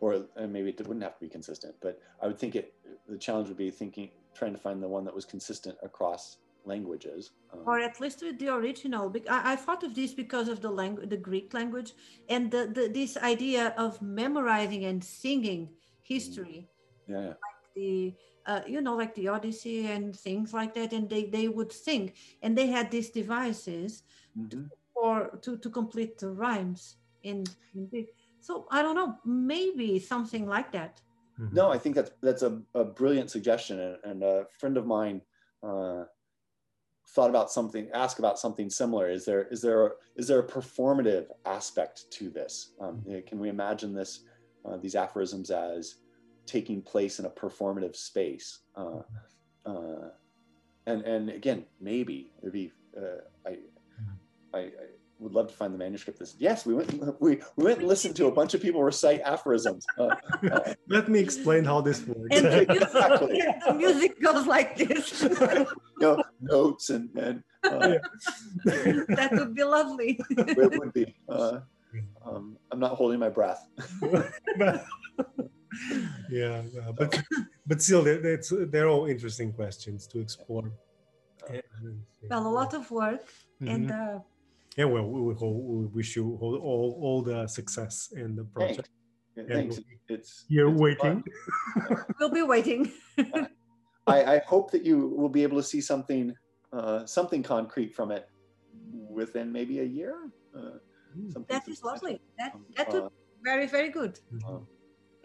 or 0.00 0.26
maybe 0.48 0.70
it 0.70 0.86
wouldn't 0.86 1.02
have 1.02 1.14
to 1.14 1.20
be 1.20 1.28
consistent. 1.28 1.74
But 1.80 2.00
I 2.22 2.26
would 2.26 2.38
think 2.38 2.56
it. 2.56 2.74
The 3.08 3.18
challenge 3.18 3.48
would 3.48 3.56
be 3.58 3.70
thinking, 3.70 4.10
trying 4.34 4.52
to 4.52 4.58
find 4.58 4.82
the 4.82 4.88
one 4.88 5.04
that 5.04 5.14
was 5.14 5.24
consistent 5.24 5.76
across 5.82 6.38
languages. 6.64 7.30
Um, 7.52 7.60
Or 7.66 7.78
at 7.78 8.00
least 8.00 8.22
with 8.22 8.38
the 8.38 8.48
original. 8.48 9.12
I, 9.28 9.52
I 9.52 9.56
thought 9.56 9.82
of 9.82 9.94
this 9.94 10.14
because 10.14 10.48
of 10.48 10.60
the 10.60 10.70
language, 10.70 11.08
the 11.10 11.16
Greek 11.16 11.52
language, 11.54 11.92
and 12.28 12.50
the, 12.50 12.66
the, 12.72 12.88
this 12.88 13.16
idea 13.16 13.74
of 13.76 14.00
memorizing 14.00 14.84
and 14.84 15.02
singing 15.04 15.70
history. 16.02 16.68
yeah, 17.06 17.28
like 17.28 17.60
the 17.74 18.14
uh, 18.46 18.62
you 18.66 18.80
know 18.80 18.96
like 18.96 19.14
the 19.14 19.28
odyssey 19.28 19.86
and 19.86 20.16
things 20.16 20.52
like 20.54 20.72
that 20.74 20.92
and 20.92 21.08
they 21.10 21.26
they 21.26 21.46
would 21.48 21.70
sing 21.72 22.10
and 22.42 22.56
they 22.56 22.66
had 22.66 22.90
these 22.90 23.10
devices 23.10 24.02
Mhm. 24.36 24.70
for 24.94 25.38
to 25.42 25.56
to 25.58 25.68
complete 25.70 26.16
the 26.18 26.30
rhymes 26.30 26.96
in, 27.22 27.44
in 27.74 27.88
so 28.40 28.66
i 28.70 28.82
don't 28.82 28.94
know 28.94 29.16
maybe 29.24 29.98
something 29.98 30.46
like 30.46 30.72
that 30.72 31.00
Mhm. 31.40 31.52
No, 31.52 31.70
I 31.70 31.78
think 31.78 31.94
that's 31.94 32.10
that's 32.22 32.42
a, 32.42 32.60
a 32.74 32.84
brilliant 32.84 33.30
suggestion, 33.30 33.80
and, 33.80 33.96
and 34.04 34.22
a 34.22 34.46
friend 34.58 34.76
of 34.76 34.86
mine 34.86 35.22
uh, 35.62 36.04
thought 37.08 37.30
about 37.30 37.50
something, 37.50 37.88
asked 37.94 38.18
about 38.18 38.38
something 38.38 38.68
similar. 38.68 39.08
Is 39.10 39.24
there 39.24 39.44
is 39.44 39.62
there 39.62 39.86
a, 39.86 39.90
is 40.16 40.28
there 40.28 40.40
a 40.40 40.46
performative 40.46 41.26
aspect 41.46 42.04
to 42.12 42.30
this? 42.30 42.74
Um, 42.80 43.02
you 43.06 43.14
know, 43.14 43.22
can 43.26 43.38
we 43.38 43.48
imagine 43.48 43.94
this 43.94 44.24
uh, 44.66 44.76
these 44.76 44.94
aphorisms 44.94 45.50
as 45.50 45.96
taking 46.46 46.82
place 46.82 47.18
in 47.20 47.24
a 47.24 47.30
performative 47.30 47.96
space? 47.96 48.60
Uh, 48.76 49.00
uh, 49.64 50.10
and 50.86 51.02
and 51.02 51.30
again, 51.30 51.64
maybe 51.80 52.32
it'd 52.42 52.52
be 52.52 52.70
uh, 52.96 53.22
I, 53.46 53.56
I 54.52 54.58
I 54.58 54.86
would 55.20 55.34
love 55.34 55.48
to 55.48 55.54
find 55.54 55.72
the 55.74 55.78
manuscript. 55.78 56.18
This 56.18 56.34
yes, 56.38 56.64
we 56.66 56.74
went 56.74 56.88
we, 57.20 57.38
we 57.56 57.64
went 57.64 57.78
and 57.80 57.88
listened 57.88 58.16
to 58.16 58.26
a 58.26 58.32
bunch 58.32 58.54
of 58.54 58.62
people 58.62 58.82
recite 58.82 59.20
aphorisms. 59.20 59.84
Uh, 59.98 60.16
uh, 60.50 60.74
Let 60.88 61.08
me 61.08 61.20
explain 61.20 61.64
how 61.64 61.80
this 61.80 62.04
works. 62.06 62.20
and 62.36 62.46
the 62.46 62.60
Exactly. 62.62 63.32
music, 63.32 63.54
the 63.66 63.74
music 63.74 64.20
goes 64.22 64.46
like 64.46 64.76
this 64.76 65.22
you 65.22 65.66
know, 66.00 66.22
notes 66.40 66.90
and 66.90 67.10
and 67.16 67.42
uh, 67.64 67.94
that 68.64 69.28
would 69.32 69.54
be 69.54 69.64
lovely 69.64 70.18
it 70.30 70.78
would 70.78 70.92
be. 70.92 71.14
Uh, 71.28 71.60
um, 72.24 72.56
I'm 72.70 72.80
not 72.80 72.92
holding 72.94 73.18
my 73.20 73.28
breath. 73.28 73.66
Yeah, 76.30 76.62
uh, 76.86 76.92
but 76.92 77.22
but 77.66 77.82
still, 77.82 78.02
they- 78.02 78.18
that's 78.18 78.52
they're 78.72 78.88
all 78.88 79.06
interesting 79.06 79.52
questions 79.52 80.06
to 80.08 80.20
explore. 80.20 80.70
Well 82.30 82.46
a 82.46 82.54
lot 82.60 82.74
of 82.74 82.90
work 82.90 83.26
and 83.60 83.88
Mhm. 83.90 84.16
uh, 84.16 84.18
yeah, 84.80 84.86
well, 84.86 85.04
we, 85.04 85.20
we, 85.20 85.34
hope- 85.34 85.62
we 85.62 85.86
wish 85.98 86.16
you 86.16 86.38
all, 86.40 86.56
all 86.56 86.88
all 87.04 87.22
the 87.22 87.46
success 87.46 87.94
in 88.22 88.34
the 88.38 88.44
project. 88.56 88.88
Yeah, 89.36 89.44
Yeah, 89.48 89.54
Thanks. 89.56 89.76
we'll- 89.76 90.16
It's 90.16 90.32
You're 90.54 90.72
it's 90.72 90.80
waiting. 90.84 91.16
we'll 92.18 92.34
be 92.40 92.46
waiting 92.54 92.80
I, 94.14 94.18
I 94.34 94.38
hope 94.52 94.66
that 94.74 94.82
you 94.88 94.96
will 95.20 95.28
be 95.38 95.42
able 95.46 95.58
to 95.62 95.66
see 95.72 95.82
something 95.92 96.24
uh, 96.78 97.00
something 97.16 97.42
concrete 97.54 97.90
from 97.98 98.08
it 98.18 98.24
within 99.18 99.46
maybe 99.58 99.76
a 99.86 99.88
year. 99.98 100.14
Uh, 100.56 100.78
Mm. 101.10 101.46
that 101.52 101.64
is 101.72 101.82
lovely 101.90 102.16
that 102.38 102.54
Um, 102.54 102.64
that 102.76 102.86
would 102.92 103.02
uh, 103.02 103.08
be 103.08 103.16
very 103.50 103.66
very 103.76 103.90
good 103.98 104.14
um, 104.46 104.62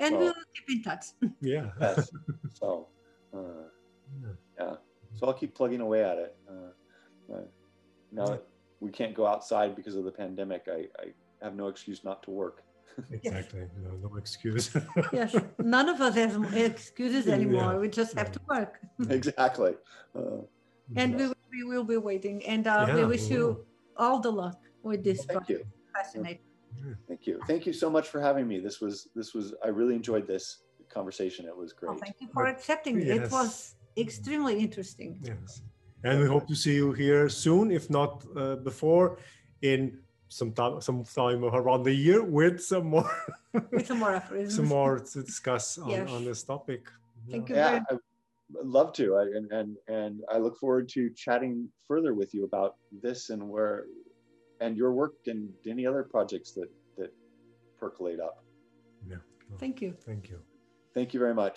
and 0.03 0.11
well- 0.17 0.33
we'll 0.33 0.49
keep 0.55 0.67
in 0.75 0.79
touch 0.87 1.05
Yeah. 1.53 1.65
yes. 1.79 2.09
so 2.59 2.67
uh, 3.37 3.65
Yeah. 4.23 4.35
yeah, 4.59 4.75
so 5.17 5.21
I'll 5.27 5.37
keep 5.41 5.53
plugging 5.59 5.81
away 5.87 6.01
at 6.11 6.17
it. 6.25 6.33
Uh, 6.51 6.71
uh, 7.33 7.45
now, 8.19 8.29
we 8.79 8.91
can't 8.91 9.13
go 9.13 9.25
outside 9.25 9.75
because 9.75 9.95
of 9.95 10.03
the 10.03 10.11
pandemic, 10.11 10.67
I, 10.67 10.87
I 11.01 11.13
have 11.41 11.55
no 11.55 11.67
excuse 11.67 12.03
not 12.03 12.23
to 12.23 12.31
work. 12.31 12.63
exactly. 13.11 13.63
No, 13.83 14.09
no 14.09 14.15
excuse. 14.17 14.75
yes. 15.13 15.35
None 15.59 15.89
of 15.89 15.99
us 16.01 16.15
has 16.15 16.37
excuses 16.53 17.27
anymore. 17.27 17.73
Yeah. 17.73 17.79
We 17.79 17.89
just 17.89 18.17
have 18.17 18.31
to 18.31 18.39
work. 18.49 18.79
exactly. 19.09 19.75
Uh, 20.15 20.43
and 20.95 21.15
we 21.15 21.27
will, 21.27 21.35
we 21.51 21.63
will 21.63 21.83
be 21.83 21.97
waiting. 21.97 22.45
And 22.45 22.67
uh, 22.67 22.89
we 22.93 23.05
wish 23.05 23.23
we 23.23 23.35
you 23.35 23.65
all 23.97 24.19
the 24.19 24.31
luck 24.31 24.59
with 24.83 25.03
this 25.03 25.25
thank 25.25 25.39
project. 25.39 25.59
you. 25.59 25.65
Fascinating. 25.93 26.41
Thank 27.07 27.25
you. 27.25 27.39
Thank 27.47 27.65
you 27.65 27.73
so 27.73 27.89
much 27.89 28.09
for 28.09 28.21
having 28.21 28.47
me. 28.47 28.59
This 28.59 28.81
was 28.81 29.07
this 29.15 29.33
was 29.33 29.53
I 29.63 29.69
really 29.69 29.95
enjoyed 29.95 30.27
this 30.27 30.59
conversation. 30.89 31.45
It 31.45 31.55
was 31.55 31.73
Oh, 31.73 31.87
great. 31.87 31.99
thank 32.01 32.15
you 32.19 32.27
for 32.33 32.45
accepting. 32.47 33.01
It 33.01 33.31
was 33.31 33.75
extremely 33.97 34.59
interesting. 34.59 35.19
Yes. 35.23 35.61
And 36.05 36.19
we 36.21 36.27
hope 36.27 36.47
to 36.47 36.55
see 36.55 36.75
you 36.75 36.91
here 36.93 37.27
soon, 37.29 37.71
if 37.71 37.89
not 37.89 38.23
uh, 38.37 38.57
before, 38.57 39.17
in 39.63 39.97
some 40.29 40.51
time, 40.51 40.79
some 40.79 41.03
time 41.03 41.43
around 41.43 41.81
the 41.83 41.93
year 41.93 42.23
with 42.23 42.61
some 42.61 42.85
more, 42.87 43.09
With 43.71 43.87
some 43.87 43.99
more 43.99 44.13
aphorisms. 44.19 44.55
some 44.55 44.67
more 44.67 44.99
to 44.99 45.23
discuss 45.23 45.79
on, 45.79 45.89
Yes. 45.89 46.11
on 46.11 46.23
this 46.23 46.43
topic. 46.43 46.81
Thank 47.31 47.49
you 47.49 47.55
Yeah, 47.55 47.69
very 47.71 47.81
I'd 47.89 47.99
love 48.79 48.93
to. 48.93 49.15
I, 49.15 49.23
and, 49.37 49.51
and 49.51 49.69
and 49.87 50.21
I 50.31 50.37
look 50.37 50.55
forward 50.59 50.87
to 50.89 51.09
chatting 51.23 51.67
further 51.87 52.13
with 52.13 52.35
you 52.35 52.43
about 52.45 52.75
this 53.05 53.31
and 53.31 53.41
where 53.49 53.85
and 54.61 54.77
your 54.77 54.91
work 54.93 55.15
and 55.25 55.49
any 55.67 55.87
other 55.87 56.03
projects 56.03 56.51
that 56.57 56.69
that 56.97 57.11
percolate 57.79 58.19
up. 58.19 58.43
Yeah. 59.09 59.17
Thank 59.57 59.81
you. 59.81 59.95
Thank 60.05 60.29
you. 60.29 60.37
Thank 60.93 61.13
you 61.15 61.19
very 61.19 61.33
much. 61.33 61.55